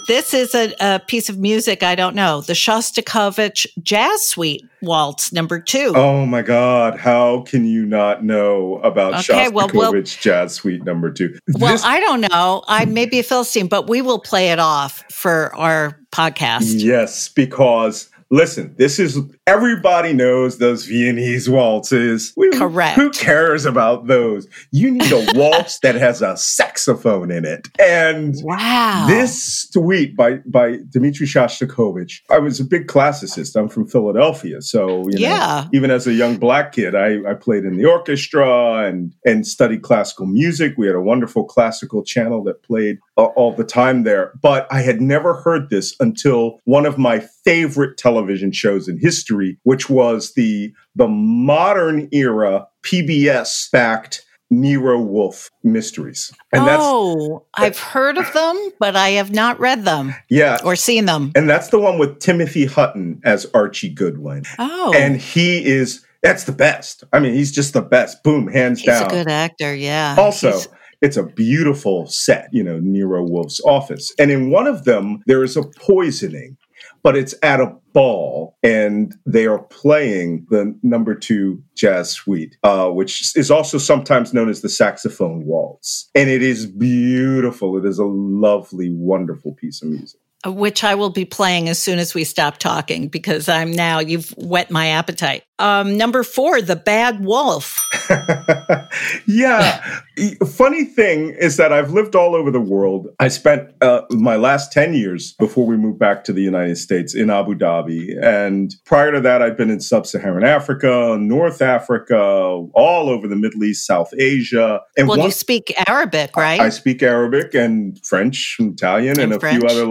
this 0.07 0.33
is 0.33 0.55
a, 0.55 0.73
a, 0.79 0.99
piece 0.99 1.29
of 1.29 1.37
music 1.37 1.83
I 1.83 1.95
don't 1.95 2.15
know. 2.15 2.41
The 2.41 2.53
Shostakovich 2.53 3.65
Jazz 3.81 4.27
Suite 4.27 4.63
Waltz 4.81 5.31
Number 5.31 5.59
Two. 5.59 5.93
Oh 5.95 6.25
my 6.25 6.41
God! 6.41 6.99
How 6.99 7.41
can 7.41 7.65
you 7.65 7.85
not 7.85 8.23
know 8.23 8.77
about 8.77 9.13
okay, 9.13 9.49
Shostakovich 9.49 9.73
well, 9.73 9.91
we'll, 9.93 10.03
Jazz 10.03 10.53
Suite 10.53 10.83
Number 10.83 11.11
Two? 11.11 11.37
Well, 11.59 11.73
this- 11.73 11.83
I 11.83 11.99
don't 11.99 12.21
know. 12.21 12.63
I 12.67 12.85
may 12.85 13.05
be 13.05 13.19
a 13.19 13.23
philistine, 13.23 13.67
but 13.67 13.89
we 13.89 14.01
will 14.01 14.19
play 14.19 14.51
it 14.51 14.59
off 14.59 15.03
for 15.11 15.55
our 15.55 15.99
podcast. 16.11 16.83
Yes, 16.83 17.29
because 17.29 18.09
listen, 18.31 18.73
this 18.77 18.97
is 18.97 19.19
everybody 19.51 20.13
knows 20.13 20.59
those 20.59 20.85
Viennese 20.85 21.49
waltzes. 21.49 22.33
We, 22.37 22.51
Correct. 22.51 22.95
Who 22.95 23.09
cares 23.09 23.65
about 23.65 24.07
those? 24.07 24.47
You 24.71 24.91
need 24.91 25.11
a 25.11 25.27
waltz 25.35 25.79
that 25.79 25.95
has 25.95 26.21
a 26.21 26.37
saxophone 26.37 27.31
in 27.31 27.43
it. 27.43 27.67
And 27.77 28.35
wow, 28.43 29.05
this 29.07 29.63
suite 29.69 30.15
by 30.15 30.35
by 30.45 30.77
Dmitri 30.89 31.27
Shostakovich. 31.27 32.21
I 32.29 32.39
was 32.39 32.59
a 32.59 32.65
big 32.65 32.87
classicist. 32.87 33.59
I'm 33.59 33.67
from 33.67 33.87
Philadelphia, 33.87 34.61
so 34.61 35.09
you 35.09 35.19
know, 35.19 35.27
yeah. 35.27 35.67
even 35.73 35.91
as 35.91 36.07
a 36.07 36.13
young 36.13 36.37
black 36.37 36.71
kid, 36.71 36.95
I, 36.95 37.17
I 37.29 37.33
played 37.33 37.65
in 37.65 37.75
the 37.75 37.85
orchestra 37.85 38.87
and 38.87 39.13
and 39.25 39.45
studied 39.45 39.81
classical 39.81 40.25
music. 40.27 40.75
We 40.77 40.87
had 40.87 40.95
a 40.95 41.01
wonderful 41.01 41.43
classical 41.43 42.03
channel 42.03 42.41
that 42.45 42.63
played 42.63 42.99
uh, 43.17 43.25
all 43.35 43.53
the 43.53 43.63
time 43.63 44.03
there. 44.03 44.31
But 44.41 44.67
I 44.71 44.81
had 44.81 45.01
never 45.01 45.33
heard 45.33 45.69
this 45.69 45.95
until 45.99 46.59
one 46.63 46.85
of 46.85 46.97
my 46.97 47.19
favorite 47.19 47.97
television 47.97 48.51
shows 48.51 48.87
in 48.87 48.97
history, 48.97 49.40
which 49.63 49.89
was 49.89 50.33
the 50.33 50.73
the 50.95 51.07
modern 51.07 52.09
era 52.11 52.67
PBS 52.83 53.71
backed 53.71 54.25
Nero 54.51 54.99
Wolfe 54.99 55.49
mysteries. 55.63 56.31
And 56.51 56.65
oh, 56.67 57.45
I've 57.53 57.79
heard 57.79 58.17
of 58.17 58.31
them, 58.33 58.71
but 58.79 58.95
I 58.97 59.11
have 59.11 59.31
not 59.31 59.59
read 59.59 59.85
them. 59.85 60.13
Yeah. 60.29 60.59
Or 60.63 60.75
seen 60.75 61.05
them. 61.05 61.31
And 61.35 61.49
that's 61.49 61.69
the 61.69 61.79
one 61.79 61.97
with 61.97 62.19
Timothy 62.19 62.65
Hutton 62.65 63.21
as 63.23 63.47
Archie 63.53 63.89
Goodwin. 63.89 64.43
Oh. 64.59 64.93
And 64.93 65.15
he 65.17 65.65
is 65.65 66.05
that's 66.21 66.43
the 66.43 66.51
best. 66.51 67.03
I 67.13 67.19
mean, 67.19 67.33
he's 67.33 67.51
just 67.51 67.73
the 67.73 67.81
best. 67.81 68.23
Boom, 68.23 68.47
hands 68.47 68.79
he's 68.79 68.87
down. 68.87 69.03
He's 69.03 69.13
a 69.13 69.23
good 69.23 69.31
actor, 69.31 69.73
yeah. 69.73 70.15
Also, 70.17 70.51
he's- 70.51 70.67
it's 71.01 71.17
a 71.17 71.23
beautiful 71.23 72.05
set, 72.05 72.47
you 72.51 72.63
know, 72.63 72.79
Nero 72.79 73.23
Wolfe's 73.23 73.59
office. 73.61 74.13
And 74.19 74.29
in 74.29 74.51
one 74.51 74.67
of 74.67 74.83
them, 74.83 75.23
there 75.25 75.43
is 75.43 75.57
a 75.57 75.63
poisoning 75.63 76.57
but 77.03 77.15
it's 77.15 77.35
at 77.43 77.59
a 77.59 77.75
ball 77.93 78.57
and 78.63 79.15
they 79.25 79.45
are 79.45 79.59
playing 79.63 80.45
the 80.49 80.73
number 80.81 81.13
two 81.13 81.61
jazz 81.75 82.11
suite, 82.11 82.57
uh, 82.63 82.87
which 82.89 83.35
is 83.35 83.51
also 83.51 83.77
sometimes 83.77 84.33
known 84.33 84.49
as 84.49 84.61
the 84.61 84.69
saxophone 84.69 85.45
waltz. 85.45 86.09
And 86.15 86.29
it 86.29 86.41
is 86.41 86.65
beautiful. 86.65 87.77
It 87.77 87.85
is 87.85 87.99
a 87.99 88.05
lovely, 88.05 88.91
wonderful 88.93 89.53
piece 89.53 89.81
of 89.81 89.89
music 89.89 90.20
which 90.45 90.83
I 90.83 90.95
will 90.95 91.09
be 91.09 91.25
playing 91.25 91.69
as 91.69 91.79
soon 91.79 91.99
as 91.99 92.13
we 92.13 92.23
stop 92.23 92.57
talking 92.57 93.07
because 93.07 93.47
I'm 93.47 93.71
now, 93.71 93.99
you've 93.99 94.29
whet 94.37 94.71
my 94.71 94.87
appetite. 94.87 95.43
Um, 95.59 95.95
number 95.95 96.23
four, 96.23 96.59
The 96.59 96.75
Bad 96.75 97.23
Wolf. 97.23 97.87
yeah. 99.27 100.01
Funny 100.47 100.85
thing 100.85 101.35
is 101.39 101.57
that 101.57 101.71
I've 101.71 101.91
lived 101.91 102.15
all 102.15 102.33
over 102.35 102.49
the 102.49 102.59
world. 102.59 103.09
I 103.19 103.27
spent 103.27 103.69
uh, 103.81 104.01
my 104.09 104.37
last 104.37 104.71
10 104.71 104.95
years 104.95 105.33
before 105.33 105.67
we 105.67 105.77
moved 105.77 105.99
back 105.99 106.23
to 106.25 106.33
the 106.33 106.41
United 106.41 106.77
States 106.77 107.13
in 107.13 107.29
Abu 107.29 107.53
Dhabi. 107.53 108.19
And 108.23 108.73
prior 108.85 109.11
to 109.11 109.21
that, 109.21 109.43
I've 109.43 109.55
been 109.55 109.69
in 109.69 109.79
sub 109.81 110.07
Saharan 110.07 110.43
Africa, 110.43 111.15
North 111.19 111.61
Africa, 111.61 112.17
all 112.17 113.09
over 113.09 113.27
the 113.27 113.35
Middle 113.35 113.63
East, 113.63 113.85
South 113.85 114.11
Asia. 114.17 114.81
And 114.97 115.07
well, 115.07 115.19
you 115.19 115.31
speak 115.31 115.71
Arabic, 115.87 116.35
right? 116.35 116.59
I 116.59 116.69
speak 116.69 117.03
Arabic 117.03 117.53
and 117.53 118.03
French, 118.03 118.55
and 118.59 118.73
Italian, 118.73 119.19
and, 119.19 119.19
and 119.19 119.33
a 119.33 119.39
French, 119.39 119.59
few 119.59 119.69
other 119.69 119.85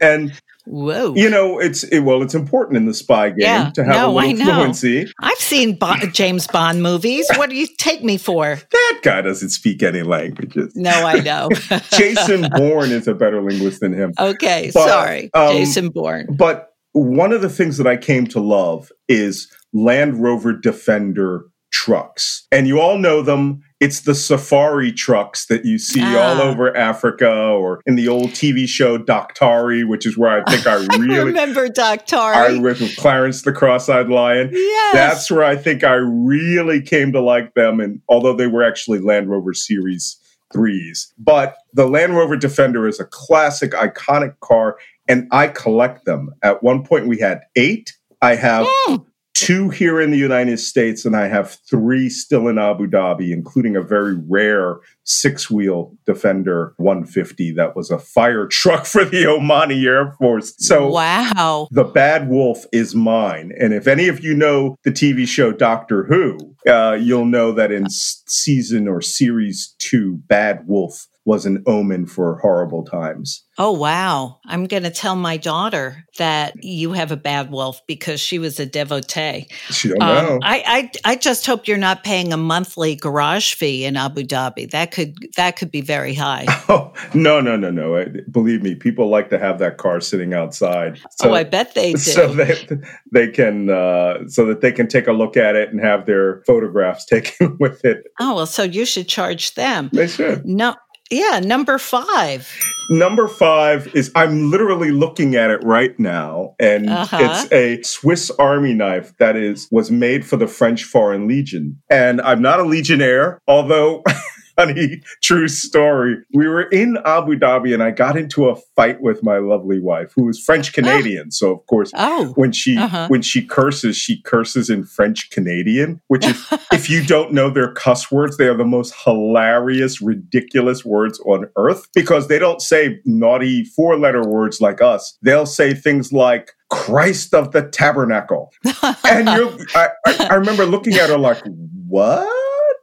And 0.00 0.32
Whoa. 0.64 1.14
You 1.16 1.28
know, 1.28 1.58
it's 1.58 1.82
it, 1.84 2.00
well, 2.00 2.22
it's 2.22 2.34
important 2.34 2.76
in 2.76 2.86
the 2.86 2.94
spy 2.94 3.30
game 3.30 3.38
yeah, 3.38 3.70
to 3.74 3.84
have 3.84 3.94
no, 3.94 4.10
a 4.10 4.12
little 4.12 4.44
fluency. 4.44 5.12
I've 5.20 5.38
seen 5.38 5.76
James 6.12 6.46
Bond 6.46 6.82
movies. 6.82 7.28
What 7.36 7.50
do 7.50 7.56
you 7.56 7.66
take 7.78 8.04
me 8.04 8.16
for? 8.16 8.60
That 8.70 9.00
guy 9.02 9.22
doesn't 9.22 9.50
speak 9.50 9.82
any 9.82 10.02
languages. 10.02 10.72
No, 10.76 10.90
I 10.90 11.18
know. 11.18 11.48
Jason 11.92 12.48
Bourne 12.54 12.92
is 12.92 13.08
a 13.08 13.14
better 13.14 13.42
linguist 13.42 13.80
than 13.80 13.92
him. 13.92 14.12
Okay, 14.18 14.70
but, 14.72 14.88
sorry, 14.88 15.30
um, 15.34 15.56
Jason 15.56 15.88
Bourne. 15.88 16.28
But 16.30 16.68
one 16.92 17.32
of 17.32 17.42
the 17.42 17.50
things 17.50 17.76
that 17.78 17.88
I 17.88 17.96
came 17.96 18.28
to 18.28 18.40
love 18.40 18.92
is 19.08 19.52
Land 19.72 20.22
Rover 20.22 20.52
Defender 20.52 21.46
trucks. 21.72 22.46
And 22.52 22.68
you 22.68 22.80
all 22.80 22.98
know 22.98 23.22
them. 23.22 23.62
It's 23.82 24.02
the 24.02 24.14
safari 24.14 24.92
trucks 24.92 25.46
that 25.46 25.64
you 25.64 25.76
see 25.76 26.02
ah. 26.04 26.36
all 26.36 26.40
over 26.40 26.74
Africa 26.76 27.28
or 27.28 27.80
in 27.84 27.96
the 27.96 28.06
old 28.06 28.30
TV 28.30 28.68
show 28.68 28.96
Daktari, 28.96 29.84
which 29.84 30.06
is 30.06 30.16
where 30.16 30.40
I 30.40 30.48
think 30.48 30.68
I 30.68 30.74
really 30.98 31.14
I 31.16 31.22
remember 31.22 31.68
Daktari. 31.68 32.34
I 32.34 32.58
with 32.60 32.96
Clarence 32.96 33.42
the 33.42 33.52
Cross-Eyed 33.52 34.08
Lion. 34.08 34.50
Yes. 34.52 34.94
That's 34.94 35.30
where 35.32 35.42
I 35.42 35.56
think 35.56 35.82
I 35.82 35.94
really 35.94 36.80
came 36.80 37.10
to 37.10 37.20
like 37.20 37.54
them. 37.54 37.80
And 37.80 38.00
although 38.08 38.36
they 38.36 38.46
were 38.46 38.62
actually 38.62 39.00
Land 39.00 39.28
Rover 39.28 39.52
series 39.52 40.16
threes. 40.52 41.12
But 41.18 41.56
the 41.72 41.88
Land 41.88 42.14
Rover 42.14 42.36
Defender 42.36 42.86
is 42.86 43.00
a 43.00 43.04
classic, 43.04 43.72
iconic 43.72 44.38
car, 44.38 44.78
and 45.08 45.26
I 45.32 45.48
collect 45.48 46.04
them. 46.04 46.30
At 46.42 46.62
one 46.62 46.84
point, 46.84 47.08
we 47.08 47.18
had 47.18 47.40
eight. 47.56 47.96
I 48.20 48.36
have 48.36 48.68
mm 48.86 49.06
two 49.34 49.70
here 49.70 50.00
in 50.00 50.10
the 50.10 50.18
United 50.18 50.58
States, 50.58 51.04
and 51.04 51.16
I 51.16 51.28
have 51.28 51.58
three 51.68 52.08
still 52.08 52.48
in 52.48 52.58
Abu 52.58 52.86
Dhabi, 52.86 53.32
including 53.32 53.76
a 53.76 53.82
very 53.82 54.16
rare 54.28 54.78
six 55.04 55.50
wheel 55.50 55.92
Defender 56.06 56.74
150 56.76 57.52
that 57.52 57.74
was 57.74 57.90
a 57.90 57.98
fire 57.98 58.46
truck 58.46 58.86
for 58.86 59.04
the 59.04 59.24
Omani 59.24 59.84
Air 59.84 60.12
Force. 60.12 60.54
So, 60.58 60.88
wow. 60.88 61.68
The 61.70 61.84
Bad 61.84 62.28
Wolf 62.28 62.64
is 62.72 62.94
mine. 62.94 63.52
And 63.58 63.72
if 63.72 63.86
any 63.86 64.08
of 64.08 64.22
you 64.22 64.34
know 64.34 64.76
the 64.84 64.92
TV 64.92 65.26
show 65.26 65.52
Doctor 65.52 66.04
Who, 66.04 66.54
uh, 66.66 66.92
you'll 66.92 67.26
know 67.26 67.52
that 67.52 67.72
in 67.72 67.88
season 67.88 68.86
or 68.86 69.00
series 69.00 69.74
two, 69.78 70.20
Bad 70.26 70.66
Wolf 70.66 71.06
was 71.24 71.46
an 71.46 71.62
omen 71.66 72.06
for 72.06 72.38
horrible 72.38 72.84
times. 72.84 73.44
Oh, 73.58 73.70
wow. 73.72 74.40
I'm 74.46 74.66
going 74.66 74.82
to 74.82 74.90
tell 74.90 75.14
my 75.14 75.36
daughter 75.36 76.04
that 76.18 76.54
you 76.64 76.92
have 76.92 77.12
a 77.12 77.16
bad 77.16 77.50
wolf 77.50 77.80
because 77.86 78.18
she 78.18 78.38
was 78.38 78.58
a 78.58 78.66
devotee. 78.66 79.46
She 79.70 79.88
don't 79.88 79.98
know. 79.98 80.34
Um, 80.34 80.38
I, 80.42 80.90
I, 81.04 81.12
I 81.12 81.16
just 81.16 81.46
hope 81.46 81.68
you're 81.68 81.76
not 81.76 82.02
paying 82.02 82.32
a 82.32 82.36
monthly 82.36 82.96
garage 82.96 83.54
fee 83.54 83.84
in 83.84 83.96
Abu 83.96 84.22
Dhabi. 84.22 84.70
That 84.70 84.90
could 84.90 85.14
that 85.36 85.56
could 85.56 85.70
be 85.70 85.80
very 85.80 86.14
high. 86.14 86.46
Oh, 86.68 86.92
no, 87.12 87.40
no, 87.40 87.56
no, 87.56 87.70
no. 87.70 87.96
Uh, 87.96 88.06
Believe 88.30 88.62
me, 88.62 88.74
people 88.74 89.08
like 89.10 89.28
to 89.30 89.38
have 89.38 89.58
that 89.58 89.76
car 89.76 90.00
sitting 90.00 90.32
outside. 90.32 90.98
oh, 91.22 91.34
I 91.34 91.44
bet 91.44 91.74
they 91.74 91.92
do. 91.92 91.98
So 91.98 92.28
they, 92.32 92.66
they 93.12 93.28
can, 93.28 93.68
uh, 93.68 94.26
so 94.28 94.46
that 94.46 94.62
they 94.62 94.72
can 94.72 94.86
take 94.88 95.06
a 95.06 95.12
look 95.12 95.36
at 95.36 95.54
it 95.54 95.68
and 95.70 95.80
have 95.80 96.06
their 96.06 96.42
photographs 96.46 97.04
taken 97.12 97.58
with 97.60 97.84
it. 97.84 98.04
oh, 98.20 98.36
well, 98.36 98.46
so 98.46 98.62
you 98.62 98.86
should 98.86 99.06
charge 99.08 99.54
them. 99.54 99.90
They 99.92 100.06
should. 100.06 100.46
No, 100.46 100.74
yeah, 101.12 101.38
number 101.40 101.78
five. 101.78 102.52
Number 102.90 103.28
five 103.28 103.94
is 103.94 104.10
I'm 104.16 104.50
literally 104.50 104.90
looking 104.90 105.36
at 105.36 105.50
it 105.50 105.62
right 105.62 105.96
now, 105.98 106.54
and 106.58 106.90
Uh-huh. 106.90 107.18
it's 107.20 107.52
a 107.52 107.80
Swiss 107.82 108.30
Army 108.38 108.74
knife 108.74 109.12
that 109.18 109.36
is 109.36 109.68
was 109.70 109.90
made 109.90 110.26
for 110.26 110.36
the 110.36 110.46
French 110.48 110.84
Foreign 110.84 111.28
Legion. 111.28 111.80
And 111.88 112.20
I'm 112.22 112.42
not 112.42 112.58
a 112.60 112.64
legionnaire, 112.64 113.40
although. 113.46 114.02
Funny 114.56 115.00
true 115.22 115.48
story. 115.48 116.16
We 116.34 116.46
were 116.48 116.62
in 116.62 116.98
Abu 117.04 117.38
Dhabi 117.38 117.72
and 117.74 117.82
I 117.82 117.90
got 117.90 118.16
into 118.16 118.48
a 118.48 118.56
fight 118.76 119.00
with 119.00 119.22
my 119.22 119.38
lovely 119.38 119.80
wife, 119.80 120.12
who 120.14 120.28
is 120.28 120.38
French 120.42 120.72
Canadian. 120.72 121.30
So 121.30 121.52
of 121.52 121.66
course, 121.66 121.90
Oh, 121.94 122.32
when 122.36 122.52
she 122.52 122.76
Uh-huh. 122.76 123.06
when 123.08 123.22
she 123.22 123.44
curses, 123.44 123.96
she 123.96 124.20
curses 124.22 124.68
in 124.70 124.84
French 124.84 125.30
Canadian, 125.30 126.00
which 126.08 126.26
is 126.26 126.44
if 126.72 126.90
you 126.90 127.02
don't 127.04 127.32
know 127.32 127.50
their 127.50 127.72
cuss 127.72 128.10
words, 128.10 128.36
they 128.36 128.46
are 128.46 128.56
the 128.56 128.64
most 128.64 128.94
hilarious, 129.04 130.00
ridiculous 130.02 130.84
words 130.84 131.20
on 131.20 131.46
earth 131.56 131.86
because 131.94 132.28
they 132.28 132.38
don't 132.38 132.60
say 132.60 133.00
naughty 133.04 133.64
four 133.64 133.98
letter 133.98 134.22
words 134.22 134.60
like 134.60 134.82
us. 134.82 135.16
They'll 135.22 135.46
say 135.46 135.74
things 135.74 136.12
like 136.12 136.52
Christ 136.70 137.34
of 137.34 137.52
the 137.52 137.62
Tabernacle. 137.68 138.52
And 139.04 139.28
you're 139.28 139.52
I, 139.74 139.88
I, 140.06 140.26
I 140.30 140.34
remember 140.34 140.64
looking 140.64 140.94
at 140.94 141.10
her 141.10 141.18
like, 141.18 141.42
what? 141.86 142.26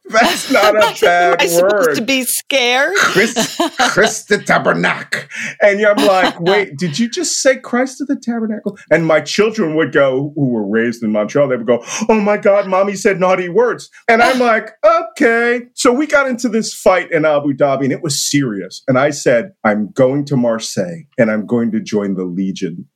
That's 0.10 0.52
not 0.52 0.76
a 0.76 0.86
Am 0.86 0.96
bad 1.02 1.42
I 1.42 1.46
supposed 1.46 1.88
word. 1.88 1.96
to 1.96 2.02
be 2.02 2.24
scared? 2.24 2.96
Chris, 2.98 3.60
Chris 3.92 4.24
the 4.26 4.40
Tabernacle. 4.40 5.22
And 5.62 5.86
I'm 5.86 6.06
like, 6.06 6.40
wait, 6.40 6.78
did 6.78 6.98
you 6.98 7.10
just 7.10 7.42
say 7.42 7.58
Christ 7.58 8.02
of 8.02 8.08
the 8.08 8.16
Tabernacle? 8.16 8.78
And 8.92 9.06
my 9.06 9.22
children 9.22 9.76
would 9.76 9.92
go, 9.92 10.34
who 10.36 10.50
were 10.50 10.68
raised 10.68 11.04
in 11.04 11.12
Montreal, 11.12 11.48
they 11.48 11.58
would 11.58 11.68
go, 11.68 11.84
oh 12.10 12.20
my 12.20 12.38
God, 12.38 12.68
mommy 12.68 12.96
said 12.96 13.20
naughty 13.20 13.50
words. 13.50 13.90
And 14.08 14.22
I'm 14.22 14.40
like, 14.50 14.72
okay. 14.84 15.62
So 15.74 15.94
we 15.94 16.08
got 16.08 16.28
into 16.28 16.50
this 16.50 16.74
fight 16.74 17.12
in 17.12 17.26
Abu 17.26 17.54
Dhabi 17.54 17.84
and 17.84 17.94
it 17.94 18.02
was 18.02 18.22
serious. 18.22 18.84
And 18.88 18.98
I 18.98 19.12
said, 19.12 19.54
I'm 19.64 19.92
going 19.92 20.26
to 20.26 20.36
Marseille 20.36 21.04
and 21.18 21.30
I'm 21.30 21.46
going 21.46 21.72
to 21.72 21.80
join 21.80 22.16
the 22.16 22.24
Legion. 22.26 22.88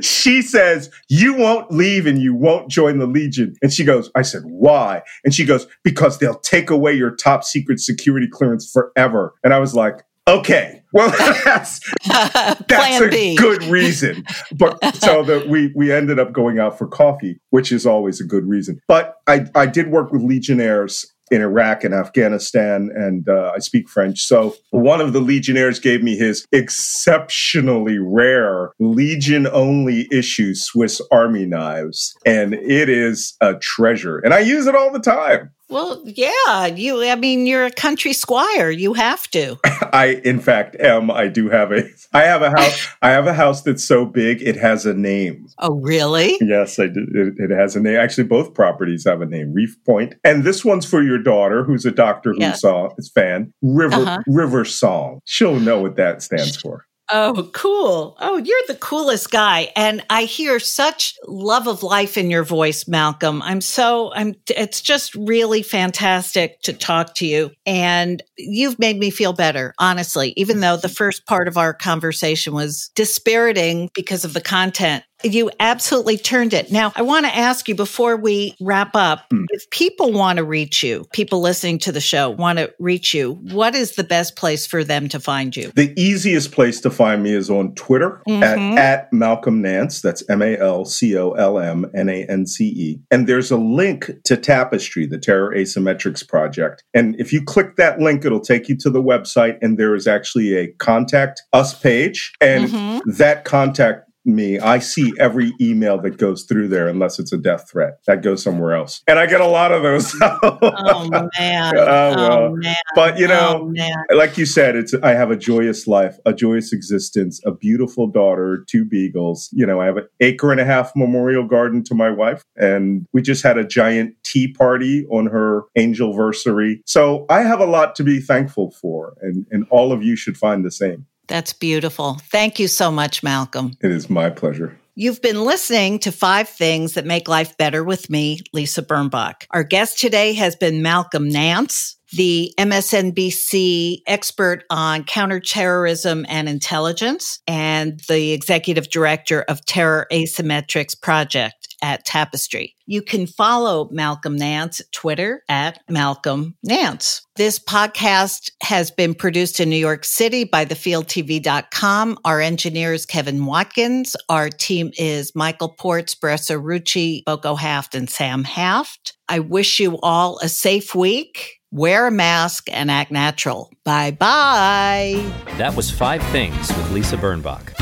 She 0.00 0.42
says, 0.42 0.90
You 1.08 1.34
won't 1.34 1.70
leave 1.70 2.06
and 2.06 2.20
you 2.20 2.34
won't 2.34 2.70
join 2.70 2.98
the 2.98 3.06
Legion. 3.06 3.54
And 3.62 3.72
she 3.72 3.84
goes, 3.84 4.10
I 4.14 4.22
said, 4.22 4.42
Why? 4.44 5.02
And 5.24 5.34
she 5.34 5.44
goes, 5.44 5.66
Because 5.82 6.18
they'll 6.18 6.38
take 6.40 6.70
away 6.70 6.94
your 6.94 7.14
top 7.14 7.44
secret 7.44 7.80
security 7.80 8.28
clearance 8.28 8.70
forever. 8.70 9.34
And 9.42 9.52
I 9.52 9.58
was 9.58 9.74
like, 9.74 10.04
Okay, 10.26 10.82
well, 10.92 11.10
that's 11.44 11.80
that's 12.06 13.00
a 13.00 13.08
B. 13.08 13.36
good 13.36 13.62
reason. 13.64 14.24
But 14.56 14.82
so 14.94 15.22
that 15.24 15.48
we 15.48 15.72
we 15.76 15.92
ended 15.92 16.18
up 16.18 16.32
going 16.32 16.58
out 16.58 16.78
for 16.78 16.86
coffee, 16.86 17.40
which 17.50 17.70
is 17.70 17.84
always 17.84 18.20
a 18.20 18.24
good 18.24 18.48
reason. 18.48 18.80
But 18.88 19.16
I 19.26 19.46
I 19.54 19.66
did 19.66 19.90
work 19.90 20.12
with 20.12 20.22
legionnaires 20.22 21.13
in 21.34 21.42
Iraq 21.42 21.82
and 21.82 21.92
Afghanistan, 21.92 22.90
and 22.94 23.28
uh, 23.28 23.52
I 23.54 23.58
speak 23.58 23.88
French. 23.88 24.20
So 24.20 24.54
one 24.70 25.00
of 25.00 25.12
the 25.12 25.20
legionnaires 25.20 25.80
gave 25.80 26.02
me 26.02 26.16
his 26.16 26.46
exceptionally 26.52 27.98
rare 27.98 28.70
Legion 28.78 29.48
only 29.48 30.06
issue 30.12 30.54
Swiss 30.54 31.02
Army 31.10 31.44
knives, 31.44 32.16
and 32.24 32.54
it 32.54 32.88
is 32.88 33.36
a 33.40 33.54
treasure. 33.54 34.18
And 34.18 34.32
I 34.32 34.38
use 34.40 34.66
it 34.66 34.76
all 34.76 34.92
the 34.92 35.00
time. 35.00 35.50
Well, 35.74 36.00
yeah, 36.04 36.66
you. 36.66 37.02
I 37.02 37.16
mean, 37.16 37.46
you're 37.46 37.64
a 37.64 37.70
country 37.72 38.12
squire. 38.12 38.70
You 38.70 38.94
have 38.94 39.28
to. 39.32 39.56
I, 39.92 40.20
in 40.24 40.38
fact, 40.38 40.76
am. 40.76 41.10
I 41.10 41.26
do 41.26 41.50
have 41.50 41.72
a. 41.72 41.82
I 42.12 42.22
have 42.22 42.42
a 42.42 42.50
house. 42.50 42.86
I 43.02 43.10
have 43.10 43.26
a 43.26 43.34
house 43.34 43.62
that's 43.62 43.82
so 43.84 44.06
big 44.06 44.40
it 44.40 44.54
has 44.54 44.86
a 44.86 44.94
name. 44.94 45.48
Oh, 45.58 45.74
really? 45.80 46.38
Yes, 46.40 46.78
I 46.78 46.86
did. 46.86 47.08
It, 47.12 47.34
it 47.38 47.50
has 47.50 47.74
a 47.74 47.80
name. 47.80 47.96
Actually, 47.96 48.28
both 48.28 48.54
properties 48.54 49.04
have 49.04 49.20
a 49.20 49.26
name. 49.26 49.52
Reef 49.52 49.76
Point, 49.84 50.14
and 50.22 50.44
this 50.44 50.64
one's 50.64 50.86
for 50.86 51.02
your 51.02 51.18
daughter, 51.20 51.64
who's 51.64 51.84
a 51.84 51.90
Doctor 51.90 52.32
Who 52.34 52.40
Yeah. 52.40 52.52
song 52.52 52.94
fan. 53.12 53.52
River 53.60 53.96
Uh-huh. 53.96 54.18
River 54.28 54.64
Song. 54.64 55.18
She'll 55.24 55.58
know 55.58 55.80
what 55.82 55.96
that 55.96 56.22
stands 56.22 56.56
for. 56.56 56.86
Oh, 57.12 57.50
cool. 57.52 58.16
Oh, 58.18 58.38
you're 58.38 58.62
the 58.66 58.76
coolest 58.76 59.30
guy. 59.30 59.70
And 59.76 60.02
I 60.08 60.24
hear 60.24 60.58
such 60.58 61.14
love 61.28 61.66
of 61.66 61.82
life 61.82 62.16
in 62.16 62.30
your 62.30 62.44
voice, 62.44 62.88
Malcolm. 62.88 63.42
I'm 63.42 63.60
so, 63.60 64.10
I'm, 64.14 64.34
it's 64.48 64.80
just 64.80 65.14
really 65.14 65.62
fantastic 65.62 66.60
to 66.62 66.72
talk 66.72 67.14
to 67.16 67.26
you. 67.26 67.50
And 67.66 68.22
you've 68.38 68.78
made 68.78 68.98
me 68.98 69.10
feel 69.10 69.34
better, 69.34 69.74
honestly, 69.78 70.32
even 70.36 70.60
though 70.60 70.78
the 70.78 70.88
first 70.88 71.26
part 71.26 71.46
of 71.46 71.58
our 71.58 71.74
conversation 71.74 72.54
was 72.54 72.90
dispiriting 72.94 73.90
because 73.94 74.24
of 74.24 74.32
the 74.32 74.40
content. 74.40 75.04
You 75.24 75.50
absolutely 75.58 76.18
turned 76.18 76.52
it. 76.52 76.70
Now, 76.70 76.92
I 76.96 77.02
want 77.02 77.24
to 77.26 77.34
ask 77.34 77.66
you 77.68 77.74
before 77.74 78.16
we 78.16 78.54
wrap 78.60 78.94
up 78.94 79.24
Hmm. 79.30 79.44
if 79.50 79.68
people 79.70 80.12
want 80.12 80.36
to 80.36 80.44
reach 80.44 80.82
you, 80.82 81.06
people 81.12 81.40
listening 81.40 81.78
to 81.80 81.92
the 81.92 82.00
show 82.00 82.28
want 82.30 82.58
to 82.58 82.72
reach 82.78 83.14
you, 83.14 83.32
what 83.50 83.74
is 83.74 83.92
the 83.96 84.04
best 84.04 84.36
place 84.36 84.66
for 84.66 84.84
them 84.84 85.08
to 85.08 85.18
find 85.18 85.56
you? 85.56 85.72
The 85.74 85.92
easiest 86.00 86.52
place 86.52 86.80
to 86.82 86.90
find 86.90 87.22
me 87.22 87.34
is 87.34 87.48
on 87.50 87.74
Twitter 87.74 88.20
Mhm. 88.28 88.42
at, 88.42 88.78
at 88.78 89.12
Malcolm 89.12 89.62
Nance. 89.62 90.00
That's 90.02 90.22
M 90.28 90.42
A 90.42 90.56
L 90.58 90.84
C 90.84 91.16
O 91.16 91.30
L 91.32 91.58
M 91.58 91.86
N 91.94 92.08
A 92.08 92.26
N 92.26 92.46
C 92.46 92.66
E. 92.66 93.00
And 93.10 93.26
there's 93.26 93.50
a 93.50 93.56
link 93.56 94.10
to 94.24 94.36
TAPSTRI, 94.36 95.08
the 95.08 95.18
Terror 95.18 95.54
Asymmetrics 95.56 96.26
Project. 96.28 96.84
And 96.92 97.18
if 97.18 97.32
you 97.32 97.42
click 97.42 97.76
that 97.76 97.98
link, 97.98 98.24
it'll 98.24 98.40
take 98.40 98.68
you 98.68 98.76
to 98.78 98.90
the 98.90 99.02
website, 99.02 99.56
and 99.62 99.78
there 99.78 99.94
is 99.94 100.06
actually 100.06 100.54
a 100.56 100.68
contact 100.78 101.42
us 101.52 101.72
page. 101.74 102.32
And 102.40 102.68
Mhm. 102.68 103.00
that 103.16 103.44
contact 103.44 104.02
me, 104.24 104.58
I 104.58 104.78
see 104.78 105.12
every 105.18 105.52
email 105.60 106.00
that 106.00 106.18
goes 106.18 106.44
through 106.44 106.68
there 106.68 106.88
unless 106.88 107.18
it's 107.18 107.32
a 107.32 107.38
death 107.38 107.70
threat. 107.70 107.98
That 108.06 108.22
goes 108.22 108.42
somewhere 108.42 108.74
else. 108.74 109.02
And 109.06 109.18
I 109.18 109.26
get 109.26 109.40
a 109.40 109.46
lot 109.46 109.72
of 109.72 109.82
those. 109.82 110.14
Oh 110.46 111.28
man. 111.38 111.74
Oh, 111.76 111.80
oh, 111.80 112.16
well. 112.16 112.32
oh 112.32 112.56
man. 112.56 112.76
but 112.94 113.18
you 113.18 113.26
oh, 113.26 113.68
know, 113.68 113.72
oh, 114.10 114.16
like 114.16 114.36
you 114.38 114.46
said, 114.46 114.76
it's 114.76 114.94
I 114.94 115.10
have 115.12 115.30
a 115.30 115.36
joyous 115.36 115.86
life, 115.86 116.16
a 116.24 116.32
joyous 116.32 116.72
existence, 116.72 117.40
a 117.44 117.52
beautiful 117.52 118.06
daughter, 118.06 118.64
two 118.68 118.84
beagles. 118.84 119.48
You 119.52 119.66
know, 119.66 119.80
I 119.80 119.86
have 119.86 119.96
an 119.96 120.08
acre 120.20 120.50
and 120.50 120.60
a 120.60 120.64
half 120.64 120.92
memorial 120.96 121.46
garden 121.46 121.82
to 121.84 121.94
my 121.94 122.10
wife, 122.10 122.42
and 122.56 123.06
we 123.12 123.22
just 123.22 123.42
had 123.42 123.58
a 123.58 123.64
giant 123.64 124.14
tea 124.24 124.52
party 124.52 125.06
on 125.10 125.26
her 125.26 125.62
angel 125.76 126.14
versary. 126.14 126.80
So 126.86 127.26
I 127.28 127.42
have 127.42 127.60
a 127.60 127.66
lot 127.66 127.94
to 127.96 128.04
be 128.04 128.20
thankful 128.20 128.70
for, 128.70 129.14
and 129.20 129.46
and 129.50 129.66
all 129.70 129.92
of 129.92 130.02
you 130.02 130.16
should 130.16 130.36
find 130.36 130.64
the 130.64 130.70
same. 130.70 131.06
That's 131.26 131.52
beautiful. 131.52 132.14
Thank 132.30 132.58
you 132.58 132.68
so 132.68 132.90
much, 132.90 133.22
Malcolm. 133.22 133.72
It 133.80 133.90
is 133.90 134.10
my 134.10 134.30
pleasure. 134.30 134.78
You've 134.96 135.20
been 135.20 135.42
listening 135.42 135.98
to 136.00 136.12
Five 136.12 136.48
Things 136.48 136.94
That 136.94 137.04
Make 137.04 137.26
Life 137.26 137.56
Better 137.56 137.82
with 137.82 138.08
me, 138.08 138.40
Lisa 138.52 138.80
Birnbach. 138.80 139.46
Our 139.50 139.64
guest 139.64 139.98
today 139.98 140.34
has 140.34 140.54
been 140.54 140.82
Malcolm 140.82 141.28
Nance, 141.28 141.96
the 142.12 142.54
MSNBC 142.58 144.02
expert 144.06 144.62
on 144.70 145.02
counterterrorism 145.02 146.24
and 146.28 146.48
intelligence, 146.48 147.40
and 147.48 147.98
the 148.08 148.30
executive 148.30 148.88
director 148.88 149.42
of 149.48 149.66
Terror 149.66 150.06
Asymmetrics 150.12 151.00
Project 151.00 151.73
at 151.84 152.06
TAPSTRI. 152.06 152.72
You 152.86 153.02
can 153.02 153.26
follow 153.26 153.90
Malcolm 153.92 154.36
Nance 154.36 154.80
Twitter 154.90 155.42
at 155.50 155.80
Malcolm 155.88 156.56
Nance. 156.62 157.20
This 157.36 157.58
podcast 157.58 158.50
has 158.62 158.90
been 158.90 159.14
produced 159.14 159.60
in 159.60 159.68
New 159.68 159.76
York 159.76 160.06
City 160.06 160.44
by 160.44 160.64
thefieldtv.com. 160.64 162.18
Our 162.24 162.40
engineer 162.40 162.94
is 162.94 163.04
Kevin 163.04 163.44
Watkins. 163.44 164.16
Our 164.30 164.48
team 164.48 164.92
is 164.96 165.32
Michael 165.34 165.68
Ports, 165.68 166.14
Bressa 166.14 166.58
Rucci, 166.58 167.22
Boko 167.26 167.54
Haft, 167.54 167.94
and 167.94 168.08
Sam 168.08 168.44
Haft. 168.44 169.14
I 169.28 169.40
wish 169.40 169.78
you 169.78 169.98
all 170.00 170.38
a 170.38 170.48
safe 170.48 170.94
week. 170.94 171.60
Wear 171.70 172.06
a 172.06 172.10
mask 172.10 172.68
and 172.72 172.90
act 172.90 173.10
natural. 173.10 173.70
Bye 173.84 174.12
bye. 174.12 175.30
That 175.58 175.76
was 175.76 175.90
Five 175.90 176.22
Things 176.28 176.68
with 176.68 176.92
Lisa 176.92 177.18
Birnbach. 177.18 177.74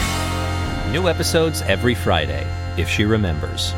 New 0.92 1.09
episodes 1.09 1.62
every 1.62 1.94
Friday, 1.94 2.44
if 2.76 2.88
she 2.88 3.05
remembers. 3.05 3.72